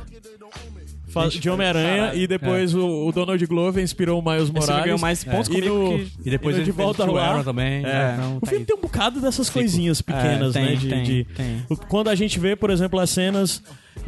de 1.25 1.51
Homem-Aranha 1.51 2.15
e 2.15 2.27
depois 2.27 2.75
o, 2.75 3.07
o 3.07 3.13
Donald 3.13 3.45
Glover 3.47 3.83
inspirou 3.83 4.21
o 4.21 4.25
Miles 4.25 4.45
Esse 4.45 4.53
Morales. 4.53 4.85
ganhou 4.85 4.99
mais 4.99 5.25
pontos 5.25 5.49
e 5.49 5.53
comigo 5.53 5.75
no, 5.75 5.99
que... 5.99 6.09
E 6.25 6.31
depois 6.31 6.55
e 6.57 6.59
no 6.59 6.65
ele 6.65 6.73
De 6.73 6.77
Volta 6.77 7.05
ao 7.05 7.17
Ar. 7.17 7.45
Também. 7.45 7.85
É. 7.85 8.15
Então, 8.15 8.37
O 8.37 8.41
tá 8.41 8.47
filme 8.49 8.63
aí. 8.63 8.67
tem 8.67 8.77
um 8.77 8.81
bocado 8.81 9.21
dessas 9.21 9.49
coisinhas 9.51 10.01
pequenas, 10.03 10.55
É, 10.57 10.61
tem, 10.61 10.71
né? 10.71 10.77
De, 10.77 10.89
tem, 10.89 11.03
de- 11.03 11.25
tem. 11.37 11.63
Quando 11.89 12.09
a 12.09 12.15
gente 12.15 12.39
vê, 12.39 12.55
por 12.57 12.71
exemplo, 12.71 12.99
as 13.01 13.11
cenas 13.11 13.63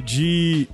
de. 0.05 0.69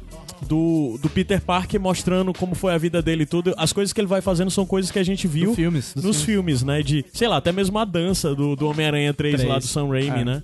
Do, 0.49 0.99
do 1.01 1.09
Peter 1.09 1.41
Parker 1.41 1.81
mostrando 1.81 2.31
como 2.35 2.55
foi 2.55 2.75
a 2.75 2.77
vida 2.79 3.01
dele 3.01 3.23
e 3.23 3.27
tudo. 3.27 3.55
As 3.57 3.73
coisas 3.73 3.95
que 3.95 4.01
ele 4.01 4.09
vai 4.09 4.21
fazendo 4.21 4.51
são 4.51 4.67
coisas 4.67 4.91
que 4.91 4.99
a 4.99 5.03
gente 5.03 5.27
viu 5.27 5.51
Do 5.51 5.55
filmes, 5.57 5.95
nos 5.95 6.23
filmes. 6.23 6.63
né? 6.63 6.83
De, 6.83 7.03
sei 7.15 7.29
lá, 7.29 7.37
até 7.39 7.51
mesmo 7.51 7.79
a 7.79 7.85
dança 7.85 8.35
do, 8.35 8.55
do 8.55 8.69
Homem-Aranha 8.69 9.15
3, 9.15 9.43
lá 9.45 9.59
do. 9.59 9.65
Sam 9.67 9.89
Raimi, 9.89 10.21
É. 10.21 10.25
né? 10.25 10.43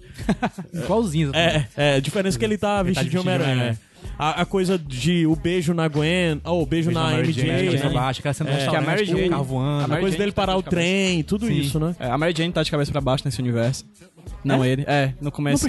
Igualzinho. 0.72 1.32
É, 1.34 1.66
é, 1.76 1.94
a 1.96 2.00
diferença 2.00 2.36
é 2.36 2.38
que 2.38 2.44
ele 2.44 2.56
tá 2.56 2.82
Ele 2.82 2.94
tá 2.94 3.02
vestido 3.02 3.10
de 3.10 3.16
vestido 3.16 3.22
de 3.22 3.28
Homem-Aranha. 3.28 3.78
É. 4.04 4.10
A, 4.18 4.42
a 4.42 4.44
coisa 4.44 4.78
de 4.78 5.26
o 5.26 5.34
beijo 5.36 5.72
na 5.74 5.88
Gwen, 5.88 6.40
ou 6.44 6.62
o 6.62 6.66
beijo, 6.66 6.90
na, 6.90 7.04
Mary 7.10 7.28
MJ, 7.28 7.32
Jane, 7.46 7.58
de 7.60 7.64
cabeça 7.66 7.88
né? 7.88 7.94
baixo, 7.94 8.20
aquela 8.20 8.34
cena 8.34 8.50
do 8.50 8.56
É. 8.56 8.66
Que 8.68 8.76
a 8.76 8.80
Mary 8.80 9.02
o 9.02 9.06
Jane- 9.06 9.28
voando. 9.44 9.80
a 9.82 9.84
A 9.84 9.88
Mary 9.88 10.00
coisa 10.02 10.16
Jane 10.16 10.18
dele 10.18 10.32
tá 10.32 10.42
parar 10.42 10.56
o 10.56 10.58
de 10.58 10.64
cabeça. 10.64 10.82
trem, 10.82 11.22
tudo 11.22 11.46
Sim. 11.46 11.52
isso, 11.54 11.80
né? 11.80 11.96
É, 11.98 12.10
a 12.10 12.18
Mary 12.18 12.34
Jane 12.36 12.52
tá 12.52 12.62
de 12.62 12.70
cabeça 12.70 12.92
pra 12.92 13.00
baixo 13.00 13.24
nesse 13.24 13.40
universo. 13.40 13.84
Não 14.44 14.62
ele. 14.64 14.84
É, 14.86 15.14
no 15.20 15.32
começo. 15.32 15.66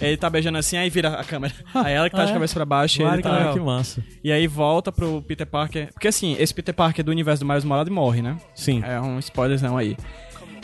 Ele 0.00 0.16
tá 0.16 0.28
beijando 0.28 0.58
assim, 0.58 0.76
aí 0.76 0.88
vira 0.90 1.08
a 1.18 1.24
câmera. 1.24 1.54
Aí 1.74 1.94
ela 1.94 2.08
que 2.10 2.14
tá 2.16 2.22
Ah, 2.22 2.24
de 2.26 2.30
é? 2.30 2.34
cabeça 2.34 2.54
pra 2.54 2.64
baixo 2.64 2.96
e 2.96 3.02
Claro 3.02 3.16
ele 3.16 3.22
tá... 3.22 3.36
legal. 3.38 3.54
que 3.54 3.60
massa. 3.60 4.04
E 4.22 4.30
aí 4.30 4.46
volta 4.46 4.92
pro 4.92 5.22
Peter 5.22 5.46
Parker. 5.46 5.88
Porque 5.92 6.08
assim, 6.08 6.36
esse 6.38 6.52
Peter 6.52 6.74
Parker 6.74 7.04
do 7.04 7.10
universo 7.10 7.42
do 7.42 7.48
Miles 7.48 7.64
Morales 7.64 7.90
morre, 7.92 8.20
né? 8.22 8.36
Sim. 8.54 8.82
É 8.84 9.00
um 9.00 9.18
spoilerzão 9.18 9.76
aí. 9.76 9.96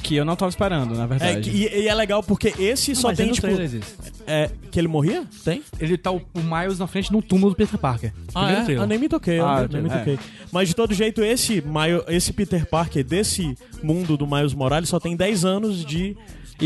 Que 0.02 0.16
eu 0.16 0.24
não 0.24 0.34
tava 0.34 0.48
esperando, 0.50 0.94
na 0.96 1.04
É, 1.04 1.06
verdade. 1.06 1.50
que- 1.50 1.56
e, 1.56 1.82
e 1.84 1.88
é 1.88 1.94
legal 1.94 2.22
porque 2.22 2.52
esse 2.58 2.94
só 2.94 3.08
Mas 3.08 3.18
tem, 3.18 3.30
tipo. 3.30 3.46
É, 4.26 4.50
que 4.70 4.78
ele 4.80 4.88
morria? 4.88 5.24
Tem? 5.44 5.62
Ele 5.78 5.96
tá 5.96 6.10
o, 6.10 6.16
o 6.34 6.40
Miles 6.40 6.78
na 6.78 6.86
frente 6.86 7.12
no 7.12 7.22
túmulo 7.22 7.50
do 7.52 7.56
Peter 7.56 7.78
Parker. 7.78 8.12
Ah, 8.34 8.50
é? 8.50 8.64
trailer. 8.64 8.82
Ah, 8.82 8.86
nem 8.86 8.98
me 8.98 9.08
toquei, 9.08 9.38
eu 9.38 9.46
Ah, 9.46 9.66
nem, 9.70 9.82
me 9.82 9.88
é. 9.88 9.98
toquei. 9.98 10.18
Mas 10.50 10.68
de 10.68 10.74
todo 10.74 10.92
jeito, 10.92 11.22
esse, 11.22 11.62
Mile- 11.62 12.02
esse 12.08 12.32
Peter 12.32 12.66
Parker 12.66 13.04
desse 13.04 13.56
mundo 13.82 14.16
do 14.16 14.26
Miles 14.26 14.54
Morales 14.54 14.88
só 14.88 14.98
tem 14.98 15.16
10 15.16 15.44
anos 15.44 15.84
de. 15.84 16.16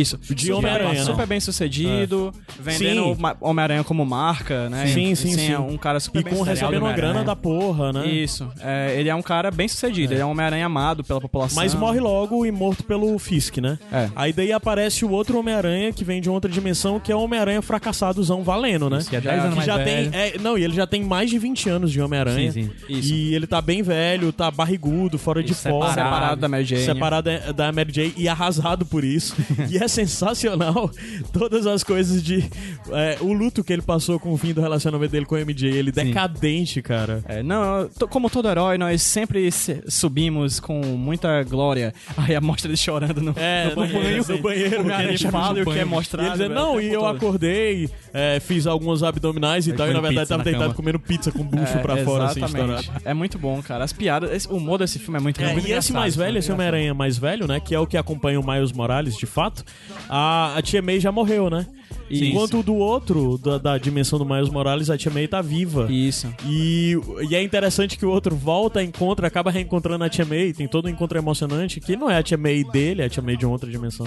Isso. 0.00 0.18
De 0.18 0.52
Homem-Aranha, 0.52 0.94
né? 0.94 1.04
Super 1.04 1.26
bem 1.26 1.40
sucedido, 1.40 2.32
vendendo 2.60 3.02
Sim. 3.04 3.12
o 3.12 3.16
Ma- 3.20 3.36
Homem-Aranha 3.40 3.84
como 3.84 4.04
marca, 4.04 4.68
né? 4.68 4.86
Sim, 4.86 5.14
sim, 5.14 5.28
assim, 5.32 5.34
sim. 5.46 5.52
É 5.52 5.58
um 5.58 5.76
cara 5.76 5.98
super 6.00 6.20
E 6.20 6.24
bem 6.24 6.32
com 6.32 6.38
sucedido. 6.40 6.60
recebendo 6.66 6.82
uma 6.82 6.90
Homem-Aranha. 6.90 7.12
grana 7.14 7.24
da 7.26 7.36
porra, 7.36 7.92
né? 7.92 8.06
Isso. 8.06 8.48
É, 8.60 8.94
ele 8.98 9.08
é 9.08 9.14
um 9.14 9.22
cara 9.22 9.50
bem 9.50 9.68
sucedido, 9.68 10.12
ele 10.14 10.20
é 10.20 10.26
um 10.26 10.30
Homem-Aranha 10.30 10.66
amado 10.66 11.02
pela 11.04 11.20
população. 11.20 11.56
Mas 11.56 11.74
morre 11.74 12.00
logo 12.00 12.44
e 12.46 12.50
morto 12.52 12.84
pelo 12.84 13.18
Fisk, 13.18 13.58
né? 13.58 13.78
É. 13.92 14.08
Aí 14.14 14.32
daí 14.32 14.52
aparece 14.52 15.04
o 15.04 15.10
outro 15.10 15.38
Homem-Aranha 15.38 15.92
que 15.92 16.04
vem 16.04 16.20
de 16.20 16.28
outra 16.30 16.50
dimensão, 16.50 16.98
que 17.00 17.10
é 17.10 17.16
o 17.16 17.20
Homem-Aranha 17.20 17.62
fracassadozão 17.62 18.42
valendo, 18.42 18.88
né? 18.90 18.98
Isso, 18.98 19.10
que 19.10 19.16
é 19.16 19.20
Já- 19.20 19.30
10 19.30 19.40
anos 19.42 19.50
que 19.50 19.56
mais 19.56 19.66
já 19.66 19.76
velho. 19.84 20.10
tem. 20.10 20.20
é, 20.20 20.38
não, 20.38 20.56
e 20.58 20.64
ele 20.64 20.74
já 20.74 20.86
tem 20.86 21.02
mais 21.04 21.30
de 21.30 21.38
20 21.38 21.68
anos 21.68 21.90
de 21.92 22.00
Homem-Aranha. 22.00 22.52
Sim, 22.52 22.64
sim. 22.64 22.70
Isso. 22.88 23.12
E 23.12 23.34
ele 23.34 23.46
tá 23.46 23.60
bem 23.60 23.82
velho, 23.82 24.32
tá 24.32 24.50
barrigudo, 24.50 25.18
fora 25.18 25.42
de 25.42 25.52
Isso, 25.52 25.68
forma. 25.68 25.92
separado. 25.94 26.40
Da 26.40 26.48
Mary 26.48 26.64
Jane. 26.64 26.84
Separado 26.84 27.30
da- 27.30 27.52
da 27.52 27.72
Mary 27.72 27.92
Jane 27.92 28.14
e 28.16 28.28
arrasado 28.28 28.84
por 28.84 29.04
isso. 29.04 29.34
e 29.70 29.78
é 29.78 29.85
sensacional 29.88 30.90
todas 31.32 31.66
as 31.66 31.82
coisas 31.84 32.22
de. 32.22 32.44
é, 32.92 33.18
o 33.20 33.32
luto 33.32 33.62
que 33.64 33.72
ele 33.72 33.82
passou 33.82 34.18
com 34.18 34.32
o 34.32 34.36
fim 34.36 34.52
do 34.52 34.60
relacionamento 34.60 35.12
dele 35.12 35.26
com 35.26 35.34
a 35.34 35.40
MJ. 35.40 35.68
Ele 35.70 35.92
decadente, 35.92 36.80
cara. 36.82 37.22
É, 37.28 37.42
não, 37.42 37.88
como 38.10 38.28
todo 38.30 38.48
herói, 38.48 38.78
nós 38.78 39.02
sempre 39.02 39.50
se- 39.50 39.82
subimos 39.88 40.60
com 40.60 40.80
muita 40.80 41.42
glória. 41.44 41.92
Aí 42.16 42.34
a 42.34 42.40
mostra 42.40 42.68
ele 42.70 42.76
chorando 42.76 43.20
no, 43.20 43.34
É, 43.36 43.68
no 43.70 43.76
banho. 43.76 44.24
no 44.28 44.38
banheiro. 44.38 44.82
O 44.82 44.86
cara 44.88 45.18
fala 45.30 45.58
e 45.58 45.62
o 45.62 45.64
que 45.64 45.70
é 45.70 45.74
E 45.74 45.78
ele 45.78 45.84
mostrado. 45.84 46.28
diz, 46.30 46.38
velho, 46.38 46.54
não, 46.54 46.76
o 46.76 46.80
e 46.80 46.92
eu 46.92 47.06
acordei, 47.06 47.88
é, 48.12 48.40
fiz 48.40 48.66
alguns 48.66 49.02
abdominais 49.02 49.66
e 49.66 49.72
Aí 49.72 49.76
tal, 49.76 49.88
e 49.88 49.92
na 49.92 50.00
verdade 50.00 50.28
tava 50.28 50.38
na 50.38 50.44
deitado 50.44 50.62
cama. 50.64 50.74
comendo 50.74 50.98
pizza 50.98 51.30
com 51.32 51.42
bucho 51.44 51.76
É, 51.78 51.78
pra 51.82 51.96
fora, 51.98 52.24
assim, 52.26 52.44
estourado. 52.44 52.84
É 53.04 53.14
muito 53.14 53.38
bom, 53.38 53.60
cara. 53.62 53.84
As 53.84 53.92
piadas, 53.92 54.30
esse- 54.32 54.48
o 54.48 54.56
humor 54.56 54.78
desse 54.78 54.98
filme 54.98 55.18
é 55.18 55.22
muito, 55.22 55.40
É, 55.40 55.52
muito 55.52 55.66
e 55.68 55.72
esse 55.72 55.92
mais 55.92 56.14
velho, 56.16 56.32
muito 56.32 56.38
esse. 56.44 56.52
Homem-Aranha 56.52 56.94
mais 56.94 57.18
velho, 57.18 57.46
né? 57.46 57.60
Que 57.60 57.74
é 57.74 57.78
o 57.80 57.86
que 57.86 57.96
acompanha 57.96 58.40
o 58.40 58.46
Miles 58.46 58.72
Morales, 58.72 59.16
de 59.16 59.26
fato. 59.26 59.64
A, 60.08 60.56
a 60.56 60.62
Tia 60.62 60.82
May 60.82 61.00
já 61.00 61.10
morreu, 61.10 61.50
né? 61.50 61.66
Enquanto 62.10 62.60
o 62.60 62.62
do 62.62 62.74
outro, 62.74 63.36
da, 63.38 63.58
da 63.58 63.78
dimensão 63.78 64.18
do 64.18 64.24
Miles 64.24 64.48
Morales, 64.48 64.90
a 64.90 64.96
Tia 64.96 65.10
May 65.10 65.26
tá 65.26 65.42
viva. 65.42 65.90
Isso. 65.90 66.32
E, 66.46 66.96
e 67.28 67.34
é 67.34 67.42
interessante 67.42 67.98
que 67.98 68.06
o 68.06 68.10
outro 68.10 68.34
volta, 68.36 68.82
encontra, 68.82 69.26
acaba 69.26 69.50
reencontrando 69.50 70.04
a 70.04 70.08
Tia 70.08 70.24
May, 70.24 70.52
tem 70.52 70.68
todo 70.68 70.86
um 70.86 70.88
encontro 70.88 71.18
emocionante, 71.18 71.80
que 71.80 71.96
não 71.96 72.08
é 72.08 72.16
a 72.16 72.22
Tia 72.22 72.38
May 72.38 72.62
dele, 72.64 73.02
é 73.02 73.06
a 73.06 73.08
Tia 73.08 73.22
May 73.22 73.36
de 73.36 73.44
outra 73.44 73.68
dimensão. 73.70 74.06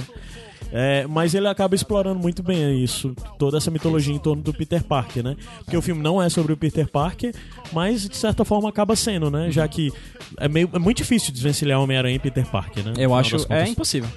É, 0.71 1.07
mas 1.07 1.33
ele 1.33 1.47
acaba 1.47 1.73
explorando 1.73 2.19
muito 2.19 2.43
bem 2.43 2.83
isso, 2.83 3.15
toda 3.39 3.57
essa 3.57 3.71
mitologia 3.71 4.13
em 4.13 4.19
torno 4.19 4.43
do 4.43 4.53
Peter 4.53 4.83
Parker, 4.83 5.23
né? 5.23 5.35
Porque 5.63 5.75
o 5.75 5.81
filme 5.81 6.01
não 6.01 6.21
é 6.21 6.29
sobre 6.29 6.53
o 6.53 6.57
Peter 6.57 6.87
Parker, 6.87 7.33
mas 7.73 8.07
de 8.07 8.15
certa 8.15 8.45
forma 8.45 8.69
acaba 8.69 8.95
sendo, 8.95 9.31
né? 9.31 9.49
Já 9.49 9.67
que 9.67 9.91
é, 10.37 10.47
meio, 10.47 10.69
é 10.71 10.79
muito 10.79 10.97
difícil 10.97 11.33
desvencilhar 11.33 11.81
Homem-Aranha 11.81 12.17
e 12.17 12.19
Peter 12.19 12.45
Parker, 12.45 12.85
né? 12.85 12.93
Eu 12.97 13.15
acho. 13.15 13.37
É 13.49 13.67
impossível. 13.67 14.09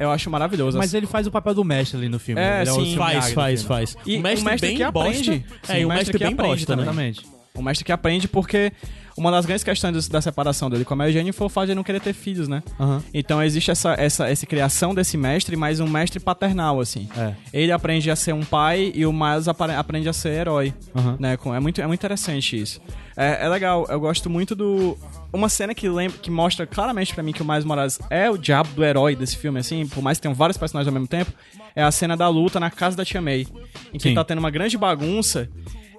Eu 0.00 0.10
acho 0.10 0.30
maravilhoso. 0.30 0.78
Mas 0.78 0.94
ele 0.94 1.06
faz 1.06 1.26
o 1.26 1.30
papel 1.30 1.52
do 1.52 1.62
mestre 1.62 1.98
ali 1.98 2.08
no 2.08 2.18
filme. 2.18 2.40
É, 2.40 2.62
ele 2.62 2.70
sim. 2.70 2.80
o 2.80 2.86
seu 2.86 2.96
Faz, 2.96 3.32
faz, 3.32 3.62
faz. 3.62 3.96
E 4.06 4.16
o 4.16 4.20
mestre, 4.22 4.42
o 4.46 4.50
mestre 4.50 4.68
bem 4.68 4.76
que 4.78 4.90
bosta. 4.90 5.10
aprende. 5.10 5.44
É, 5.62 5.66
Sim, 5.66 5.80
e 5.80 5.84
o 5.84 5.88
mestre, 5.88 6.18
bem 6.18 6.28
aprende 6.28 6.48
bosta, 6.48 6.76
né? 6.76 6.82
Exatamente. 6.82 7.26
O 7.54 7.62
mestre 7.62 7.84
que 7.84 7.92
aprende 7.92 8.26
porque 8.26 8.72
uma 9.16 9.30
das 9.30 9.46
grandes 9.46 9.64
questões 9.64 10.08
da 10.08 10.20
separação 10.20 10.70
dele 10.70 10.84
com 10.84 10.94
a 10.94 10.96
Mary 10.96 11.12
Jane 11.12 11.32
foi 11.32 11.46
o 11.46 11.50
fato 11.50 11.66
de 11.66 11.72
ele 11.72 11.76
não 11.76 11.84
querer 11.84 12.00
ter 12.00 12.12
filhos, 12.12 12.48
né? 12.48 12.62
Aham. 12.78 13.02
Então 13.12 13.42
existe 13.42 13.70
essa, 13.70 13.94
essa, 13.94 14.28
essa 14.28 14.46
criação 14.46 14.94
desse 14.94 15.16
mestre, 15.16 15.56
mas 15.56 15.80
um 15.80 15.88
mestre 15.88 16.20
paternal, 16.20 16.80
assim. 16.80 17.08
É. 17.16 17.34
Ele 17.52 17.72
aprende 17.72 18.10
a 18.10 18.16
ser 18.16 18.32
um 18.32 18.44
pai 18.44 18.92
e 18.94 19.04
o 19.06 19.12
Miles 19.12 19.46
aprende 19.48 20.08
a 20.08 20.12
ser 20.12 20.30
herói. 20.30 20.74
Aham. 20.94 21.16
Né? 21.18 21.38
É, 21.56 21.60
muito, 21.60 21.80
é 21.80 21.86
muito 21.86 22.00
interessante 22.00 22.60
isso. 22.60 22.80
É, 23.16 23.44
é 23.44 23.48
legal, 23.48 23.86
eu 23.88 24.00
gosto 24.00 24.30
muito 24.30 24.54
do. 24.54 24.96
Uma 25.32 25.48
cena 25.48 25.74
que, 25.74 25.88
lembra, 25.88 26.18
que 26.18 26.30
mostra 26.30 26.66
claramente 26.66 27.14
pra 27.14 27.22
mim 27.22 27.32
que 27.32 27.42
o 27.42 27.44
Miles 27.44 27.64
Morales 27.64 28.00
é 28.10 28.28
o 28.28 28.36
diabo 28.36 28.70
do 28.74 28.84
herói 28.84 29.14
desse 29.14 29.36
filme, 29.36 29.60
assim, 29.60 29.86
por 29.86 30.02
mais 30.02 30.18
que 30.18 30.22
tenham 30.22 30.34
vários 30.34 30.56
personagens 30.56 30.88
ao 30.88 30.92
mesmo 30.92 31.06
tempo, 31.06 31.32
é 31.76 31.82
a 31.82 31.90
cena 31.90 32.16
da 32.16 32.28
luta 32.28 32.58
na 32.58 32.70
casa 32.70 32.96
da 32.96 33.04
Tia 33.04 33.20
May. 33.20 33.46
Em 33.92 33.98
que 33.98 34.08
Sim. 34.08 34.14
tá 34.14 34.24
tendo 34.24 34.38
uma 34.38 34.50
grande 34.50 34.76
bagunça 34.76 35.48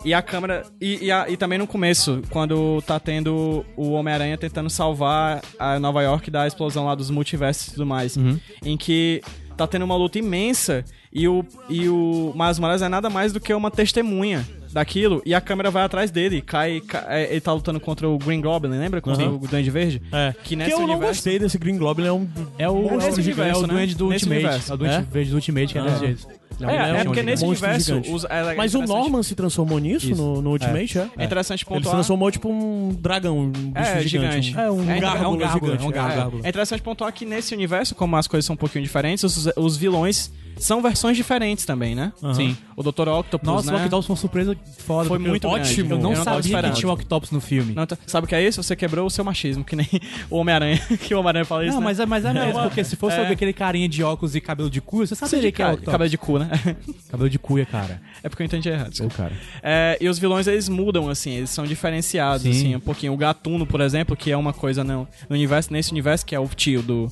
e 0.03 0.13
a 0.13 0.21
câmera. 0.21 0.63
E, 0.79 1.05
e, 1.05 1.11
a- 1.11 1.29
e 1.29 1.37
também 1.37 1.57
no 1.59 1.67
começo, 1.67 2.21
quando 2.29 2.81
tá 2.83 2.99
tendo 2.99 3.65
o 3.75 3.91
Homem-Aranha 3.91 4.37
tentando 4.37 4.69
salvar 4.69 5.41
a 5.59 5.79
Nova 5.79 6.01
York 6.01 6.29
da 6.31 6.47
explosão 6.47 6.85
lá 6.85 6.95
dos 6.95 7.09
multiversos 7.09 7.67
e 7.67 7.71
tudo 7.71 7.85
mais. 7.85 8.17
Em 8.63 8.77
que 8.77 9.21
tá 9.57 9.67
tendo 9.67 9.83
uma 9.85 9.95
luta 9.95 10.17
imensa 10.17 10.83
e 11.13 11.27
o, 11.27 11.45
e 11.69 11.87
o 11.89 12.33
Miles 12.35 12.57
Morales 12.57 12.81
é 12.81 12.87
nada 12.89 13.09
mais 13.09 13.31
do 13.33 13.39
que 13.39 13.53
uma 13.53 13.69
testemunha 13.69 14.47
daquilo 14.71 15.21
e 15.25 15.35
a 15.35 15.41
câmera 15.41 15.69
vai 15.69 15.83
atrás 15.83 16.09
dele. 16.09 16.41
Cai, 16.41 16.79
cai- 16.79 17.03
é, 17.09 17.31
ele 17.31 17.41
tá 17.41 17.51
lutando 17.53 17.79
contra 17.79 18.07
o 18.07 18.17
Green 18.17 18.39
Goblin, 18.41 18.71
lembra? 18.79 19.01
Contra 19.01 19.25
Aham. 19.25 19.35
o 19.35 19.39
Duende 19.39 19.69
Verde? 19.69 20.01
É. 20.11 20.33
Que 20.43 20.55
nesse 20.55 20.71
eu 20.71 20.77
não 20.79 20.85
universo- 20.85 21.07
gostei 21.15 21.37
desse 21.37 21.57
Green 21.57 21.77
Goblin, 21.77 22.07
é 22.07 22.13
um... 22.13 22.27
É 22.57 22.69
o, 22.69 22.87
é 22.87 22.93
o, 22.93 23.13
universo, 23.13 23.41
é 23.41 23.57
o 23.57 23.61
né? 23.67 23.67
duende 23.67 23.95
do 23.95 24.07
Nesse 24.07 24.23
Ultimate. 24.25 24.45
universo. 24.45 24.71
É 24.71 24.73
o 24.73 24.77
duende 24.77 24.95
É? 24.95 25.01
verde 25.01 25.29
do 25.31 25.35
Ultimate 25.35 25.73
que 25.73 25.77
é 25.77 25.81
Ah. 25.81 25.85
desse 25.85 25.99
jeito. 25.99 26.27
É, 26.69 26.75
é, 26.75 26.87
monstro 26.89 27.05
porque 27.05 27.23
nesse 27.23 27.45
universo. 27.45 28.01
Os, 28.13 28.23
é, 28.25 28.55
Mas 28.55 28.73
o 28.75 28.81
Norman 28.81 29.23
se 29.23 29.35
transformou 29.35 29.79
nisso 29.79 30.11
Isso. 30.11 30.21
no, 30.21 30.41
no 30.41 30.49
Ultimate, 30.51 30.99
é? 30.99 31.09
É 31.17 31.25
interessante 31.25 31.61
Ele 31.61 31.65
se 31.65 31.65
pontuar. 31.65 31.95
transformou 31.95 32.31
tipo 32.31 32.49
um 32.49 32.95
dragão, 32.99 33.39
um 33.39 33.49
bicho 33.49 33.71
É, 33.75 34.01
gigante. 34.01 34.57
é 34.57 34.69
um 34.71 34.89
É, 34.89 34.99
gárgula 34.99 35.45
é 35.45 35.49
gigante. 35.49 35.83
é. 35.93 35.99
É, 36.43 36.45
é 36.45 36.49
interessante 36.49 36.81
pontuar 36.81 37.11
que 37.13 37.25
nesse 37.25 37.53
universo, 37.55 37.95
como 37.95 38.15
as 38.15 38.27
coisas 38.27 38.45
são 38.45 38.53
um 38.53 38.57
pouquinho 38.57 38.83
diferentes, 38.83 39.23
os, 39.23 39.47
os 39.55 39.77
vilões 39.77 40.31
são 40.57 40.81
versões 40.81 41.17
diferentes 41.17 41.65
também, 41.65 41.95
né? 41.95 42.11
Sim. 42.35 42.55
O 42.75 42.83
Dr. 42.83 43.07
Octopus, 43.09 43.47
Nossa, 43.47 43.71
né? 43.71 43.77
o 43.77 43.81
Octopus 43.81 44.05
foi 44.07 44.13
uma 44.13 44.19
surpresa 44.19 44.57
foda. 44.79 45.07
Foi 45.07 45.19
muito 45.19 45.45
eu, 45.47 45.51
grande. 45.51 45.79
Eu 45.79 45.85
não, 45.85 45.95
Eu 46.11 46.17
não 46.17 46.23
sabia 46.23 46.61
que 46.63 46.71
tinha 46.71 46.89
o 46.89 46.93
Octopus 46.93 47.31
no 47.31 47.41
filme. 47.41 47.73
Não, 47.73 47.85
tá- 47.85 47.97
sabe 48.07 48.25
o 48.25 48.27
que 48.27 48.35
é 48.35 48.41
isso? 48.47 48.61
Você 48.61 48.75
quebrou 48.75 49.05
o 49.05 49.09
seu 49.09 49.23
machismo, 49.23 49.63
que 49.63 49.75
nem 49.75 49.87
o 50.29 50.37
Homem-Aranha, 50.37 50.77
que 51.01 51.13
o 51.13 51.19
Homem-Aranha 51.19 51.45
fala 51.45 51.63
isso, 51.65 51.73
Não, 51.73 51.79
né? 51.81 51.85
mas 51.85 51.99
é, 51.99 52.05
mas 52.05 52.25
é 52.25 52.33
mesmo, 52.33 52.61
porque 52.63 52.83
se 52.83 52.95
fosse 52.95 53.17
É. 53.17 53.27
aquele 53.27 53.53
carinha 53.53 53.87
de 53.87 54.03
óculos 54.03 54.35
e 54.35 54.41
cabelo 54.41 54.69
de 54.69 54.81
cuia, 54.81 55.05
você 55.07 55.15
saberia 55.15 55.51
que 55.51 55.61
é 55.61 55.65
o 55.65 55.69
Octopus. 55.73 55.91
cabelo 55.91 56.09
de 56.09 56.17
cu, 56.17 56.39
né? 56.39 56.49
Cabelo 57.11 57.29
de 57.29 57.37
cuia, 57.39 57.65
cara. 57.65 58.01
É 58.23 58.29
porque 58.29 58.41
eu 58.43 58.45
entendi 58.45 58.69
errado. 58.69 58.89
Desculpa. 58.91 59.15
cara. 59.15 59.33
É, 59.61 59.97
e 59.99 60.07
os 60.07 60.17
vilões, 60.17 60.47
eles 60.47 60.69
mudam, 60.69 61.09
assim, 61.09 61.31
eles 61.31 61.49
são 61.49 61.65
diferenciados, 61.65 62.43
Sim. 62.43 62.49
assim, 62.51 62.75
um 62.75 62.79
pouquinho. 62.79 63.13
O 63.13 63.17
Gatuno, 63.17 63.65
por 63.65 63.81
exemplo, 63.81 64.15
que 64.15 64.31
é 64.31 64.37
uma 64.37 64.53
coisa 64.53 64.83
no, 64.83 65.07
no 65.29 65.35
universo, 65.35 65.71
nesse 65.73 65.91
universo, 65.91 66.25
que 66.25 66.33
é 66.33 66.39
o 66.39 66.47
tio 66.47 66.81
do, 66.81 67.11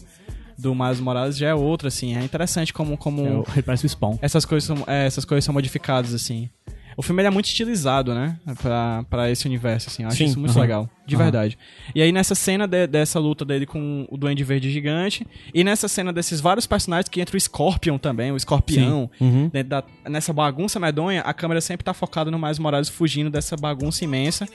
do 0.59 0.75
Miles 0.75 0.99
Morales, 0.99 1.37
já 1.37 1.49
é 1.49 1.53
outro, 1.55 1.87
assim. 1.87 2.15
É 2.17 2.23
interessante 2.23 2.73
como, 2.73 2.97
como 2.97 3.25
É 3.25 3.31
o- 3.31 3.45
Ele 3.53 3.61
parece 3.63 3.85
o 3.85 3.89
Spawn. 3.89 4.17
essas, 4.21 4.45
coisas 4.45 4.65
são, 4.67 4.83
é, 4.87 5.05
essas 5.05 5.25
coisas 5.25 5.43
são 5.45 5.53
modificadas, 5.53 6.13
assim. 6.13 6.49
O 6.97 7.01
filme 7.01 7.23
é 7.23 7.29
muito 7.29 7.45
estilizado, 7.45 8.13
né? 8.13 8.37
Pra, 8.61 9.05
pra 9.09 9.31
esse 9.31 9.47
universo, 9.47 9.87
assim. 9.87 10.03
Eu 10.03 10.09
acho 10.09 10.17
Sim, 10.17 10.25
isso 10.25 10.39
muito 10.39 10.59
legal. 10.59 10.89
De 11.07 11.15
verdade. 11.15 11.57
E 11.95 12.01
aí, 12.01 12.11
nessa 12.11 12.35
cena 12.35 12.67
de- 12.67 12.87
dessa 12.87 13.17
luta 13.19 13.45
dele 13.45 13.65
com 13.65 14.05
o 14.11 14.17
Duende 14.17 14.43
Verde 14.43 14.69
Gigante, 14.69 15.25
e 15.53 15.63
nessa 15.63 15.87
cena 15.87 16.11
desses 16.11 16.41
vários 16.41 16.67
personagens 16.67 17.07
que 17.07 17.21
entra 17.21 17.37
o 17.37 17.39
Scorpion 17.39 17.97
também, 17.97 18.33
o 18.33 18.35
Escorpião, 18.35 19.09
Uhum. 19.21 19.49
da- 19.65 19.83
nessa 20.09 20.33
bagunça 20.33 20.77
medonha, 20.77 21.21
a 21.21 21.33
câmera 21.33 21.61
sempre 21.61 21.85
tá 21.85 21.93
focada 21.93 22.29
no 22.29 22.37
Miles 22.37 22.59
Morales 22.59 22.89
fugindo 22.89 23.29
dessa 23.29 23.55
bagunça 23.55 24.03
imensa. 24.03 24.45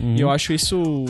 E 0.00 0.20
eu 0.20 0.28
acho 0.28 0.52
isso 0.52 1.04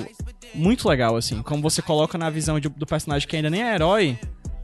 muito 0.54 0.86
legal, 0.86 1.16
assim. 1.16 1.40
Como 1.42 1.62
você 1.62 1.80
coloca 1.80 2.18
na 2.18 2.28
visão 2.28 2.60
de- 2.60 2.68
do 2.68 2.84
personagem 2.84 3.26
que 3.26 3.34
ainda 3.34 3.48
nem 3.48 3.62
é 3.62 3.74
herói, 3.74 4.18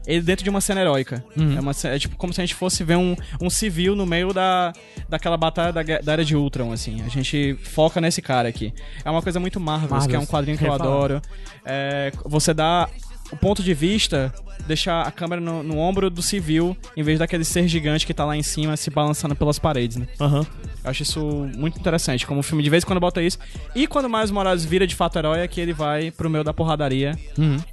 ele 0.09 0.21
dentro 0.21 0.43
de 0.43 0.49
uma 0.49 0.59
cena 0.59 0.81
heróica. 0.81 1.23
É, 1.55 1.59
uma, 1.59 1.71
é 1.83 1.99
tipo 1.99 2.15
como 2.17 2.33
se 2.33 2.41
a 2.41 2.45
gente 2.45 2.55
fosse 2.55 2.83
ver 2.83 2.97
um, 2.97 3.15
um 3.39 3.49
civil 3.49 3.95
no 3.95 4.05
meio 4.05 4.33
da, 4.33 4.73
daquela 5.07 5.37
batalha 5.37 5.71
da, 5.71 5.83
da 5.83 6.13
era 6.13 6.25
de 6.25 6.35
Ultron, 6.35 6.71
assim. 6.71 7.01
A 7.03 7.07
gente 7.07 7.55
foca 7.61 8.01
nesse 8.01 8.21
cara 8.21 8.49
aqui. 8.49 8.73
É 9.05 9.09
uma 9.09 9.21
coisa 9.21 9.39
muito 9.39 9.59
Marvel, 9.59 9.99
que 10.07 10.15
é 10.15 10.19
um 10.19 10.25
quadrinho 10.25 10.57
que 10.57 10.65
eu 10.65 10.73
adoro. 10.73 11.21
É, 11.63 12.11
você 12.25 12.53
dá 12.53 12.89
o 13.31 13.37
ponto 13.37 13.61
de 13.63 13.73
vista, 13.73 14.33
deixar 14.67 15.01
a 15.01 15.11
câmera 15.11 15.41
no, 15.41 15.63
no 15.63 15.77
ombro 15.77 16.09
do 16.09 16.21
civil, 16.21 16.75
em 16.95 17.03
vez 17.03 17.19
daquele 17.19 17.43
ser 17.43 17.67
gigante 17.67 18.05
que 18.05 18.13
tá 18.13 18.25
lá 18.25 18.35
em 18.35 18.43
cima 18.43 18.75
se 18.77 18.89
balançando 18.89 19.35
pelas 19.35 19.59
paredes, 19.59 19.97
né? 19.97 20.07
Aham. 20.19 20.45
Eu 20.83 20.89
acho 20.89 21.03
isso 21.03 21.19
muito 21.57 21.79
interessante, 21.79 22.25
como 22.25 22.39
o 22.39 22.43
filme 22.43 22.63
de 22.63 22.69
vez 22.69 22.83
em 22.83 22.87
quando 22.87 22.99
bota 22.99 23.21
isso. 23.21 23.37
E 23.75 23.85
quando 23.87 24.05
o 24.05 24.09
Miles 24.09 24.31
Morales 24.31 24.63
vira 24.63 24.87
de 24.87 24.95
fato 24.95 25.17
herói, 25.19 25.39
é 25.39 25.47
que 25.47 25.59
ele 25.59 25.73
vai 25.73 26.11
pro 26.11 26.29
meio 26.29 26.43
da 26.43 26.53
porradaria. 26.53 27.17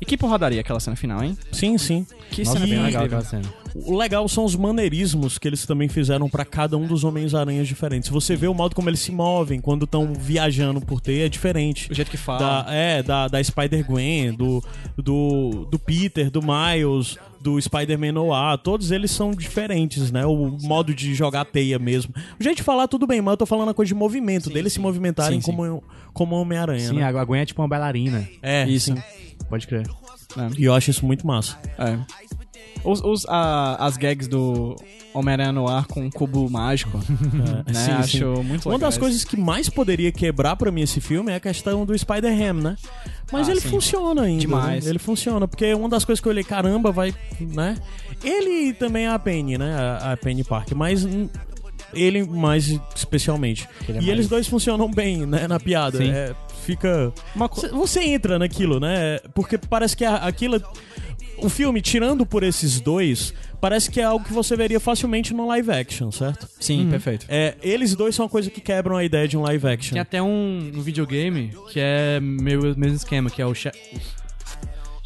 E 0.01 0.05
que 0.05 0.17
porradaria 0.17 0.61
aquela 0.61 0.81
cena 0.81 0.97
final, 0.97 1.23
hein? 1.23 1.37
Sim, 1.53 1.79
sim. 1.79 2.07
Que 2.31 2.43
Nossa, 2.43 2.55
cena 2.59 2.67
bem 2.67 2.83
legal 2.83 3.05
incrível. 3.05 3.19
aquela 3.19 3.43
cena. 3.43 3.55
O 3.85 3.97
legal 3.97 4.29
são 4.29 4.45
os 4.45 4.57
maneirismos 4.57 5.39
que 5.39 5.47
eles 5.47 5.67
também 5.67 5.89
fizeram 5.89 6.29
pra 6.29 6.45
cada 6.45 6.77
um 6.77 6.87
dos 6.87 7.05
Homens-Aranhas 7.05 7.69
diferentes. 7.69 8.09
Você 8.09 8.35
vê 8.35 8.47
o 8.47 8.55
modo 8.55 8.75
como 8.75 8.89
eles 8.89 9.01
se 9.01 9.13
movem 9.13 9.61
quando 9.61 9.85
estão 9.85 10.13
viajando 10.15 10.81
por 10.81 11.01
teia 11.01 11.27
é 11.27 11.29
diferente. 11.29 11.91
O 11.91 11.95
jeito 11.95 12.11
que 12.11 12.17
fala. 12.17 12.63
Da, 12.63 12.75
é, 12.75 13.03
da, 13.03 13.29
da 13.29 13.43
Spider-Gwen, 13.43 14.35
do, 14.35 14.63
do, 14.97 15.67
do 15.71 15.79
Peter, 15.79 16.31
do 16.31 16.41
Miles, 16.43 17.19
do 17.41 17.61
Spider-Man 17.61 18.13
Noir. 18.13 18.59
Todos 18.59 18.91
eles 18.91 19.11
são 19.11 19.31
diferentes, 19.31 20.11
né? 20.11 20.25
O 20.25 20.57
modo 20.63 20.95
de 20.95 21.15
jogar 21.15 21.45
teia 21.45 21.79
mesmo. 21.79 22.15
O 22.39 22.43
jeito 22.43 22.59
de 22.59 22.63
falar, 22.63 22.89
tudo 22.89 23.07
bem, 23.07 23.21
mas 23.21 23.33
eu 23.33 23.37
tô 23.39 23.47
falando 23.47 23.71
a 23.71 23.75
coisa 23.75 23.89
de 23.89 23.95
movimento, 23.95 24.51
deles 24.51 24.73
se 24.73 24.81
movimentarem 24.81 25.41
Sim, 25.41 25.51
sim. 25.51 25.57
como, 25.57 25.83
como 26.13 26.35
Homem-Aranha. 26.37 26.89
Sim, 26.89 26.97
né? 26.97 27.05
a 27.05 27.25
Gwen 27.25 27.43
é 27.43 27.47
tipo 27.47 27.63
uma 27.63 27.69
bailarina. 27.69 28.29
É, 28.43 28.67
Isso. 28.69 28.95
sim. 28.95 29.03
Pode 29.49 29.67
crer. 29.67 29.87
E 30.59 30.65
eu 30.65 30.75
acho 30.75 30.91
isso 30.91 31.07
muito 31.07 31.27
massa. 31.27 31.59
É. 31.79 31.99
Os, 32.87 33.01
os- 33.03 33.27
a- 33.29 33.77
as 33.85 33.97
gags 33.97 34.29
do 34.29 34.77
Homem-Aranha 35.13 35.53
no 35.53 35.67
ar 35.69 35.87
com 35.87 36.01
um 36.03 36.11
cubo 36.11 36.49
mágico, 36.51 36.99
né? 37.33 37.65
Sim, 37.75 37.91
Acho 37.93 38.37
sim. 38.37 38.43
muito 38.43 38.67
Uma 38.69 38.77
legal. 38.77 38.89
das 38.91 38.97
coisas 38.99 39.25
que 39.25 39.37
mais 39.37 39.69
poderia 39.69 40.13
quebrar 40.13 40.57
pra 40.57 40.71
mim 40.71 40.83
esse 40.83 41.01
filme 41.01 41.33
é 41.33 41.37
a 41.37 41.41
questão 41.41 41.85
do 41.85 41.99
Spider-Ham, 41.99 42.55
né? 42.63 42.77
Mas 43.33 43.49
Ah, 43.49 43.51
ele 43.53 43.61
sim. 43.61 43.69
funciona 43.71 44.23
ainda. 44.23 44.41
Demais. 44.41 44.85
né? 44.85 44.91
Ele 44.91 44.99
funciona, 44.99 45.49
porque 45.49 45.75
uma 45.75 45.89
das 45.89 46.05
coisas 46.05 46.21
que 46.21 46.29
eu 46.29 46.31
olhei, 46.31 46.45
caramba, 46.45 46.93
vai, 46.93 47.13
né? 47.41 47.77
Ele 48.23 48.73
também 48.73 49.07
a 49.07 49.19
Penny, 49.19 49.59
né? 49.59 49.75
A, 49.75 50.13
a 50.13 50.17
Penny 50.17 50.45
Park, 50.45 50.71
mas 50.73 51.07
ele 51.93 52.25
mais 52.25 52.79
especialmente. 52.95 53.69
Ele 53.89 53.99
é 53.99 54.01
e 54.01 54.05
mais- 54.05 54.09
eles 54.09 54.29
dois 54.29 54.47
funcionam 54.47 54.91
bem, 54.91 55.25
né? 55.27 55.47
Na 55.49 55.59
piada. 55.59 56.03
É, 56.05 56.35
fica. 56.63 57.13
Uma 57.35 57.49
co- 57.49 57.61
Cê- 57.61 57.69
Você 57.69 58.01
entra 58.05 58.39
naquilo, 58.39 58.79
né? 58.81 59.19
Porque 59.35 59.57
parece 59.59 59.97
que 59.97 60.05
aquilo. 60.05 60.61
O 61.39 61.49
filme, 61.49 61.81
tirando 61.81 62.25
por 62.25 62.43
esses 62.43 62.81
dois, 62.81 63.33
parece 63.61 63.91
que 63.91 64.01
é 64.01 64.05
algo 64.05 64.25
que 64.25 64.33
você 64.33 64.57
veria 64.57 64.81
facilmente 64.81 65.35
no 65.35 65.47
live 65.47 65.71
action, 65.71 66.11
certo? 66.11 66.49
Sim, 66.61 66.89
perfeito. 66.91 67.27
É, 67.29 67.55
eles 67.63 67.95
dois 67.95 68.15
são 68.15 68.25
uma 68.25 68.31
coisa 68.31 68.51
que 68.51 68.61
quebram 68.61 68.97
a 68.97 69.05
ideia 69.05 69.29
de 69.29 69.37
um 69.37 69.43
live 69.43 69.67
action. 69.69 69.93
Tem 69.93 70.01
até 70.01 70.23
um, 70.23 70.73
um 70.75 70.81
videogame 70.83 71.53
que 71.73 71.79
é 71.81 72.19
meio 72.21 72.61
mesmo 72.77 72.97
esquema, 72.97 73.29
que 73.31 73.41
é 73.43 73.47
o 73.47 73.55
Sha- 73.55 73.73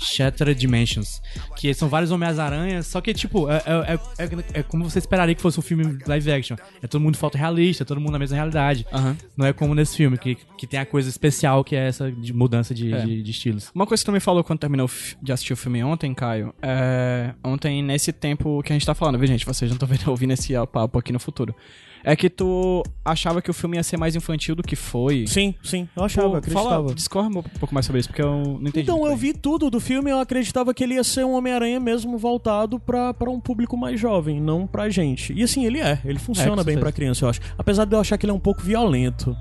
Shattered 0.01 0.59
Dimensions. 0.59 1.21
Que 1.57 1.73
são 1.75 1.89
vários 1.89 2.11
Homens-Aranhas, 2.11 2.87
só 2.87 3.01
que, 3.01 3.13
tipo, 3.13 3.51
é, 3.51 3.57
é, 3.67 3.95
é, 3.95 4.25
é- 4.25 4.61
é 4.61 4.63
como 4.63 4.89
você 4.89 4.99
esperaria 4.99 5.35
que 5.35 5.43
fosse 5.43 5.59
um 5.59 5.63
filme 5.63 5.99
live 6.07 6.33
action. 6.33 6.57
É 6.83 6.87
todo 6.87 7.01
mundo 7.01 7.17
fotorrealista, 7.17 7.85
todo 7.85 8.01
mundo 8.01 8.13
na 8.13 8.19
mesma 8.19 8.37
realidade. 8.37 8.87
Aham. 8.93 9.17
Não 9.37 9.47
é 9.47 9.53
como 9.53 9.75
nesse 9.75 9.97
filme, 9.97 10.17
que, 10.19 10.37
que 10.57 10.67
tem 10.67 10.81
a 10.81 10.87
coisa 10.87 11.09
especial 11.09 11.63
que 11.63 11.77
é 11.77 11.87
essa 11.89 12.11
de 12.11 12.33
mudança 12.33 12.75
de, 12.75 12.93
É. 12.93 13.05
de, 13.05 13.23
de 13.23 13.31
estilos. 13.31 13.71
Uma 13.75 13.87
coisa 13.87 14.03
que 14.03 14.07
tu 14.07 14.13
me 14.13 14.21
falou 14.21 14.43
quando 14.43 14.59
terminou 14.59 14.91
de 15.23 15.33
assistir 15.33 15.53
o 15.53 15.57
filme 15.57 15.83
ontem, 15.85 16.13
Caio, 16.15 16.55
é. 16.63 17.35
Ontem, 17.45 17.83
nesse 17.83 18.13
tempo 18.13 18.63
que 18.63 18.73
a 18.73 18.75
gente 18.75 18.87
tá 18.87 18.95
falando, 18.95 19.19
viu, 19.19 19.27
gente? 19.29 19.45
Vocês 19.47 19.71
não 19.71 19.77
estão 19.77 19.89
vendo 19.89 20.09
ouvindo 20.11 20.33
esse 20.33 20.53
papo 20.73 20.99
aqui 20.99 21.13
no 21.13 21.21
futuro. 21.21 21.55
É 22.03 22.17
que 22.17 22.31
tu 22.31 22.83
achava 23.05 23.43
que 23.43 23.51
o 23.51 23.55
filme 23.55 23.77
ia 23.77 23.83
ser 23.83 23.97
mais 23.97 24.17
infantil 24.17 24.55
do 24.55 24.63
que 24.63 24.75
foi. 24.75 25.27
Sim, 25.27 25.55
sim. 25.63 25.89
Eu 25.95 26.05
achava, 26.05 26.27
eu 26.27 26.31
Pô, 26.33 26.37
acreditava. 26.39 26.69
fala, 26.69 26.95
discorre 26.95 27.29
um 27.29 27.43
pouco 27.43 27.75
mais 27.75 27.87
sobre 27.87 28.01
isso, 28.01 28.09
porque 28.09 28.23
eu 28.23 28.31
não 28.31 28.61
entendi. 28.63 28.81
Então, 28.81 29.07
eu 29.07 29.17
vi 29.17 29.35
tudo 29.35 29.71
do 29.71 29.81
filme 29.81 30.11
e 30.11 30.13
eu 30.13 30.21
acreditava 30.21 30.73
que 30.73 30.83
ele 30.83 30.95
ia 30.95 31.05
ser 31.05 31.25
um 31.25 31.33
Homem-Aranha 31.33 31.79
mesmo 31.79 32.17
voltado 32.17 32.79
pra, 32.79 33.13
pra 33.13 33.31
um 33.31 33.41
público 33.41 33.77
mais 33.77 34.01
jovem, 34.01 34.41
não 34.41 34.67
pra 34.67 34.89
gente. 34.89 35.33
E 35.33 35.43
assim, 35.43 35.67
ele 35.67 35.81
é. 35.81 36.01
Ele 36.05 36.19
funciona 36.19 36.57
com 36.57 36.65
bem 36.65 36.79
pra 36.79 36.93
criança, 36.93 37.25
eu 37.25 37.29
acho. 37.29 37.41
Apesar 37.59 37.85
de 37.85 37.95
eu 37.95 38.01
achar 38.01 38.17
que 38.17 38.25
ele 38.25 38.33
é 38.33 38.35
um 38.35 38.41
pouco 38.41 38.63
violento. 38.63 39.37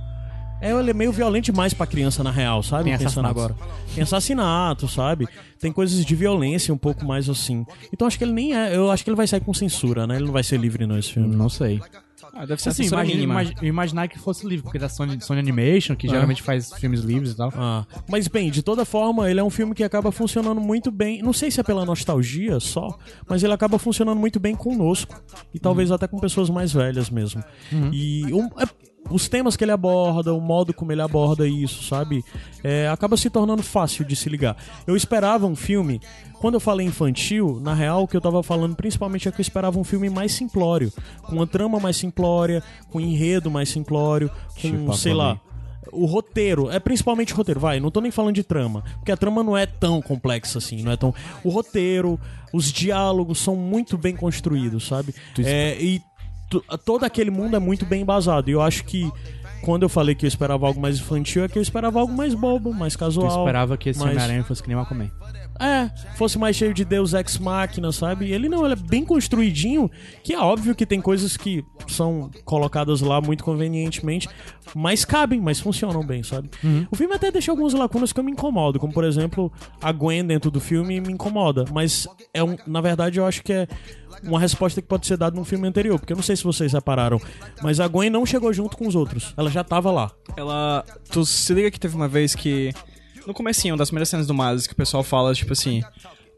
É, 0.61 0.71
ele 0.71 0.91
é 0.91 0.93
meio 0.93 1.11
violento 1.11 1.45
demais 1.45 1.73
pra 1.73 1.87
criança, 1.87 2.21
na 2.21 2.31
real, 2.31 2.61
sabe? 2.61 2.89
Tem 2.89 2.97
Pensando 2.97 3.27
agora. 3.27 3.55
Tem 3.95 4.03
assassinato, 4.03 4.87
sabe? 4.89 5.25
Tem 5.57 5.71
coisas 5.71 6.03
de 6.03 6.15
violência 6.15 6.73
um 6.73 6.77
pouco 6.77 7.05
mais 7.05 7.29
assim. 7.29 7.65
Então 7.93 8.05
acho 8.05 8.17
que 8.17 8.25
ele 8.25 8.33
nem 8.33 8.53
é. 8.53 8.75
Eu 8.75 8.91
acho 8.91 9.03
que 9.03 9.09
ele 9.09 9.15
vai 9.15 9.25
sair 9.25 9.39
com 9.39 9.53
censura, 9.53 10.05
né? 10.05 10.17
Ele 10.17 10.25
não 10.25 10.33
vai 10.33 10.43
ser 10.43 10.57
livre 10.57 10.85
não, 10.85 10.97
esse 10.97 11.13
filme. 11.13 11.33
Não 11.33 11.47
sei. 11.47 11.79
Ah, 12.41 12.45
deve 12.45 12.61
ser 12.61 12.69
Assim, 12.69 12.85
imagina, 12.85 13.21
imagi- 13.21 13.53
imaginar 13.61 14.07
que 14.07 14.17
fosse 14.17 14.47
livre, 14.47 14.63
porque 14.63 14.79
da 14.79 14.87
Sony, 14.87 15.19
Sony 15.21 15.41
Animation, 15.41 15.93
que 15.93 16.07
É. 16.07 16.09
geralmente 16.09 16.41
faz 16.41 16.71
filmes 16.71 17.01
livres 17.01 17.31
e 17.33 17.35
tal. 17.35 17.51
Ah, 17.53 17.85
mas 18.09 18.29
bem, 18.29 18.49
de 18.49 18.63
toda 18.63 18.85
forma, 18.85 19.29
ele 19.29 19.41
é 19.41 19.43
um 19.43 19.49
filme 19.49 19.75
que 19.75 19.83
acaba 19.83 20.09
funcionando 20.09 20.61
muito 20.61 20.89
bem. 20.89 21.21
Não 21.21 21.33
sei 21.33 21.51
se 21.51 21.59
é 21.59 21.63
pela 21.63 21.83
nostalgia 21.83 22.57
só, 22.61 22.97
mas 23.27 23.43
ele 23.43 23.51
acaba 23.51 23.77
funcionando 23.77 24.17
muito 24.17 24.39
bem 24.39 24.55
conosco. 24.55 25.21
E 25.53 25.59
talvez 25.59 25.91
até 25.91 26.07
com 26.07 26.17
pessoas 26.17 26.49
mais 26.49 26.71
velhas 26.71 27.09
mesmo. 27.09 27.43
E 27.91 28.23
um- 28.33 28.45
é- 28.57 28.88
os 29.09 29.27
temas 29.27 29.55
que 29.55 29.63
ele 29.63 29.71
aborda, 29.71 30.33
o 30.33 30.41
modo 30.41 30.73
como 30.73 30.91
ele 30.91 31.01
aborda 31.01 31.47
isso, 31.47 31.83
sabe? 31.83 32.23
É, 32.63 32.87
acaba 32.87 33.17
se 33.17 33.29
tornando 33.29 33.63
fácil 33.63 34.05
de 34.05 34.15
se 34.15 34.29
ligar. 34.29 34.55
Eu 34.85 34.95
esperava 34.95 35.45
um 35.45 35.55
filme. 35.55 36.01
Quando 36.39 36.53
eu 36.53 36.59
falei 36.59 36.87
infantil, 36.87 37.59
na 37.61 37.73
real, 37.73 38.03
o 38.03 38.07
que 38.07 38.15
eu 38.15 38.21
tava 38.21 38.41
falando 38.41 38.75
principalmente 38.75 39.27
é 39.27 39.31
que 39.31 39.39
eu 39.39 39.41
esperava 39.41 39.77
um 39.77 39.83
filme 39.83 40.09
mais 40.09 40.31
simplório. 40.31 40.91
Com 41.23 41.35
uma 41.35 41.47
trama 41.47 41.79
mais 41.79 41.97
simplória, 41.97 42.63
com 42.89 42.99
um 42.99 43.01
enredo 43.01 43.51
mais 43.51 43.69
simplório, 43.69 44.29
com, 44.53 44.69
Tipo, 44.69 44.93
sei 44.93 45.13
lá, 45.13 45.39
o 45.91 46.05
roteiro, 46.05 46.69
é 46.69 46.79
principalmente 46.79 47.33
o 47.33 47.35
roteiro, 47.35 47.59
vai, 47.59 47.79
não 47.79 47.91
tô 47.91 48.01
nem 48.01 48.11
falando 48.11 48.35
de 48.35 48.43
trama, 48.43 48.83
porque 48.97 49.11
a 49.11 49.17
trama 49.17 49.43
não 49.43 49.57
é 49.57 49.65
tão 49.65 50.01
complexa 50.01 50.57
assim, 50.57 50.81
não 50.81 50.91
é 50.91 50.97
tão. 50.97 51.13
O 51.43 51.49
roteiro, 51.49 52.19
os 52.53 52.71
diálogos 52.71 53.39
são 53.39 53.55
muito 53.55 53.97
bem 53.97 54.15
construídos, 54.15 54.87
sabe? 54.87 55.13
É, 55.39 55.77
e 55.81 56.01
todo 56.85 57.03
aquele 57.03 57.29
mundo 57.31 57.55
é 57.55 57.59
muito 57.59 57.85
bem 57.85 58.01
embasado. 58.01 58.49
E 58.49 58.53
eu 58.53 58.61
acho 58.61 58.83
que 58.83 59.09
quando 59.63 59.83
eu 59.83 59.89
falei 59.89 60.15
que 60.15 60.25
eu 60.25 60.27
esperava 60.27 60.65
algo 60.65 60.79
mais 60.81 60.97
infantil, 60.99 61.43
é 61.43 61.47
que 61.47 61.57
eu 61.57 61.61
esperava 61.61 61.99
algo 61.99 62.13
mais 62.13 62.33
bobo, 62.33 62.73
mais 62.73 62.95
casual. 62.95 63.39
esperava 63.39 63.77
que 63.77 63.89
esse 63.89 63.99
mais- 63.99 64.11
Homem-Aranha 64.11 64.43
fosse 64.43 64.61
que 64.63 64.69
nem 64.69 64.77
o 64.77 64.79
Aquaman. 64.81 65.09
É, 65.59 65.89
fosse 66.15 66.37
mais 66.37 66.55
cheio 66.55 66.73
de 66.73 66.85
Deus 66.85 67.13
Ex 67.13 67.37
Machina, 67.37 67.91
sabe? 67.91 68.31
Ele 68.31 68.47
não, 68.47 68.63
ele 68.65 68.73
é 68.73 68.77
bem 68.77 69.03
construidinho, 69.05 69.89
que 70.23 70.33
é 70.33 70.39
óbvio 70.39 70.73
que 70.73 70.85
tem 70.85 71.01
coisas 71.01 71.35
que 71.35 71.63
são 71.87 72.29
colocadas 72.45 73.01
lá 73.01 73.19
muito 73.19 73.43
convenientemente, 73.43 74.29
mas 74.75 75.03
cabem, 75.03 75.41
mas 75.41 75.59
funcionam 75.59 76.05
bem, 76.05 76.23
sabe? 76.23 76.49
O 76.89 76.95
filme 76.95 77.13
até 77.13 77.31
deixa 77.31 77.51
algumas 77.51 77.73
lacunas 77.73 78.13
que 78.13 78.19
eu 78.19 78.23
me 78.23 78.31
incomodo, 78.31 78.79
como 78.79 78.93
por 78.93 79.03
exemplo, 79.03 79.51
a 79.81 79.91
Gwen 79.91 80.25
dentro 80.25 80.49
do 80.49 80.59
filme 80.59 81.01
me 81.01 81.11
incomoda, 81.11 81.65
mas 81.71 82.07
é 82.33 82.43
um, 82.43 82.55
na 82.65 82.81
verdade 82.81 83.19
eu 83.19 83.25
acho 83.25 83.43
que 83.43 83.51
é 83.53 83.67
uma 84.23 84.39
resposta 84.39 84.81
que 84.81 84.87
pode 84.87 85.07
ser 85.07 85.17
dada 85.17 85.35
num 85.35 85.43
filme 85.45 85.67
anterior, 85.67 85.99
porque 85.99 86.13
eu 86.13 86.17
não 86.17 86.23
sei 86.23 86.35
se 86.35 86.43
vocês 86.43 86.73
repararam, 86.73 87.19
mas 87.61 87.79
a 87.79 87.87
Gwen 87.87 88.09
não 88.09 88.25
chegou 88.25 88.51
junto 88.53 88.77
com 88.77 88.87
os 88.87 88.95
outros, 88.95 89.33
ela 89.37 89.49
já 89.49 89.63
tava 89.63 89.91
lá. 89.91 90.11
Ela. 90.37 90.83
Tu 91.11 91.25
se 91.25 91.53
liga 91.53 91.71
que 91.71 91.79
teve 91.79 91.95
uma 91.95 92.07
vez 92.07 92.35
que. 92.35 92.71
No 93.27 93.33
comecinho 93.33 93.75
das 93.77 93.89
primeiras 93.89 94.09
cenas 94.09 94.25
do 94.27 94.33
Miles, 94.33 94.65
que 94.67 94.73
o 94.73 94.75
pessoal 94.75 95.03
fala, 95.03 95.33
tipo 95.33 95.53
assim. 95.53 95.81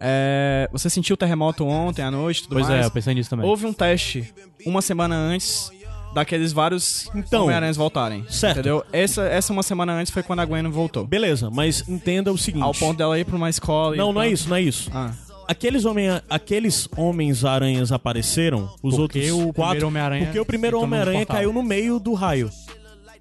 É, 0.03 0.67
você 0.71 0.89
sentiu 0.89 1.13
o 1.13 1.17
terremoto 1.17 1.63
ontem 1.65 2.01
à 2.01 2.09
noite 2.09 2.41
tudo 2.43 2.53
Pois 2.55 2.67
mais? 2.67 2.81
é, 2.81 2.85
eu 2.87 2.91
pensei 2.91 3.13
nisso 3.13 3.29
também. 3.29 3.45
Houve 3.47 3.67
um 3.67 3.73
teste 3.73 4.33
uma 4.65 4.81
semana 4.81 5.15
antes 5.15 5.71
daqueles 6.15 6.51
vários 6.51 7.07
Então, 7.13 7.43
Homem-Aranhas 7.43 7.77
voltarem. 7.77 8.25
certo. 8.27 8.57
Entendeu? 8.57 8.83
Essa, 8.91 9.21
essa 9.27 9.53
uma 9.53 9.61
semana 9.61 9.93
antes 9.93 10.11
foi 10.11 10.23
quando 10.23 10.39
a 10.39 10.45
Gwen 10.45 10.63
voltou. 10.69 11.05
Beleza, 11.05 11.49
mas 11.51 11.87
entenda 11.87 12.31
o 12.33 12.37
seguinte. 12.37 12.63
Ao 12.63 12.73
ponto 12.73 12.97
dela 12.97 13.17
ir 13.19 13.25
pra 13.25 13.35
uma 13.35 13.49
escola 13.49 13.93
e 13.95 13.97
Não, 13.99 14.11
não 14.11 14.21
é 14.21 14.29
isso, 14.29 14.49
não 14.49 14.55
é 14.55 14.61
isso. 14.61 14.89
Ah, 14.93 15.11
Aqueles, 15.47 15.85
homem, 15.85 16.07
aqueles 16.29 16.87
homens-aranhas 16.97 17.91
apareceram, 17.91 18.69
os 18.81 18.95
Porque 18.95 19.29
outros 19.31 19.31
o 19.31 19.53
quatro. 19.53 19.53
primeiro 19.53 19.87
Homem-Aranha 19.87 20.25
porque 20.25 20.39
o 20.39 20.45
primeiro 20.45 20.79
Homem-Aranha 20.81 21.25
caiu 21.25 21.53
no 21.53 21.61
meio 21.61 21.99
do 21.99 22.13
raio. 22.13 22.49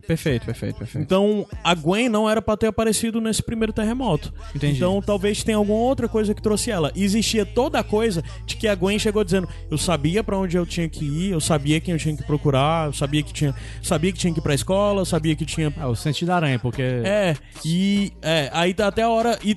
Perfeito, 0.06 0.46
perfeito, 0.46 0.76
perfeito. 0.78 1.02
Então, 1.02 1.46
a 1.62 1.74
Gwen 1.74 2.08
não 2.08 2.28
era 2.28 2.40
pra 2.42 2.56
ter 2.56 2.66
aparecido 2.66 3.20
nesse 3.20 3.42
primeiro 3.42 3.72
terremoto. 3.72 4.32
Entendi. 4.54 4.76
Então, 4.76 5.00
talvez 5.00 5.42
tenha 5.42 5.56
alguma 5.56 5.78
outra 5.78 6.08
coisa 6.08 6.34
que 6.34 6.42
trouxe 6.42 6.70
ela. 6.70 6.92
E 6.94 7.04
existia 7.04 7.44
toda 7.46 7.78
a 7.78 7.84
coisa 7.84 8.22
de 8.44 8.56
que 8.56 8.66
a 8.68 8.74
Gwen 8.74 8.98
chegou 8.98 9.24
dizendo: 9.24 9.48
"Eu 9.70 9.78
sabia 9.78 10.22
pra 10.22 10.36
onde 10.38 10.56
eu 10.56 10.66
tinha 10.66 10.88
que 10.88 11.04
ir, 11.04 11.30
eu 11.30 11.40
sabia 11.40 11.80
quem 11.80 11.92
eu 11.92 11.98
tinha 11.98 12.16
que 12.16 12.22
procurar, 12.22 12.88
eu 12.88 12.92
sabia 12.92 13.22
que 13.22 13.32
tinha, 13.32 13.54
sabia 13.82 14.12
que 14.12 14.18
tinha 14.18 14.32
que 14.32 14.40
ir 14.40 14.42
pra 14.42 14.54
escola, 14.54 15.00
eu 15.02 15.06
sabia 15.06 15.34
que 15.36 15.44
tinha 15.44 15.72
É, 15.78 15.86
o 15.86 15.94
sentido 15.94 16.28
da 16.28 16.36
aranha, 16.36 16.58
porque. 16.58 16.82
É, 16.82 17.36
e 17.64 18.12
é, 18.22 18.50
aí 18.52 18.74
tá 18.74 18.88
até 18.88 19.02
a 19.02 19.08
hora 19.08 19.38
e 19.44 19.56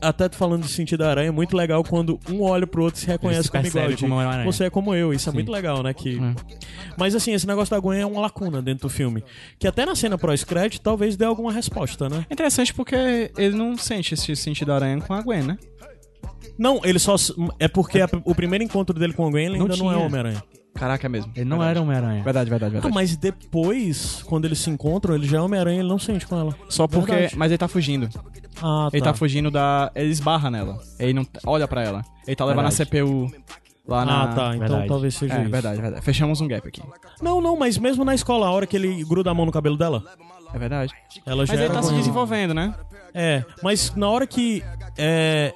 até 0.00 0.28
falando 0.28 0.62
de 0.62 0.68
sentido 0.70 1.00
da 1.00 1.10
aranha, 1.10 1.28
é 1.28 1.32
muito 1.32 1.56
legal 1.56 1.82
quando 1.84 2.18
um 2.30 2.42
olha 2.42 2.66
pro 2.66 2.82
outro 2.84 2.98
e 2.98 3.00
se 3.02 3.06
reconhece 3.06 3.50
como 3.50 3.66
igual. 3.66 3.88
de, 3.88 3.96
como. 3.96 4.14
Você 4.44 4.64
é 4.64 4.70
como 4.70 4.94
eu, 4.94 5.12
isso 5.12 5.28
é 5.28 5.32
muito 5.32 5.50
legal, 5.52 5.82
né? 5.82 5.92
Que... 5.94 6.18
Mas 6.96 7.14
assim, 7.14 7.32
esse 7.32 7.46
negócio 7.46 7.70
da 7.74 7.80
Gwen 7.80 8.00
é 8.00 8.06
uma 8.06 8.20
lacuna 8.20 8.60
dentro 8.62 8.88
do 8.88 8.92
filme. 8.92 9.22
Que 9.58 9.66
até 9.66 9.84
na 9.86 9.94
cena 9.94 10.16
pós-crédito 10.18 10.82
talvez 10.82 11.16
dê 11.16 11.24
alguma 11.24 11.52
resposta, 11.52 12.08
né? 12.08 12.26
É 12.28 12.34
interessante 12.34 12.72
porque 12.74 13.30
ele 13.36 13.56
não 13.56 13.76
sente 13.76 14.14
esse 14.14 14.34
sentido 14.36 14.68
da 14.68 14.76
aranha 14.76 15.00
com 15.00 15.14
a 15.14 15.22
Gwen, 15.22 15.42
né? 15.42 15.58
Não, 16.58 16.80
ele 16.84 16.98
só. 16.98 17.14
É 17.58 17.68
porque 17.68 18.00
a- 18.00 18.08
o 18.24 18.34
primeiro 18.34 18.64
encontro 18.64 18.98
dele 18.98 19.12
com 19.12 19.26
a 19.26 19.30
Gwen 19.30 19.46
ele 19.46 19.58
Não 19.58 19.66
ainda 19.66 19.76
não 19.76 19.92
é. 19.92 19.96
Homem-Aranha. 19.96 20.42
Caraca, 20.74 21.06
é 21.06 21.08
mesmo. 21.08 21.32
Ele 21.34 21.44
não 21.44 21.62
era 21.62 21.80
Homem-Aranha. 21.80 22.22
Verdade, 22.22 22.48
verdade, 22.50 22.70
Ah, 22.70 22.80
verdade. 22.80 22.94
mas 22.94 23.16
depois, 23.16 24.22
quando 24.24 24.44
eles 24.44 24.58
se 24.58 24.70
encontram, 24.70 25.14
ele 25.14 25.26
já 25.26 25.38
é 25.38 25.40
Homem-Aranha 25.40 25.80
ele 25.80 25.88
não 25.88 25.98
sente 25.98 26.26
com 26.26 26.38
ela. 26.38 26.54
Só 26.68 26.86
porque. 26.86 27.10
Verdade. 27.12 27.36
Mas 27.36 27.50
ele 27.50 27.58
tá 27.58 27.66
fugindo. 27.68 28.08
Ah, 28.62 28.88
Ele 28.92 29.02
tá 29.02 29.14
fugindo 29.14 29.50
da. 29.50 29.90
Ele 29.94 30.10
esbarra 30.10 30.50
nela. 30.50 30.78
Ele 30.98 31.12
não 31.14 31.26
olha 31.46 31.66
pra 31.68 31.82
ela. 31.82 32.04
Ele 32.26 32.34
tá 32.36 32.44
levando 32.44 32.66
Verdade. 32.68 32.82
a 32.82 32.86
CPU 32.86 33.30
lá 33.86 34.04
na. 34.04 34.22
Ah, 34.22 34.26
tá. 34.28 34.46
Então 34.56 34.58
Verdade. 34.68 34.88
talvez 34.88 35.14
seja 35.14 35.34
É, 35.34 35.42
isso. 35.42 35.50
verdade, 35.50 35.80
verdade. 35.80 36.04
Fechamos 36.04 36.40
um 36.40 36.48
gap 36.48 36.66
aqui. 36.66 36.82
Não, 37.22 37.40
não, 37.40 37.56
mas 37.56 37.78
mesmo 37.78 38.04
na 38.04 38.14
escola, 38.14 38.46
a 38.46 38.50
hora 38.50 38.66
que 38.66 38.76
ele 38.76 39.04
gruda 39.04 39.30
a 39.30 39.34
mão 39.34 39.46
no 39.46 39.52
cabelo 39.52 39.76
dela, 39.76 40.02
É 40.52 40.58
verdade. 40.58 40.92
ela 41.24 41.46
já 41.46 41.52
Mas 41.52 41.60
ele 41.60 41.64
era 41.64 41.74
tá 41.74 41.82
se 41.82 41.90
com- 41.90 41.96
desenvolvendo, 41.98 42.52
né? 42.54 42.74
É, 43.14 43.44
mas 43.62 43.94
na 43.94 44.08
hora 44.08 44.26
que 44.26 44.62
é, 44.96 45.54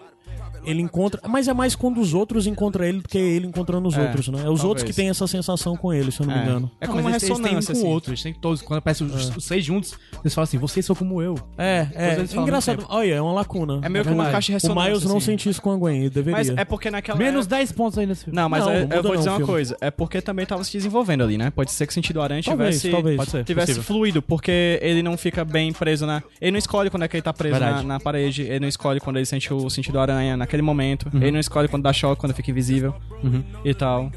ele 0.64 0.80
encontra. 0.82 1.20
Mas 1.28 1.48
é 1.48 1.54
mais 1.54 1.74
quando 1.74 2.00
os 2.00 2.14
outros 2.14 2.46
encontram 2.46 2.84
ele 2.84 3.00
do 3.00 3.08
que 3.08 3.18
ele 3.18 3.46
encontrando 3.46 3.88
os 3.88 3.96
É, 3.96 4.02
outros, 4.02 4.28
né? 4.28 4.34
É 4.38 4.40
os 4.40 4.44
talvez. 4.44 4.64
outros 4.64 4.84
que 4.84 4.92
têm 4.92 5.08
essa 5.08 5.26
sensação 5.26 5.76
com 5.76 5.92
ele, 5.92 6.10
se 6.12 6.20
eu 6.20 6.26
não 6.26 6.34
me 6.34 6.40
É. 6.40 6.44
engano. 6.44 6.70
É 6.80 6.86
Não, 6.86 6.92
como 6.94 7.00
uma 7.06 7.10
mas 7.10 7.22
eles- 7.22 7.22
têm 7.22 7.32
um 7.32 7.44
ressonância, 7.44 7.74
com 7.74 7.78
o 7.80 7.82
assim. 7.84 7.92
outro. 7.92 8.10
Eles 8.10 8.22
têm 8.22 8.34
todos. 8.34 8.62
Quando 8.62 8.78
aparecem 8.78 9.06
os, 9.06 9.36
os 9.36 9.44
seis 9.44 9.64
juntos, 9.64 9.94
eles 10.22 10.34
falam 10.34 10.44
assim: 10.44 10.58
vocês 10.58 10.84
são 10.84 10.94
como 10.96 11.20
eu. 11.22 11.36
É, 11.58 11.86
é. 11.94 12.36
Engraçado. 12.36 12.84
Olha, 12.88 13.14
é 13.14 13.20
uma 13.20 13.32
lacuna. 13.32 13.80
É 13.82 13.88
meio 13.88 14.04
que 14.04 14.10
uma 14.10 14.30
caixa 14.30 14.46
de 14.46 14.52
O 14.52 14.54
ressonância. 14.54 14.90
Miles 14.90 15.04
não 15.04 15.16
assim. 15.16 15.26
sente 15.26 15.48
isso 15.48 15.60
com 15.62 15.70
a 15.72 15.76
Gwen, 15.76 16.00
ele 16.00 16.10
deveria. 16.10 16.32
Mas 16.38 16.48
é 16.50 16.64
porque 16.64 16.90
naquela. 16.90 17.18
Menos 17.18 17.46
época- 17.46 17.56
10 17.56 17.72
pontos 17.72 17.98
aí 17.98 18.06
nesse 18.06 18.24
filme. 18.24 18.36
Não, 18.36 18.48
mas 18.48 18.64
Não, 18.64 18.72
eu, 18.72 18.88
não 18.88 18.96
eu 18.96 19.02
vou 19.02 19.16
dizer 19.16 19.28
o 19.28 19.32
uma 19.32 19.38
filme. 19.38 19.52
coisa. 19.52 19.76
É 19.80 19.90
porque 19.90 20.20
também 20.20 20.46
tava 20.46 20.64
se 20.64 20.72
desenvolvendo 20.72 21.22
ali, 21.22 21.36
né? 21.38 21.50
Pode 21.50 21.70
ser 21.72 21.86
que 21.86 21.90
o 21.90 21.94
sentido 21.94 22.20
aranha 22.20 22.42
Talvez, 22.42 22.76
tivesse. 22.76 22.90
talvez. 22.90 23.16
Pode 23.16 23.30
ser. 23.30 23.44
Tivesse 23.44 23.66
possível. 23.74 23.82
fluido, 23.84 24.22
porque 24.22 24.78
ele 24.82 25.02
não 25.02 25.16
fica 25.16 25.44
bem 25.44 25.72
preso 25.72 26.06
na. 26.06 26.22
Ele 26.40 26.50
não 26.52 26.58
escolhe 26.58 26.90
quando 26.90 27.02
é 27.04 27.08
que 27.08 27.16
ele 27.16 27.22
tá 27.22 27.32
preso 27.32 27.58
na, 27.58 27.82
na 27.82 28.00
parede, 28.00 28.42
ele 28.42 28.60
não 28.60 28.68
escolhe 28.68 29.00
quando 29.00 29.16
ele 29.16 29.26
sente 29.26 29.52
o 29.52 29.68
sentido 29.70 29.98
aranha 29.98 30.36
naquele 30.53 30.62
momento, 30.62 31.09
Uhum. 31.12 31.22
ele 31.22 31.30
não 31.32 31.40
escolhe 31.40 31.66
quando 31.66 31.82
dá 31.84 31.92
choque, 31.92 32.20
quando 32.20 32.34
fica 32.34 32.50
invisível 32.50 32.94
e 33.64 33.72
tal. 33.74 34.12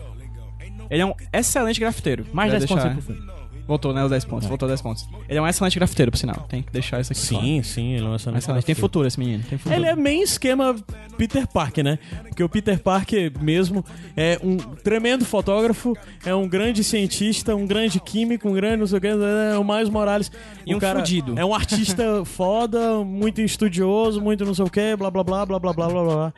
Ele 0.90 1.02
é 1.02 1.06
um 1.06 1.14
excelente 1.34 1.80
grafiteiro. 1.80 2.26
Mais 2.34 2.52
Queria 2.52 2.60
10 2.68 2.70
pontos 2.70 2.86
aí 2.86 2.94
deixar- 2.94 3.06
pro 3.06 3.16
filme. 3.16 3.35
Voltou, 3.68 3.94
né? 3.94 4.04
Os 4.04 4.12
10 4.12 4.26
pontos. 4.26 4.48
Voltou 4.48 4.68
10 4.68 4.82
pontos. 4.82 5.08
Ele 5.28 5.40
é 5.40 5.42
um 5.42 5.48
excelente 5.48 5.78
grafiteiro, 5.78 6.12
por 6.12 6.18
sinal. 6.18 6.46
Tem 6.48 6.62
que 6.62 6.72
deixar 6.72 7.02
isso 7.02 7.12
aqui. 7.12 7.22
Sim, 7.22 7.64
sim, 7.64 7.94
ele 7.94 8.06
é 8.06 8.10
um 8.10 8.16
excelente. 8.16 8.44
Excelente. 8.44 8.66
Tem 8.66 8.76
futuro 8.76 9.08
esse 9.08 9.20
menino. 9.20 9.44
Tem 9.50 9.58
futuro. 9.58 9.76
Ele 9.76 9.88
é 9.88 9.96
bem 9.96 10.22
esquema 10.22 10.76
Peter 11.18 11.48
Parker, 11.48 11.84
né? 11.84 12.00
Porque 12.28 12.44
o 12.44 12.50
Peter 12.50 12.80
Parker 12.80 13.32
mesmo 13.42 13.84
é 14.16 14.40
um 14.44 14.58
tremendo 14.58 15.26
fotógrafo, 15.26 15.94
é 16.24 16.36
um 16.36 16.48
grande 16.48 16.84
cientista, 16.84 17.56
um 17.56 17.66
grande 17.66 18.00
químico, 18.00 18.48
um 18.48 18.54
grande 18.54 18.78
não 18.78 18.88
sei 18.88 18.98
o 18.98 19.02
que, 19.02 19.08
é 19.08 19.58
o 19.58 19.64
Miles 19.64 19.90
Morales. 19.90 20.32
E 20.66 20.74
o 20.74 20.78
um 20.78 20.80
cara 20.80 21.00
fudido. 21.00 21.38
É 21.38 21.44
um 21.44 21.54
artista 21.54 22.24
foda, 22.26 23.04
muito 23.04 23.42
estudioso, 23.42 24.22
muito 24.22 24.46
não 24.46 24.54
sei 24.54 24.66
o 24.66 24.70
que, 24.70 24.96
blá 24.96 25.10
blá 25.10 25.24
blá 25.24 25.46
blá 25.46 25.60
blá 25.60 25.74
blá 25.74 25.90
blá 25.90 26.04
blá 26.04 26.16
blá. 26.16 26.34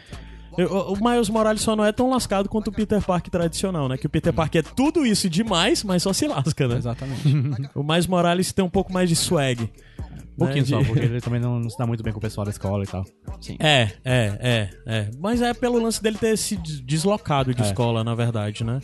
Eu- 0.58 0.70
O 0.93 0.97
Miles 1.10 1.30
Morales 1.30 1.62
só 1.62 1.76
não 1.76 1.86
é 1.86 1.91
tão 1.91 2.10
lascado 2.10 2.49
quanto 2.49 2.70
o 2.70 2.72
Peter 2.72 3.01
Parker 3.01 3.30
tradicional, 3.32 3.88
né? 3.88 3.97
Que 3.97 4.08
o 4.08 4.10
Peter 4.10 4.34
Parker 4.34 4.64
é 4.66 4.76
tudo 4.76 5.05
isso 5.05 5.28
e 5.28 5.30
demais, 5.30 5.84
mas 5.84 6.03
só 6.03 6.12
se 6.14 6.28
lasca, 6.28 6.68
né? 6.68 6.78
Exatamente. 6.78 7.28
O 7.76 7.84
Miles 7.84 8.08
Morales 8.08 8.51
tem 8.51 8.64
um 8.66 8.70
pouco 8.70 8.91
mais 8.91 9.08
de 9.10 9.16
swag. 9.16 9.70
Um 10.39 10.45
pouquinho 10.45 10.64
né? 10.64 10.70
só, 10.70 10.80
De- 10.80 10.86
porque 10.86 10.99
ele 11.05 11.20
também 11.22 11.39
não, 11.39 11.60
não 11.60 11.70
se 11.70 11.78
dá 11.78 11.86
muito 11.88 12.03
bem 12.03 12.14
com 12.14 12.20
o 12.20 12.22
pessoal 12.22 12.45
da 12.45 12.51
escola 12.51 12.84
e 12.84 12.88
tal. 12.88 13.03
É, 13.60 13.89
é, 14.05 14.38
é, 14.39 14.70
é. 14.86 15.10
Mas 15.20 15.41
é 15.41 15.53
pelo 15.53 15.82
lance 15.82 16.01
dele 16.01 16.18
ter 16.18 16.38
se 16.38 16.55
des- 16.58 16.80
deslocado 16.82 17.53
de 17.55 17.62
É. 17.62 17.66
escola, 17.66 18.03
na 18.03 18.14
verdade, 18.14 18.64
né? 18.64 18.80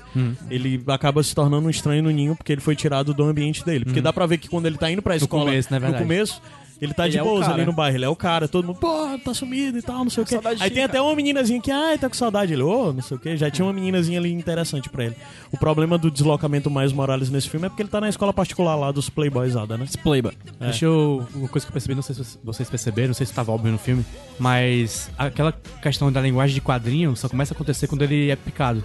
Ele 0.50 0.84
acaba 0.88 1.22
se 1.24 1.34
tornando 1.36 1.68
um 1.68 1.70
estranho 1.70 2.02
no 2.04 2.10
ninho 2.12 2.36
porque 2.36 2.52
ele 2.52 2.62
foi 2.62 2.76
tirado 2.76 3.14
do 3.14 3.24
ambiente 3.24 3.64
dele. 3.66 3.86
Porque 3.86 4.02
dá 4.02 4.12
pra 4.12 4.26
ver 4.26 4.38
que 4.40 4.48
quando 4.50 4.66
ele 4.66 4.78
tá 4.78 4.90
indo 4.92 5.02
pra 5.02 5.16
escola 5.16 5.46
começo, 5.46 5.72
né, 5.72 5.78
no 5.78 5.82
verdade. 5.82 6.04
começo, 6.04 6.42
ele 6.84 6.94
tá 6.94 7.04
Ele 7.04 7.12
de 7.14 7.18
é 7.20 7.24
boas 7.24 7.48
ali 7.48 7.66
no 7.66 7.74
bairro. 7.74 7.98
Ele 7.98 8.06
é 8.06 8.10
o 8.10 8.16
cara, 8.16 8.48
todo 8.48 8.66
mundo, 8.66 8.78
pô, 8.80 9.18
tá 9.24 9.34
sumido 9.34 9.78
e 9.78 9.82
tal, 9.82 10.04
não 10.04 10.10
sei 10.10 10.24
o 10.24 10.26
quê. 10.26 10.40
Aí 10.60 10.70
tem 10.70 10.84
até 10.84 11.02
uma 11.02 11.16
meninazinha 11.16 11.62
que, 11.62 11.72
ai, 11.72 11.98
tá 11.98 12.08
com 12.10 12.16
saudade. 12.16 12.54
Ele, 12.54 12.62
ô, 12.64 12.92
não 12.94 13.02
sei 13.02 13.18
o 13.18 13.20
quê. 13.20 13.36
Já 13.38 13.50
tinha 13.50 13.66
uma 13.66 13.74
meninazinha 13.74 14.20
ali 14.20 14.32
interessante 14.32 14.90
pra 14.90 15.06
ele. 15.06 15.16
O 15.52 15.58
problema 15.58 15.98
do 15.98 16.10
deslocamento 16.12 16.70
mais 16.70 16.92
Morales 16.94 17.30
nesse 17.30 17.50
filme 17.50 17.66
é 17.66 17.70
porque 17.70 17.82
ele 17.84 17.90
tá 17.90 18.02
na 18.02 18.10
escola 18.10 18.34
particular 18.34 18.76
lá 18.76 18.92
dos 18.92 19.10
Playboyzada, 19.10 19.78
né? 19.78 19.86
Playba. 20.04 20.34
Deixa 20.60 20.86
eu. 20.86 21.26
Uma 21.34 21.48
coisa 21.48 21.66
que 21.66 21.72
eu 21.72 21.74
percebi, 21.74 21.96
não 21.96 22.02
sei 22.02 22.16
se 22.16 22.38
vocês 22.44 22.70
perceberam, 22.70 23.08
não 23.10 23.14
sei 23.14 23.26
se 23.26 23.32
estava 23.32 23.52
óbvio 23.52 23.72
no 23.72 23.78
filme, 23.78 24.06
mas 24.40 25.10
aquela 25.18 25.52
questão 25.82 26.12
da 26.12 26.20
linguagem 26.22 26.54
de 26.54 26.62
quadrinho 26.62 27.16
só 27.16 27.30
começa 27.30 27.54
a 27.54 27.56
acontecer 27.56 27.88
quando 27.88 28.02
ele 28.02 28.30
é 28.30 28.36
picado. 28.36 28.84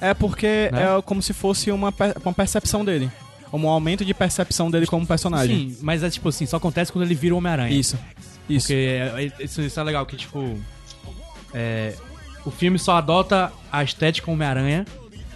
É 0.00 0.12
porque 0.14 0.68
Né? 0.72 0.96
é 0.98 1.02
como 1.02 1.20
se 1.22 1.32
fosse 1.32 1.70
uma, 1.70 1.90
per- 1.90 2.14
uma 2.24 2.32
percepção 2.32 2.84
dele. 2.84 3.10
Um 3.52 3.68
aumento 3.68 4.04
de 4.04 4.14
percepção 4.14 4.70
dele 4.70 4.86
como 4.86 5.06
personagem. 5.06 5.70
Sim, 5.70 5.78
mas 5.82 6.02
é 6.02 6.10
tipo 6.10 6.28
assim, 6.28 6.46
só 6.46 6.56
acontece 6.58 6.92
quando 6.92 7.04
ele 7.04 7.14
vira 7.14 7.34
o 7.34 7.38
Homem-Aranha. 7.38 7.74
Isso. 7.74 7.98
Isso. 8.48 8.66
Porque 8.68 8.74
é- 8.74 9.32
é- 9.40 9.44
isso, 9.44 9.60
isso 9.62 9.78
é 9.80 9.82
legal, 9.82 10.04
que 10.06 10.16
tipo. 10.16 10.58
é, 11.52 11.94
o 12.44 12.50
filme 12.50 12.78
só 12.78 12.96
adota 12.96 13.52
a 13.70 13.82
estética 13.82 14.30
Homem-Aranha 14.30 14.84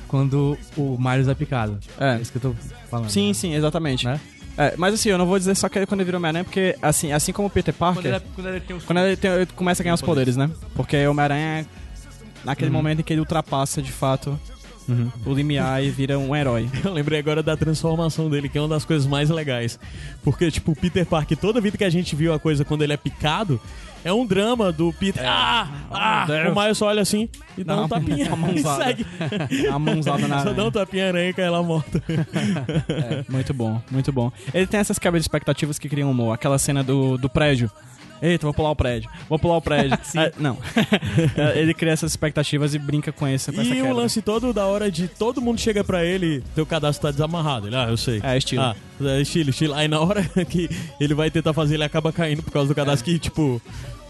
quando 0.08 0.56
o 0.76 0.96
Miles 0.98 1.26
é 1.28 1.34
picado. 1.34 1.78
É. 1.98 2.16
É 2.16 2.20
isso 2.20 2.30
que 2.32 2.38
eu 2.38 2.52
tô 2.52 2.54
falando. 2.88 3.10
Sim, 3.10 3.32
sim, 3.34 3.54
exatamente. 3.54 4.04
Né? 4.06 4.20
É, 4.56 4.74
mas 4.76 4.94
assim, 4.94 5.08
eu 5.08 5.18
não 5.18 5.26
vou 5.26 5.36
dizer 5.38 5.56
só 5.56 5.68
que 5.68 5.76
ele 5.78 5.86
quando 5.86 6.00
ele 6.00 6.04
virou 6.06 6.18
Homem-Aranha, 6.20 6.44
porque 6.44 6.76
assim, 6.80 7.10
assim 7.12 7.32
como 7.32 7.48
o 7.48 7.50
Peter 7.50 7.74
Parker, 7.74 8.02
Quando 8.02 8.06
ele, 8.06 8.16
é- 8.16 8.20
quando 8.34 8.48
ele 8.48 8.60
tem 8.60 8.76
os 8.76 8.84
quando 8.84 8.98
ele, 8.98 9.16
tem- 9.16 9.30
ele 9.32 9.46
começa 9.46 9.82
a 9.82 9.84
ganhar 9.84 9.94
os 9.94 10.02
poderes, 10.02 10.36
né? 10.36 10.48
Porque 10.76 10.96
o 11.04 11.10
Homem-Aranha, 11.10 11.66
naquele 12.44 12.70
Uhum. 12.70 12.76
momento 12.76 13.00
em 13.00 13.02
que 13.02 13.12
ele 13.12 13.20
ultrapassa 13.20 13.82
de 13.82 13.90
fato 13.90 14.38
o 15.24 15.32
limiar 15.32 15.82
e 15.82 15.90
vira 15.90 16.18
um 16.18 16.34
herói. 16.34 16.68
Eu 16.84 16.92
lembrei 16.92 17.18
agora 17.18 17.42
da 17.42 17.56
transformação 17.56 18.28
dele, 18.28 18.48
que 18.48 18.58
é 18.58 18.60
uma 18.60 18.68
das 18.68 18.84
coisas 18.84 19.06
mais 19.06 19.30
legais. 19.30 19.78
Porque, 20.22 20.50
tipo, 20.50 20.72
o 20.72 20.76
Peter 20.76 21.04
Parker, 21.06 21.36
toda 21.36 21.60
vida 21.60 21.76
que 21.78 21.84
a 21.84 21.90
gente 21.90 22.14
viu 22.14 22.32
a 22.32 22.38
coisa 22.38 22.64
quando 22.64 22.82
ele 22.82 22.92
é 22.92 22.96
picado, 22.96 23.60
é 24.04 24.12
um 24.12 24.26
drama 24.26 24.70
do 24.70 24.92
Peter. 24.92 25.22
Ah! 25.26 25.66
Ah! 25.90 26.24
Deus. 26.26 26.52
o 26.54 26.60
Miles 26.60 26.76
só 26.78 26.86
olha 26.88 27.00
assim 27.00 27.28
e 27.56 27.64
dá 27.64 27.74
Dá 27.76 27.82
um 27.84 27.88
tapinha. 27.88 28.34
uma 28.34 28.50
e 28.50 28.54
mãozada. 28.62 28.84
segue. 28.84 29.06
A 29.68 29.78
mãozada 29.78 30.28
na 30.28 30.42
Só 30.42 30.52
dá 30.52 30.64
um 30.66 30.70
tapinha 30.70 31.08
aranha 31.08 31.30
e 31.30 31.32
cai 31.32 31.48
lá 31.48 31.62
morta. 31.62 32.02
É, 32.08 33.24
muito 33.28 33.54
bom, 33.54 33.80
muito 33.90 34.12
bom. 34.12 34.30
Ele 34.52 34.66
tem 34.66 34.78
essas 34.80 34.98
quebras 34.98 35.22
de 35.22 35.24
expectativas 35.24 35.78
que 35.78 35.88
criam 35.88 36.10
humor. 36.10 36.34
Aquela 36.34 36.58
cena 36.58 36.82
do, 36.84 37.16
do 37.16 37.28
prédio. 37.30 37.70
Eita, 38.22 38.46
vou 38.46 38.54
pular 38.54 38.70
o 38.70 38.76
prédio. 38.76 39.10
Vou 39.28 39.38
pular 39.38 39.56
o 39.56 39.60
prédio. 39.62 39.98
É, 40.16 40.32
não. 40.38 40.56
É, 41.36 41.58
ele 41.58 41.74
cria 41.74 41.92
essas 41.92 42.12
expectativas 42.12 42.74
e 42.74 42.78
brinca 42.78 43.12
com, 43.12 43.26
essa 43.26 43.52
com 43.52 43.60
essa 43.60 43.70
E 43.70 43.74
quebra. 43.76 43.92
o 43.92 43.96
lance 43.96 44.22
todo 44.22 44.52
da 44.52 44.66
hora 44.66 44.90
de 44.90 45.08
todo 45.08 45.40
mundo 45.40 45.60
chega 45.60 45.82
pra 45.84 46.04
ele, 46.04 46.42
teu 46.54 46.64
cadastro 46.64 47.02
tá 47.08 47.10
desamarrado. 47.10 47.66
Ele, 47.68 47.76
ah, 47.76 47.86
eu 47.88 47.96
sei. 47.96 48.20
É, 48.22 48.36
estilo. 48.38 48.62
Ah, 48.62 48.74
é 49.02 49.20
estilo, 49.20 49.50
estilo. 49.50 49.74
Aí 49.74 49.88
na 49.88 50.00
hora 50.00 50.22
que 50.48 50.68
ele 51.00 51.14
vai 51.14 51.30
tentar 51.30 51.52
fazer, 51.52 51.74
ele 51.74 51.84
acaba 51.84 52.12
caindo 52.12 52.42
por 52.42 52.52
causa 52.52 52.68
do 52.68 52.74
cadastro 52.74 53.04
que, 53.04 53.18
tipo, 53.18 53.60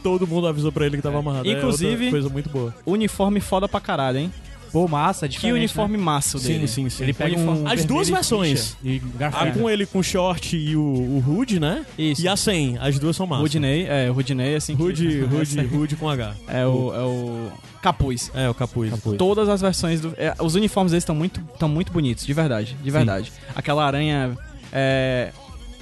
todo 0.02 0.26
mundo 0.26 0.46
avisou 0.46 0.70
pra 0.70 0.86
ele 0.86 0.96
que 0.96 1.02
tava 1.02 1.18
amarrado. 1.18 1.48
É 1.48 1.52
Inclusive- 1.52 1.92
outra 1.92 2.10
coisa 2.10 2.28
muito 2.28 2.50
boa. 2.50 2.74
Uniforme 2.86 3.40
foda 3.40 3.66
pra 3.68 3.80
caralho, 3.80 4.18
hein? 4.18 4.32
Pô, 4.74 4.88
massa, 4.88 5.24
é 5.24 5.28
Que 5.28 5.34
diferente, 5.36 5.56
uniforme 5.56 5.96
massa 5.96 6.36
o 6.36 6.40
Sim, 6.40 6.48
dele. 6.48 6.66
sim, 6.68 6.90
sim. 6.90 7.04
Ele 7.04 7.12
pega 7.12 7.36
Uniforme- 7.36 7.60
um 7.62 7.68
As 7.68 7.84
duas 7.84 8.08
e 8.08 8.12
versões. 8.12 8.76
E 8.82 9.00
A 9.14 9.18
garfada. 9.18 9.52
com 9.52 9.70
ele 9.70 9.86
com 9.86 10.02
short 10.02 10.56
e 10.56 10.76
o, 10.76 10.80
o 10.82 11.24
Hood, 11.26 11.60
né? 11.60 11.86
Isso. 11.96 12.20
E 12.22 12.26
a 12.28 12.36
sem. 12.36 12.76
As 12.78 12.98
duas 12.98 13.14
são 13.14 13.24
massas. 13.24 13.42
Rudney, 13.42 13.86
é, 13.88 14.10
o 14.10 14.12
Rudney, 14.12 14.56
assim. 14.56 14.74
que- 14.76 14.82
Hood, 14.82 15.06
Hood, 15.32 15.42
Essa 15.42 15.60
aí 15.60 15.66
Hood 15.68 15.94
com 15.94 16.10
H. 16.10 16.34
É 16.48 16.66
o, 16.66 16.92
é 16.92 17.00
o 17.02 17.52
capuz. 17.80 18.32
É, 18.34 18.48
o 18.50 18.54
capuz. 18.54 18.92
Todas 19.16 19.48
as 19.48 19.60
versões 19.60 20.00
do. 20.00 20.12
é, 20.16 20.34
os 20.40 20.56
uniformes 20.56 20.90
deles 20.90 21.02
estão 21.04 21.14
muito, 21.14 21.40
tão 21.58 21.68
muito 21.68 21.92
bonitos, 21.92 22.26
de 22.26 22.32
verdade. 22.32 22.76
De 22.82 22.90
verdade. 22.90 23.32
Aquela 23.54 23.86
aranha. 23.86 24.36
É, 24.72 25.30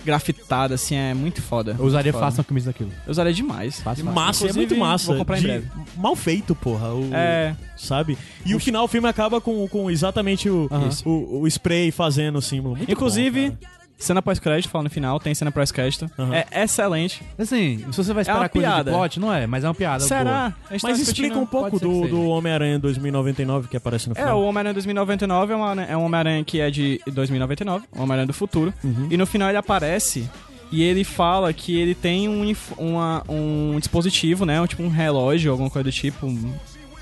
grafitada, 0.04 0.74
assim, 0.74 0.94
é 0.94 1.14
muito 1.14 1.40
foda. 1.42 1.76
Eu 1.78 1.84
usaria 1.84 2.12
foda. 2.12 2.24
fácil 2.24 2.40
uma 2.40 2.44
camisa 2.44 2.66
daquilo. 2.70 2.90
Eu 3.06 3.10
usaria 3.10 3.32
demais. 3.32 3.80
Fácil. 3.80 4.04
Massa, 4.06 4.48
é 4.48 4.52
muito 4.52 4.76
massa. 4.76 5.06
vou 5.06 5.16
comprar 5.16 5.38
em 5.38 5.42
breve. 5.42 5.68
Mal 5.96 6.16
feito, 6.16 6.54
porra. 6.54 6.92
O, 6.92 7.08
É, 7.12 7.54
Sabe? 7.76 8.16
E 8.46 8.54
o 8.54 8.60
final 8.60 8.84
o 8.84 8.88
filme 8.88 9.08
acaba 9.08 9.40
com, 9.40 9.66
com 9.68 9.90
exatamente 9.90 10.48
o, 10.48 10.68
Isso. 10.88 11.08
o, 11.08 11.40
o 11.40 11.46
spray 11.48 11.90
fazendo 11.90 12.36
o 12.36 12.42
símbolo. 12.42 12.76
Muito 12.76 12.90
inclusive, 12.90 13.50
bom. 13.50 13.56
Cena 14.02 14.20
pós-crédito, 14.22 14.70
falando 14.70 14.84
no 14.86 14.90
final, 14.90 15.18
tem 15.20 15.34
cena 15.34 15.50
pós-crédito. 15.52 16.10
Aham. 16.18 16.34
É 16.34 16.64
excelente. 16.64 17.22
Assim, 17.38 17.78
se 17.90 17.96
você 17.96 18.12
vai 18.12 18.16
uma 18.16 18.20
esperar 18.22 18.48
coisa 18.48 18.68
piada. 18.68 18.90
de 18.90 18.96
plot, 18.96 19.20
não 19.20 19.32
é, 19.32 19.46
mas 19.46 19.64
é 19.64 19.68
uma 19.68 19.74
piada. 19.74 20.04
Será? 20.04 20.50
tá 20.68 20.76
Mas 20.82 20.98
explica 21.00 21.38
um 21.38 21.46
pouco 21.46 21.78
do, 21.78 22.08
do 22.08 22.22
Homem-Aranha 22.28 22.78
2099 22.78 23.68
que 23.68 23.76
aparece 23.76 24.08
no 24.08 24.12
É, 24.12 24.16
final. 24.16 24.40
o 24.40 24.44
Homem-Aranha 24.44 24.74
2099 24.74 25.52
é, 25.52 25.56
uma, 25.56 25.82
é 25.82 25.96
um 25.96 26.04
Homem-Aranha 26.04 26.44
que 26.44 26.60
é 26.60 26.70
de 26.70 27.00
2099, 27.10 27.84
um 27.96 28.02
Homem-Aranha 28.02 28.26
do 28.26 28.32
futuro. 28.34 28.72
Uhum. 28.82 29.08
E 29.10 29.16
no 29.16 29.26
final 29.26 29.48
ele 29.48 29.58
aparece 29.58 30.28
e 30.70 30.82
ele 30.82 31.04
fala 31.04 31.52
que 31.52 31.78
ele 31.78 31.94
tem 31.94 32.28
um, 32.28 32.54
uma- 32.78 33.22
um 33.28 33.76
dispositivo, 33.78 34.44
né? 34.46 34.60
Um, 34.60 34.66
tipo 34.66 34.82
um 34.82 34.88
relógio, 34.88 35.50
alguma 35.52 35.68
coisa 35.70 35.84
do 35.84 35.92
tipo, 35.92 36.26
um, 36.26 36.52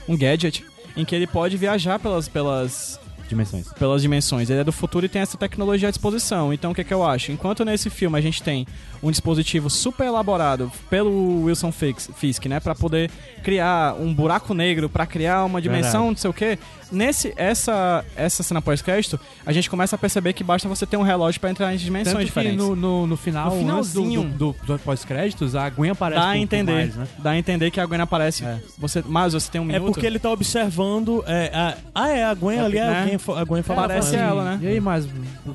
um 0.08 0.16
gadget, 0.16 0.64
em 0.96 1.04
que 1.04 1.14
ele 1.14 1.26
pode 1.26 1.56
viajar 1.56 1.98
pelas, 2.00 2.26
pelas, 2.28 2.98
Dimensões. 3.30 3.72
pelas 3.78 4.02
dimensões. 4.02 4.50
Ele 4.50 4.60
é 4.60 4.64
do 4.64 4.72
futuro 4.72 5.06
e 5.06 5.08
tem 5.08 5.22
essa 5.22 5.38
tecnologia 5.38 5.88
à 5.88 5.90
disposição. 5.90 6.52
Então 6.52 6.72
o 6.72 6.74
que, 6.74 6.84
que 6.84 6.92
eu 6.92 7.02
acho? 7.06 7.32
Enquanto 7.32 7.64
nesse 7.64 7.88
filme 7.88 8.18
a 8.18 8.20
gente 8.20 8.42
tem 8.42 8.66
um 9.02 9.10
dispositivo 9.10 9.70
super 9.70 10.06
elaborado 10.06 10.70
pelo 10.90 11.44
Wilson 11.44 11.72
Fisk, 11.72 12.44
né, 12.46 12.60
Pra 12.60 12.74
poder 12.74 13.10
criar 13.42 13.94
um 13.98 14.12
buraco 14.12 14.52
negro, 14.52 14.88
pra 14.88 15.06
criar 15.06 15.44
uma 15.44 15.62
dimensão, 15.62 16.02
Verdade. 16.02 16.10
não 16.10 16.16
sei 16.16 16.30
o 16.30 16.34
quê. 16.34 16.58
Nesse 16.92 17.32
essa 17.36 18.04
essa 18.16 18.42
cena 18.42 18.60
pós-crédito, 18.60 19.18
a 19.46 19.52
gente 19.52 19.70
começa 19.70 19.96
a 19.96 19.98
perceber 19.98 20.32
que 20.32 20.42
basta 20.42 20.68
você 20.68 20.84
ter 20.86 20.96
um 20.96 21.02
relógio 21.02 21.40
pra 21.40 21.50
entrar 21.50 21.72
em 21.72 21.76
dimensões 21.76 22.12
Tanto 22.14 22.18
que 22.20 22.24
diferentes. 22.26 22.56
no, 22.58 22.74
no, 22.74 23.06
no 23.06 23.16
final, 23.16 23.50
No 23.54 23.58
finalzinho. 23.58 24.22
do, 24.24 24.54
do, 24.64 24.66
do 24.66 24.78
pós-créditos, 24.80 25.54
a 25.54 25.68
Gwen 25.70 25.90
aparece 25.90 26.20
Dá 26.20 26.28
a 26.30 26.38
entender, 26.38 26.72
Miles, 26.76 26.96
né? 26.96 27.06
dá 27.18 27.30
a 27.30 27.38
entender 27.38 27.70
que 27.70 27.80
a 27.80 27.86
Gwen 27.86 28.00
aparece. 28.00 28.44
É. 28.44 28.58
Você, 28.78 29.02
mas 29.06 29.32
você 29.32 29.50
tem 29.50 29.60
um 29.60 29.64
É 29.70 29.74
minuto. 29.74 29.92
porque 29.92 30.06
ele 30.06 30.18
tá 30.18 30.30
observando. 30.30 31.22
é, 31.26 31.50
a- 31.54 31.76
ah, 31.94 32.08
é, 32.10 32.24
a 32.24 32.34
Gwen 32.34 32.58
ali, 32.60 32.76
né? 32.80 32.88
a 33.02 33.04
Gwen, 33.04 33.38
a 33.40 33.44
Gwen 33.44 33.62
fala. 33.62 33.80
Parece 33.82 34.16
fala- 34.16 34.22
ela, 34.22 34.44
né? 34.44 34.58
E 34.62 34.66
aí, 34.66 34.80
mas 34.80 35.06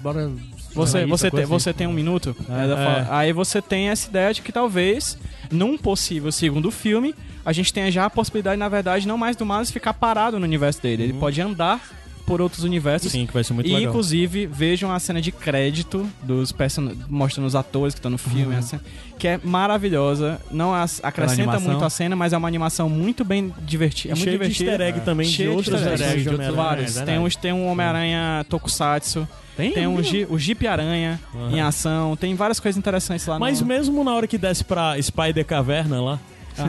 bora... 0.02 0.32
Você, 0.76 1.00
isso, 1.00 1.08
você, 1.08 1.32
tem, 1.32 1.46
você 1.46 1.70
assim. 1.70 1.78
tem 1.78 1.88
um 1.88 1.94
minuto. 1.94 2.36
É. 2.50 3.08
Aí 3.10 3.34
você 3.34 3.62
tem 3.62 3.90
essa 3.90 4.10
ideia 4.10 4.34
de 4.34 4.42
que 4.42 4.52
talvez, 4.52 5.18
num 5.50 5.78
possível 5.78 6.32
segundo 6.32 6.70
filme, 6.70 7.16
a 7.46 7.54
gente 7.54 7.74
tenha 7.74 7.90
já 7.90 8.06
a 8.06 8.10
possibilidade, 8.10 8.60
na 8.60 8.68
verdade, 8.68 9.08
não 9.08 9.18
mais 9.18 9.36
do 9.36 9.46
Miles 9.46 9.72
ficar 9.72 9.94
parado 9.94 10.38
no 10.38 10.46
universo 10.46 10.82
dele. 10.82 11.04
Ele 11.04 11.14
pode 11.14 11.40
andar 11.42 11.80
por 12.26 12.42
outros 12.42 12.64
universos. 12.64 13.12
Sim, 13.12 13.26
que 13.26 13.34
vai 13.34 13.44
ser 13.44 13.54
muito 13.54 13.70
e, 13.70 13.74
legal. 13.74 13.90
inclusive, 13.90 14.46
vejam 14.48 14.92
a 14.92 15.00
cena 15.00 15.22
de 15.22 15.32
crédito 15.32 16.10
dos 16.24 16.52
person... 16.52 16.92
mostrando 17.10 17.46
os 17.48 17.56
atores 17.56 17.94
que 17.94 18.00
estão 18.00 18.12
no 18.12 18.18
filme, 18.18 18.56
a 18.56 18.62
cena- 18.62 18.82
que 19.18 19.28
é 19.28 19.40
maravilhosa. 19.44 20.40
Não 20.52 20.74
acrescenta 21.04 21.60
muito 21.60 21.84
a 21.84 21.90
cena, 21.90 22.16
mas 22.16 22.34
é 22.34 22.38
uma 22.38 22.48
animação 22.48 22.90
muito 22.90 23.24
bem 23.24 23.54
divertida. 23.62 24.14
É 24.14 24.16
muito 24.16 24.24
Cheio 24.24 24.40
de 24.40 24.44
divertida. 24.44 24.72
easter 24.72 24.88
egg 24.88 25.00
também 25.02 25.28
Cheio 25.28 25.50
de 25.58 25.64
de 25.64 25.72
outros 25.72 25.88
easter 25.88 26.08
eggs, 26.08 26.18
de 26.18 26.24
de 26.24 26.30
outros. 26.30 26.56
Vários. 26.56 26.98
É 26.98 27.06
tem, 27.06 27.20
uns, 27.20 27.36
tem 27.36 27.54
um 27.54 27.68
Homem-Aranha 27.68 28.46
Tokusatsu. 28.50 29.28
Tem? 29.56 29.72
Tem 29.72 29.88
um 29.88 29.96
o 30.30 30.38
Jeep 30.38 30.68
Aranha 30.68 31.20
em 31.52 31.62
ação. 31.62 32.16
Tem 32.18 32.36
várias 32.36 32.60
coisas 32.60 32.78
interessantes 32.78 33.26
lá 33.26 33.40
Mas 33.40 33.62
no... 33.62 33.68
mesmo 33.68 34.04
na 34.04 34.14
hora 34.14 34.28
que 34.28 34.38
desce 34.38 34.64
pra 34.66 35.02
Spider 35.02 35.46
Caverna 35.46 36.02
lá, 36.02 36.20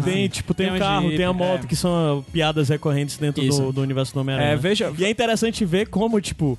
tem, 0.05 0.29
tipo, 0.29 0.55
tem, 0.55 0.67
Tem 0.67 0.75
o 0.75 0.77
um 0.77 0.79
carro, 0.79 1.03
Jeep, 1.05 1.17
tem 1.17 1.27
a 1.27 1.33
moto, 1.33 1.65
é. 1.65 1.67
que 1.67 1.77
são 1.77 2.25
piadas 2.33 2.69
recorrentes 2.69 3.17
dentro 3.17 3.47
do, 3.47 3.73
do 3.73 3.81
universo 3.81 4.13
do 4.13 4.21
Homem-Aranha. 4.21 4.53
É, 4.53 4.57
veja... 4.57 4.93
E 4.99 5.05
é 5.05 5.11
interessante 5.11 5.65
ver 5.65 5.89
como, 5.89 6.21
tipo, 6.21 6.59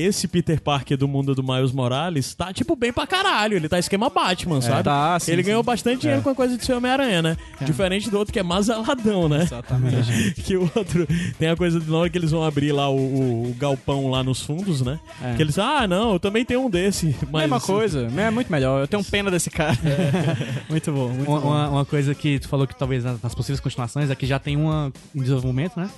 esse 0.00 0.28
Peter 0.28 0.60
Parker 0.60 0.96
do 0.96 1.08
mundo 1.08 1.34
do 1.34 1.42
Miles 1.42 1.72
Morales 1.72 2.34
tá, 2.34 2.52
tipo, 2.52 2.76
bem 2.76 2.92
pra 2.92 3.06
caralho. 3.06 3.56
Ele 3.56 3.68
tá 3.68 3.78
esquema 3.78 4.08
Batman, 4.10 4.60
sabe? 4.60 4.84
tá, 4.84 5.18
sim, 5.18 5.32
ele 5.32 5.42
sim. 5.42 5.46
ganhou 5.48 5.62
bastante 5.62 6.00
dinheiro 6.02 6.22
com 6.22 6.30
a 6.30 6.34
coisa 6.34 6.56
de 6.56 6.64
ser 6.64 6.72
Homem-Aranha, 6.74 7.22
né? 7.22 7.36
Diferente 7.62 8.10
do 8.10 8.18
outro 8.18 8.32
que 8.32 8.38
é 8.38 8.42
mazeladão, 8.42 9.28
né? 9.28 9.42
Exatamente. 9.42 10.34
que 10.42 10.56
o 10.56 10.70
outro 10.74 11.06
tem 11.38 11.48
a 11.48 11.56
coisa 11.56 11.80
de 11.80 11.90
na 11.90 11.96
hora 11.98 12.10
que 12.10 12.18
eles 12.18 12.30
vão 12.30 12.44
abrir 12.44 12.72
lá 12.72 12.88
o, 12.88 12.96
o- 12.96 13.50
o 13.50 13.54
galpão 13.54 14.10
lá 14.10 14.22
nos 14.22 14.42
fundos, 14.42 14.80
né? 14.82 14.98
É. 15.22 15.34
Que 15.34 15.42
eles, 15.42 15.58
ah, 15.58 15.86
não, 15.86 16.12
eu 16.14 16.20
também 16.20 16.44
tenho 16.44 16.64
um 16.64 16.70
desse. 16.70 17.14
Mas, 17.30 17.42
Mesma 17.42 17.60
coisa, 17.60 18.08
é 18.16 18.30
muito 18.30 18.50
melhor. 18.52 18.80
Eu 18.80 18.88
tenho 18.88 19.02
pena 19.04 19.30
desse 19.30 19.50
cara. 19.50 19.76
muito 20.68 20.92
bom, 20.92 21.08
muito 21.08 21.30
Uma, 21.30 21.40
bom. 21.40 21.48
uma- 21.48 21.68
uma 21.68 21.84
coisa 21.84 22.14
que 22.14 22.38
tu 22.38 22.48
falou 22.48 22.66
que 22.66 22.74
talvez 22.76 23.04
nas 23.04 23.18
nas 23.22 23.34
possíveis 23.34 23.60
continuações 23.60 24.10
é 24.10 24.14
que 24.14 24.26
já 24.26 24.38
tem 24.38 24.56
uma 24.56 24.92
em 25.14 25.20
desenvolvimento, 25.20 25.78
né? 25.78 25.90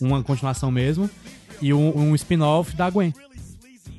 Uma 0.00 0.22
continuação 0.22 0.70
mesmo. 0.70 1.08
E 1.60 1.72
um, 1.74 1.96
um 2.10 2.14
spin-off 2.14 2.76
da 2.76 2.88
Gwen 2.88 3.12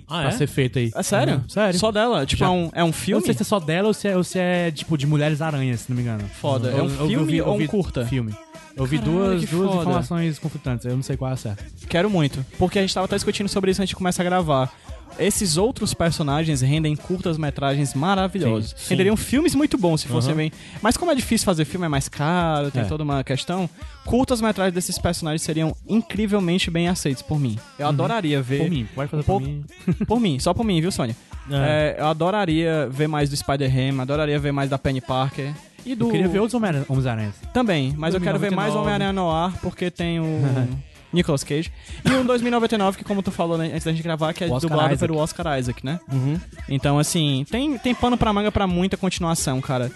Ah, 0.09 0.21
pra 0.21 0.29
é? 0.29 0.31
ser 0.31 0.47
feito 0.47 0.79
aí. 0.79 0.91
É 0.95 1.03
sério? 1.03 1.35
Uhum, 1.35 1.49
sério. 1.49 1.79
Só 1.79 1.91
dela? 1.91 2.25
Tipo, 2.25 2.39
Já- 2.39 2.45
é 2.47 2.49
um, 2.49 2.69
é 2.73 2.83
um 2.83 2.87
Eu 2.87 2.87
não 2.87 2.93
filme? 2.93 3.25
sei 3.25 3.33
se 3.35 3.41
é 3.43 3.45
só 3.45 3.59
dela 3.59 3.87
ou 3.89 3.93
se 3.93 4.07
é, 4.07 4.17
ou 4.17 4.23
se 4.23 4.39
é 4.39 4.71
tipo 4.71 4.97
de 4.97 5.05
Mulheres 5.05 5.41
Aranhas, 5.41 5.81
se 5.81 5.89
não 5.91 5.95
me 5.95 6.01
engano. 6.01 6.23
Foda. 6.41 6.69
É 6.69 6.75
um 6.75 6.77
Eu- 6.77 6.83
eu 6.85 7.07
filme 7.07 7.31
vi- 7.31 7.37
eu 7.37 7.47
ou 7.47 7.59
um 7.59 7.67
curta? 7.67 8.05
Filme. 8.05 8.33
Eu 8.75 8.85
vi 8.85 8.97
Caralho, 8.97 9.15
duas, 9.17 9.45
duas 9.49 9.69
foda. 9.69 9.81
informações 9.81 10.39
conflitantes, 10.39 10.85
eu 10.85 10.95
não 10.95 11.03
sei 11.03 11.17
qual 11.17 11.29
é 11.31 11.33
a 11.33 11.37
certa. 11.37 11.63
Quero 11.87 12.09
muito. 12.09 12.45
Porque 12.57 12.79
a 12.79 12.81
gente 12.81 12.93
tava 12.93 13.05
até 13.05 13.15
discutindo 13.15 13.49
sobre 13.49 13.71
isso 13.71 13.81
antes 13.81 13.89
de 13.89 13.95
começar 13.95 14.23
a 14.23 14.25
gravar. 14.25 14.71
Esses 15.17 15.57
outros 15.57 15.93
personagens 15.93 16.61
rendem 16.61 16.95
curtas-metragens 16.95 17.93
maravilhosos. 17.93 18.69
Sim, 18.71 18.75
sim. 18.77 18.89
Renderiam 18.91 19.17
filmes 19.17 19.53
muito 19.55 19.77
bons 19.77 20.01
se 20.01 20.07
fossem 20.07 20.29
Aham. 20.31 20.37
bem. 20.37 20.51
Mas 20.81 20.95
como 20.95 21.11
é 21.11 21.15
difícil 21.15 21.45
fazer 21.45 21.65
filme, 21.65 21.85
é 21.85 21.89
mais 21.89 22.07
caro, 22.07 22.71
tem 22.71 22.81
É. 22.83 22.85
toda 22.85 23.03
uma 23.03 23.23
questão. 23.23 23.69
Curtas-metragens 24.05 24.73
desses 24.73 24.97
personagens 24.97 25.41
seriam 25.41 25.75
incrivelmente 25.87 26.69
bem 26.71 26.87
aceitos 26.87 27.21
por 27.21 27.39
mim. 27.39 27.57
Eu 27.77 27.87
adoraria 27.87 28.41
ver. 28.41 28.59
Por 28.59 28.69
mim, 28.69 28.87
pode 28.95 29.09
fazer 29.11 29.23
por 29.23 29.39
pouco- 29.39 29.45
mim. 29.45 29.63
Por 30.07 30.19
mim, 30.19 30.39
só 30.39 30.53
por 30.53 30.63
mim, 30.65 30.79
viu, 30.81 30.91
Sônia? 30.91 31.15
É, 31.51 31.95
eu 31.99 32.07
adoraria 32.07 32.87
ver 32.91 33.07
mais 33.07 33.29
do 33.29 33.35
Spider-Ham, 33.35 34.01
adoraria 34.01 34.39
ver 34.39 34.51
mais 34.51 34.69
da 34.69 34.77
Penny 34.77 35.01
Parker. 35.01 35.51
E 35.85 35.95
do... 35.95 36.05
Eu 36.07 36.11
queria 36.11 36.27
ver 36.27 36.39
outros 36.39 36.53
Homem- 36.53 36.83
Homens-Aranhas. 36.87 37.35
Também, 37.53 37.93
mas 37.97 38.13
eu 38.13 38.19
quero 38.21 38.37
ver 38.37 38.51
mais 38.51 38.73
2099. 38.73 38.79
Homem-Aranha 38.81 39.13
no 39.13 39.31
ar, 39.31 39.57
porque 39.61 39.89
tem 39.89 40.19
o 40.19 40.25
Nicolas 41.11 41.43
Cage. 41.43 41.71
E 42.05 42.11
o 42.11 42.23
2099, 42.23 42.97
que 42.97 43.03
como 43.03 43.21
tu 43.21 43.31
falou 43.31 43.57
né, 43.57 43.67
antes 43.73 43.83
da 43.83 43.91
gente 43.91 44.03
gravar, 44.03 44.33
que 44.33 44.43
é 44.43 44.47
dublado 44.47 44.93
Isaac. 44.93 44.99
pelo 44.99 45.17
Oscar 45.17 45.59
Isaac, 45.59 45.85
né? 45.85 45.99
Uhum. 46.11 46.39
Então, 46.67 46.99
assim, 46.99 47.45
tem, 47.49 47.77
tem 47.77 47.95
pano 47.95 48.17
pra 48.17 48.31
manga 48.33 48.51
pra 48.51 48.67
muita 48.67 48.97
continuação, 48.97 49.59
cara. 49.61 49.91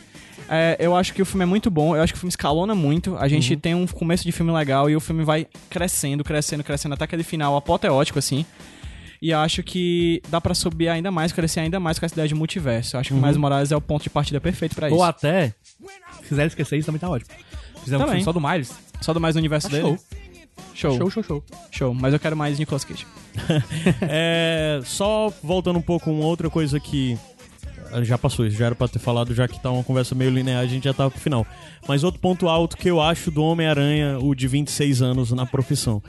É, 0.49 0.75
eu 0.79 0.95
acho 0.95 1.13
que 1.13 1.21
o 1.21 1.25
filme 1.25 1.43
é 1.43 1.45
muito 1.45 1.71
bom, 1.71 1.95
eu 1.95 2.01
acho 2.01 2.11
que 2.13 2.17
o 2.17 2.19
filme 2.19 2.29
escalona 2.31 2.75
muito. 2.75 3.15
A 3.17 3.27
gente 3.27 3.55
tem 3.55 3.73
um 3.75 3.87
começo 3.87 4.23
de 4.23 4.31
filme 4.31 4.51
legal 4.51 4.89
e 4.89 4.95
o 4.95 4.99
filme 4.99 5.23
vai 5.23 5.47
crescendo, 5.69 6.23
crescendo, 6.23 6.63
crescendo 6.63 6.93
até 6.93 7.05
aquele 7.05 7.23
final 7.23 7.55
apoteótico, 7.55 8.19
assim. 8.19 8.45
E 9.21 9.31
acho 9.31 9.63
que 9.63 10.21
dá 10.27 10.41
pra 10.41 10.53
subir 10.53 10.89
ainda 10.89 11.09
mais, 11.09 11.31
crescer 11.31 11.61
ainda 11.61 11.79
mais 11.79 11.97
com 11.97 12.05
essa 12.05 12.13
ideia 12.13 12.27
de 12.27 12.35
multiverso. 12.35 12.97
Eu 12.97 12.99
acho 12.99 13.13
que 13.13 13.15
o 13.17 13.21
Miles 13.21 13.37
Morales 13.37 13.71
é 13.71 13.75
o 13.75 13.79
ponto 13.79 14.03
de 14.03 14.09
partida 14.09 14.41
perfeito 14.41 14.75
pra 14.75 14.87
isso. 14.87 14.97
Ou 14.97 15.03
até, 15.03 15.53
se 16.21 16.27
quiser 16.27 16.47
esquecer 16.47 16.77
isso, 16.77 16.87
também 16.87 16.99
tá 16.99 17.09
ótimo. 17.09 17.31
Fizer 17.85 17.97
um 17.97 18.05
filme 18.05 18.23
só 18.23 18.33
do 18.33 18.41
Miles. 18.41 18.73
Só 18.99 19.13
do 19.13 19.21
mais 19.21 19.35
no 19.35 19.39
universo 19.39 19.69
Tá 19.69 19.77
dele. 19.77 19.97
Show. 20.73 20.97
Show. 20.97 21.09
Show, 21.09 21.23
show, 21.23 21.43
show. 21.71 21.93
Mas 21.93 22.13
eu 22.13 22.19
quero 22.19 22.35
mais 22.35 22.57
Nicolas 22.59 22.83
Cage. 22.83 23.05
É, 24.01 24.79
só 24.83 25.31
voltando 25.43 25.79
um 25.79 25.81
pouco, 25.81 26.11
uma 26.11 26.25
outra 26.25 26.49
coisa 26.49 26.79
que. 26.79 27.17
ah, 27.91 28.03
Já 28.03 28.17
passou 28.17 28.45
isso, 28.45 28.57
já 28.57 28.67
era 28.67 28.75
pra 28.75 28.87
ter 28.87 28.99
falado, 28.99 29.33
já 29.33 29.47
que 29.47 29.59
tá 29.61 29.71
uma 29.71 29.83
conversa 29.83 30.13
meio 30.15 30.31
linear, 30.31 30.61
a 30.61 30.65
gente 30.65 30.83
já 30.85 30.93
tava 30.93 31.11
pro 31.11 31.19
final. 31.19 31.45
Mas 31.87 32.03
outro 32.03 32.19
ponto 32.19 32.47
alto 32.47 32.77
que 32.77 32.89
eu 32.89 33.01
acho 33.01 33.31
do 33.31 33.43
Homem-Aranha, 33.43 34.19
o 34.19 34.33
de 34.35 34.47
26 34.47 35.01
anos 35.01 35.31
na 35.31 35.45
profissão. 35.45 36.01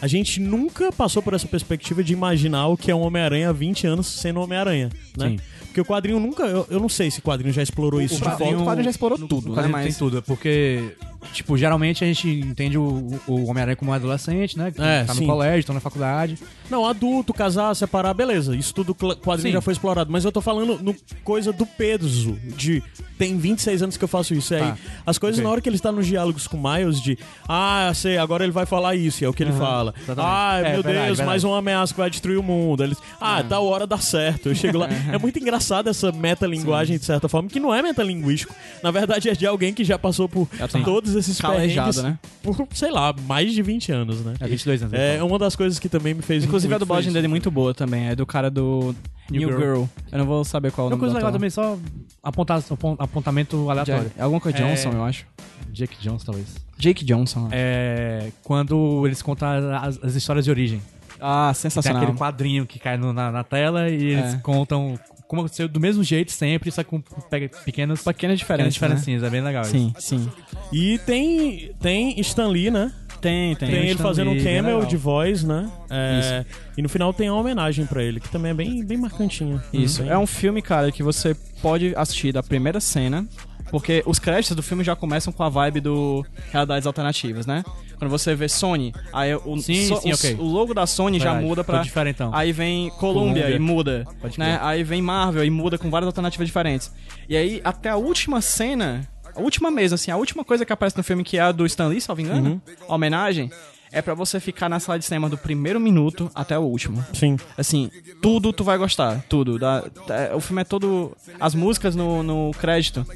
A 0.00 0.06
gente 0.06 0.40
nunca 0.40 0.92
passou 0.92 1.22
por 1.22 1.32
essa 1.32 1.46
perspectiva 1.48 2.04
de 2.04 2.12
imaginar 2.12 2.66
o 2.68 2.76
que 2.76 2.90
é 2.90 2.94
um 2.94 3.00
Homem-Aranha 3.00 3.48
há 3.48 3.52
20 3.52 3.86
anos 3.86 4.06
sendo 4.06 4.40
Homem-Aranha, 4.40 4.90
né? 5.16 5.30
Sim. 5.30 5.38
Porque 5.76 5.80
o 5.82 5.84
quadrinho 5.94 6.18
nunca. 6.18 6.44
Eu, 6.44 6.66
eu 6.70 6.80
não 6.80 6.88
sei 6.88 7.10
se 7.10 7.18
o 7.18 7.22
quadrinho 7.22 7.52
já 7.52 7.62
explorou 7.62 8.00
isso 8.00 8.14
de 8.16 8.22
quadrinho- 8.22 8.50
volta. 8.52 8.62
O 8.62 8.66
quadrinho 8.66 8.84
já 8.84 8.90
explorou 8.90 9.18
tudo, 9.18 9.54
né? 9.54 9.68
Mas 9.70 9.84
tem 9.84 9.92
tudo, 9.92 10.18
é 10.18 10.20
porque, 10.22 10.96
tipo, 11.34 11.56
geralmente 11.58 12.02
a 12.02 12.06
gente 12.06 12.28
entende 12.30 12.78
o, 12.78 13.10
o 13.26 13.44
Homem-Aranha 13.46 13.76
como 13.76 13.90
um 13.90 13.94
adolescente, 13.94 14.56
né? 14.56 14.70
Que 14.70 14.80
É, 14.80 15.04
tá 15.04 15.12
sim. 15.12 15.20
no 15.20 15.26
colégio, 15.26 15.66
tá 15.66 15.74
na 15.74 15.80
faculdade. 15.80 16.38
Não, 16.70 16.86
adulto, 16.86 17.34
casar, 17.34 17.74
separar, 17.76 18.14
beleza. 18.14 18.56
Isso 18.56 18.72
tudo 18.74 18.96
cl- 18.98 19.16
quadrinho 19.16 19.50
Sim. 19.50 19.52
já 19.54 19.60
foi 19.60 19.72
explorado. 19.74 20.10
Mas 20.10 20.24
eu 20.24 20.32
tô 20.32 20.40
falando 20.40 20.78
no 20.82 20.94
coisa 21.22 21.52
do 21.52 21.66
peso, 21.66 22.32
de 22.56 22.82
tem 23.18 23.36
26 23.38 23.82
anos 23.82 23.96
que 23.96 24.04
eu 24.04 24.08
faço 24.08 24.32
isso. 24.34 24.52
E 24.54 24.56
aí, 24.56 24.62
Tá. 24.62 24.76
as 25.06 25.18
coisas 25.18 25.42
na 25.42 25.48
hora 25.50 25.60
que 25.60 25.68
ele 25.68 25.76
está 25.76 25.92
nos 25.92 26.06
diálogos 26.06 26.46
com 26.46 26.56
o 26.56 26.62
Miles, 26.72 27.00
de 27.02 27.18
ah, 27.48 27.92
sei, 27.94 28.16
agora 28.18 28.44
ele 28.44 28.52
vai 28.52 28.64
falar 28.66 28.94
isso, 28.96 29.22
e 29.22 29.26
é 29.26 29.28
o 29.28 29.32
que 29.32 29.42
ele 29.42 29.52
fala. 29.52 29.94
exatamente. 30.02 30.34
Ah, 30.34 30.58
É, 30.58 30.62
meu 30.72 30.82
verdade, 30.82 30.84
Deus, 30.96 31.06
verdade. 31.18 31.26
mais 31.26 31.44
uma 31.44 31.58
ameaça 31.58 31.92
que 31.94 32.00
vai 32.00 32.10
destruir 32.10 32.38
o 32.38 32.42
mundo. 32.42 32.82
Eles, 32.82 32.98
ah, 33.20 33.42
tal 33.48 33.64
hora 33.66 33.86
dá 33.86 33.98
certo. 33.98 34.48
Eu 34.48 34.54
chego 34.54 34.78
lá. 34.78 34.88
é 35.12 35.18
muito 35.18 35.38
engraçado 35.66 35.88
essa 35.88 36.12
metalinguagem, 36.12 36.98
de 36.98 37.04
certa 37.04 37.28
forma, 37.28 37.48
que 37.48 37.58
não 37.58 37.74
é 37.74 37.82
metalinguístico. 37.82 38.54
Na 38.82 38.90
verdade, 38.90 39.28
é 39.28 39.32
de 39.34 39.46
alguém 39.46 39.74
que 39.74 39.82
já 39.84 39.98
passou 39.98 40.28
por 40.28 40.48
Sim. 40.70 40.82
todos 40.82 41.14
esses 41.14 41.40
perrengues 41.40 42.02
né? 42.02 42.18
por, 42.42 42.66
sei 42.72 42.90
lá, 42.90 43.14
mais 43.26 43.52
de 43.52 43.62
20 43.62 43.92
anos, 43.92 44.24
né? 44.24 44.34
É 44.40 44.46
22 44.46 44.82
anos. 44.82 44.94
É 44.94 45.22
uma 45.22 45.38
das 45.38 45.56
coisas 45.56 45.78
que 45.78 45.88
também 45.88 46.14
me 46.14 46.22
fez 46.22 46.44
Inclusive 46.44 46.72
a 46.74 46.78
dublagem 46.78 47.12
dele 47.12 47.26
é 47.26 47.28
muito 47.28 47.50
boa 47.50 47.74
também. 47.74 48.08
É 48.08 48.14
do 48.14 48.24
cara 48.24 48.50
do 48.50 48.94
New, 49.30 49.40
New 49.40 49.48
Girl. 49.48 49.60
Girl. 49.60 49.84
Eu 50.12 50.18
não 50.18 50.26
vou 50.26 50.44
saber 50.44 50.70
qual 50.70 50.86
é 50.86 50.90
o 50.90 50.94
Uma 50.94 50.96
nome 50.96 51.00
coisa 51.00 51.14
do 51.14 51.16
legal 51.16 51.32
também, 51.32 51.50
só 51.50 51.76
apontar, 52.22 52.62
apon- 52.70 52.96
apontamento 52.98 53.68
aleatório. 53.70 54.12
É 54.16 54.22
alguma 54.22 54.40
coisa 54.40 54.58
É- 54.58 54.60
Johnson, 54.62 54.90
eu 54.92 55.04
acho. 55.04 55.26
Jake 55.72 55.96
Jones, 56.00 56.22
talvez. 56.24 56.46
Jake 56.78 57.04
Johnson. 57.04 57.48
É 57.50 58.30
quando 58.42 59.02
eles 59.06 59.20
contam 59.20 59.48
as, 59.76 60.02
as 60.02 60.14
histórias 60.14 60.44
de 60.44 60.50
origem. 60.50 60.80
Ah, 61.20 61.50
Tem 61.52 61.62
sensacional. 61.62 62.02
aquele 62.02 62.16
quadrinho 62.16 62.66
que 62.66 62.78
cai 62.78 62.96
no- 62.96 63.12
na, 63.12 63.32
na 63.32 63.42
tela 63.42 63.88
e 63.88 63.94
eles 63.94 64.34
É. 64.34 64.38
contam 64.38 64.98
como 65.28 65.42
aconteceu 65.42 65.68
do 65.68 65.80
mesmo 65.80 66.02
jeito 66.04 66.30
sempre, 66.32 66.70
só 66.70 66.82
com 66.84 67.00
pega- 67.00 67.48
pequenas, 67.64 67.64
Pequenas 67.64 68.02
pequenas 68.04 68.38
diferenças. 68.38 68.74
diferencinhas. 68.74 69.22
É 69.22 69.30
bem 69.30 69.40
legal 69.42 69.62
né? 69.64 69.68
isso. 69.68 69.78
Sim, 69.78 69.94
sim. 69.98 70.30
E 70.72 70.98
tem, 70.98 71.70
tem 71.80 72.18
Stan 72.20 72.48
Lee, 72.48 72.70
né? 72.70 72.92
Tem, 73.20 73.56
tem. 73.56 73.68
Tem, 73.70 73.78
ele 73.80 73.90
Stan 73.92 74.02
fazendo 74.04 74.30
um 74.30 74.34
Lee, 74.34 74.44
cameo 74.44 74.74
legal. 74.76 74.86
de 74.86 74.96
voz, 74.96 75.42
né? 75.42 75.70
É, 75.90 76.44
e 76.76 76.82
no 76.82 76.88
final 76.88 77.12
tem 77.14 77.28
a 77.28 77.34
homenagem 77.34 77.86
pra 77.86 78.02
ele, 78.02 78.20
que 78.20 78.28
também 78.28 78.50
é 78.50 78.54
bem, 78.54 78.84
bem 78.84 78.98
marcantinha. 78.98 79.62
Isso. 79.72 80.02
É 80.02 80.16
um 80.18 80.26
filme, 80.26 80.60
cara, 80.62 80.92
que 80.92 81.02
você 81.02 81.34
pode 81.62 81.94
assistir 81.96 82.30
da 82.32 82.42
primeira 82.42 82.78
cena, 82.78 83.26
porque 83.70 84.02
os 84.06 84.18
créditos 84.18 84.56
do 84.56 84.62
filme 84.62 84.82
já 84.84 84.94
começam 84.96 85.32
com 85.32 85.42
a 85.42 85.48
vibe 85.48 85.80
do 85.80 86.24
Realidades 86.50 86.86
Alternativas, 86.86 87.46
né? 87.46 87.64
Quando 87.98 88.10
você 88.10 88.34
vê 88.34 88.48
Sony, 88.48 88.92
aí 89.12 89.34
o, 89.34 89.58
Sim, 89.58 89.86
so- 89.88 89.96
sim, 90.02 90.10
o, 90.10 90.14
ok. 90.14 90.36
o 90.38 90.44
logo 90.44 90.74
da 90.74 90.86
Sony 90.86 91.18
já 91.18 91.26
Verdade, 91.32 91.46
muda 91.46 91.62
ficou 91.62 91.74
pra. 91.76 91.82
diferentão. 91.84 92.30
Aí 92.34 92.52
vem 92.52 92.90
Columbia, 92.90 93.42
Columbia. 93.44 93.50
e 93.56 93.58
muda. 93.58 94.06
Pode 94.20 94.38
né? 94.38 94.58
Aí 94.62 94.82
vem 94.84 95.00
Marvel 95.00 95.44
e 95.44 95.50
muda 95.50 95.78
com 95.78 95.88
várias 95.90 96.06
alternativas 96.06 96.46
diferentes. 96.46 96.92
E 97.28 97.36
aí, 97.36 97.60
até 97.64 97.88
a 97.88 97.96
última 97.96 98.40
cena, 98.42 99.08
a 99.34 99.40
última 99.40 99.70
mesmo, 99.70 99.94
assim, 99.94 100.10
a 100.10 100.16
última 100.16 100.44
coisa 100.44 100.64
que 100.66 100.72
aparece 100.72 100.96
no 100.96 101.02
filme, 101.02 101.24
que 101.24 101.38
é 101.38 101.40
a 101.40 101.52
do 101.52 101.64
Stan 101.64 101.88
Lee, 101.88 102.00
salvo 102.00 102.20
engano, 102.20 102.50
Uhum. 102.50 102.60
a 102.88 102.94
homenagem, 102.94 103.50
é 103.90 104.02
pra 104.02 104.12
você 104.14 104.38
ficar 104.40 104.68
na 104.68 104.78
sala 104.78 104.98
de 104.98 105.04
cinema 105.06 105.28
do 105.30 105.38
primeiro 105.38 105.80
minuto 105.80 106.30
até 106.34 106.58
o 106.58 106.62
último. 106.62 107.02
Sim. 107.14 107.38
Assim, 107.56 107.90
tudo 108.20 108.52
tu 108.52 108.62
vai 108.62 108.76
gostar, 108.76 109.24
tudo. 109.28 109.58
Da, 109.58 109.80
da- 110.06 110.36
o 110.36 110.40
filme 110.40 110.60
é 110.60 110.64
todo. 110.64 111.16
As 111.40 111.54
músicas 111.54 111.96
no, 111.96 112.22
no 112.22 112.50
crédito, 112.58 113.06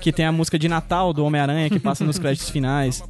que 0.00 0.12
tem 0.12 0.24
a 0.24 0.32
música 0.32 0.58
de 0.58 0.68
Natal 0.68 1.12
do 1.12 1.24
Homem-Aranha 1.24 1.68
que 1.68 1.78
passa 1.78 2.04
nos 2.04 2.18
créditos 2.18 2.50
finais, 2.50 3.02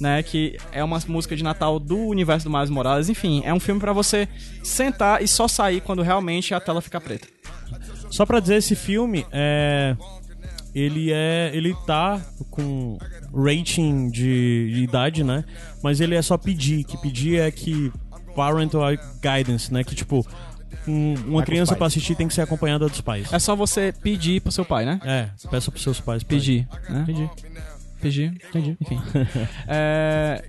né? 0.00 0.22
Que 0.22 0.56
é 0.72 0.82
uma 0.82 0.98
música 1.06 1.36
de 1.36 1.44
Natal 1.44 1.78
do 1.78 1.98
universo 1.98 2.48
do 2.48 2.54
Miles 2.54 2.70
Morales. 2.70 3.08
Enfim, 3.08 3.42
é 3.44 3.52
um 3.52 3.60
filme 3.60 3.80
pra 3.80 3.92
você 3.92 4.28
sentar 4.62 5.22
e 5.22 5.28
só 5.28 5.46
sair 5.46 5.80
quando 5.80 6.02
realmente 6.02 6.54
a 6.54 6.60
tela 6.60 6.80
fica 6.80 7.00
preta. 7.00 7.28
Só 8.10 8.24
pra 8.24 8.40
dizer, 8.40 8.56
esse 8.56 8.74
filme 8.74 9.26
é. 9.30 9.96
Ele 10.74 11.12
é. 11.12 11.50
Ele 11.52 11.74
tá 11.86 12.20
com 12.50 12.98
rating 13.34 14.10
de, 14.10 14.70
de 14.72 14.82
idade, 14.82 15.24
né? 15.24 15.44
Mas 15.82 16.00
ele 16.00 16.14
é 16.14 16.22
só 16.22 16.36
pedir. 16.36 16.84
Que 16.84 16.96
pedir 16.98 17.40
é 17.40 17.50
que. 17.50 17.92
Parental 18.34 18.82
guidance, 19.20 19.72
né? 19.72 19.82
Que 19.82 19.94
tipo. 19.94 20.26
Um- 20.88 21.14
uma 21.26 21.38
os 21.40 21.44
criança 21.44 21.70
pais. 21.72 21.78
pra 21.78 21.86
assistir 21.86 22.14
tem 22.14 22.26
que 22.28 22.34
ser 22.34 22.42
acompanhada 22.42 22.88
dos 22.88 23.00
pais. 23.00 23.32
É 23.32 23.38
só 23.38 23.54
você 23.54 23.92
pedir 24.02 24.40
pro 24.40 24.50
seu 24.52 24.64
pai, 24.64 24.84
né? 24.84 25.00
É, 25.04 25.28
peça 25.50 25.70
pros 25.70 25.82
seus 25.82 26.00
pais. 26.00 26.22
Pedir, 26.22 26.66
né? 26.88 27.00
Entendi. 27.02 27.30
Pedir. 28.00 28.32
Entendi. 28.48 28.76
Enfim. 28.80 29.00
É, 29.66 30.44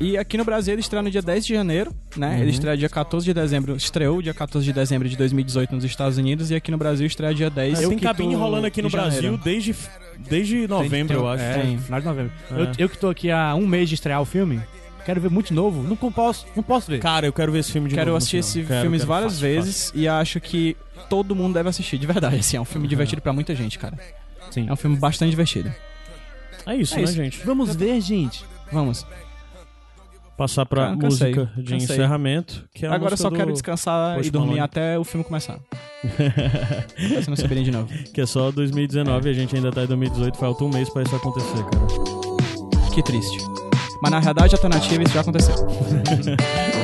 E 0.00 0.18
aqui 0.18 0.36
no 0.36 0.44
Brasil 0.44 0.74
ele 0.74 0.80
estreia 0.80 1.02
no 1.04 1.08
dia 1.10 1.22
10 1.22 1.46
de 1.46 1.54
janeiro, 1.54 1.92
né? 2.16 2.40
Ele 2.40 2.50
estreia 2.50 2.76
dia 2.76 2.88
14 2.88 3.24
de 3.24 3.32
dezembro, 3.32 3.76
estreou 3.76 4.20
dia 4.20 4.34
14 4.34 4.64
de 4.66 4.72
dezembro 4.72 5.08
de 5.08 5.16
2018 5.16 5.72
nos 5.72 5.84
Estados 5.84 6.18
Unidos 6.18 6.50
e 6.50 6.54
aqui 6.56 6.70
no 6.72 6.76
Brasil 6.76 7.06
estreia 7.06 7.32
dia 7.32 7.48
10 7.48 7.78
Tem 7.78 7.84
eu 7.84 7.90
que 7.96 8.02
cabine 8.02 8.34
rolando 8.34 8.66
aqui 8.66 8.82
no 8.82 8.88
de 8.88 8.96
Brasil 8.96 9.36
desde, 9.38 9.72
desde 10.28 10.66
novembro, 10.66 11.14
eu 11.18 11.28
acho. 11.28 11.44
É, 11.44 11.58
Tem. 11.62 11.78
final 11.78 12.00
de 12.00 12.06
novembro. 12.06 12.32
É. 12.50 12.60
Eu, 12.60 12.68
eu 12.78 12.88
que 12.88 12.98
tô 12.98 13.08
aqui 13.08 13.30
há 13.30 13.54
um 13.54 13.68
mês 13.68 13.88
de 13.88 13.94
estrear 13.94 14.20
o 14.20 14.24
filme, 14.24 14.60
quero 15.04 15.20
ver 15.20 15.30
muito 15.30 15.52
novo. 15.54 15.82
Não 15.82 15.96
posso, 15.96 16.46
não 16.56 16.62
posso 16.62 16.90
ver. 16.90 16.98
Cara, 17.00 17.26
eu 17.26 17.32
quero 17.32 17.52
ver 17.52 17.58
esse 17.60 17.70
filme 17.72 17.88
de 17.88 17.94
Quero 17.94 18.06
novo. 18.06 18.14
no 18.14 18.18
assistir 18.18 18.38
esse 18.38 18.62
Quero, 18.64 18.80
filmes 18.82 19.00
quero, 19.02 19.08
várias 19.08 19.32
fácil, 19.34 19.46
vezes 19.48 19.92
e 19.94 20.08
acho 20.08 20.40
que 20.40 20.76
todo 21.08 21.34
mundo 21.34 21.54
deve 21.54 21.68
assistir, 21.68 21.98
de 21.98 22.06
verdade. 22.06 22.36
Assim, 22.36 22.56
é 22.56 22.60
um 22.60 22.64
filme 22.64 22.88
divertido 22.88 23.20
pra 23.22 23.32
muita 23.32 23.54
gente, 23.54 23.78
cara. 23.78 23.98
Sim. 24.50 24.66
É 24.68 24.72
um 24.72 24.76
filme 24.76 24.96
bastante 24.96 25.30
divertido. 25.30 25.68
fácil. 25.70 26.70
É 26.72 26.76
isso, 26.76 26.94
É 26.94 26.96
né, 26.98 27.02
isso. 27.04 27.12
gente? 27.12 27.44
Vamos 27.44 27.74
ver, 27.76 28.00
gente. 28.00 28.44
Vamos. 28.72 29.06
Passar 30.36 30.66
pra 30.66 30.90
Ah, 30.92 30.96
cansei, 30.96 31.32
música 31.32 31.52
de 31.56 31.62
cansei. 31.74 31.76
encerramento. 31.94 32.64
Que 32.74 32.86
é 32.86 32.88
a 32.88 32.94
Agora 32.94 33.16
só 33.16 33.30
do- 33.30 33.36
quero 33.36 33.52
descansar 33.52 34.16
Post 34.16 34.26
e 34.28 34.30
dormir 34.32 34.46
Malone. 34.56 34.64
até 34.64 34.98
o 34.98 35.04
filme 35.04 35.22
começar. 35.24 35.58
pra 36.02 37.22
você 37.22 37.30
não 37.30 37.36
subirem 37.36 37.62
de 37.62 37.70
novo. 37.70 37.88
Que 38.12 38.20
é 38.20 38.26
só 38.26 38.50
2019 38.50 39.28
e 39.28 39.30
a 39.30 39.34
gente 39.34 39.54
ainda 39.54 39.70
tá 39.70 39.84
em 39.84 39.86
2018. 39.86 40.36
Falta 40.36 40.64
um 40.64 40.68
mês 40.70 40.88
pra 40.90 41.02
isso 41.04 41.14
acontecer, 41.14 41.62
cara. 41.64 42.90
Que 42.92 43.00
triste. 43.02 43.38
Mas 44.04 44.10
na 44.10 44.18
realidade 44.18 44.54
alternativa 44.54 45.02
isso 45.02 45.14
já 45.14 45.22
aconteceu. 45.22 45.54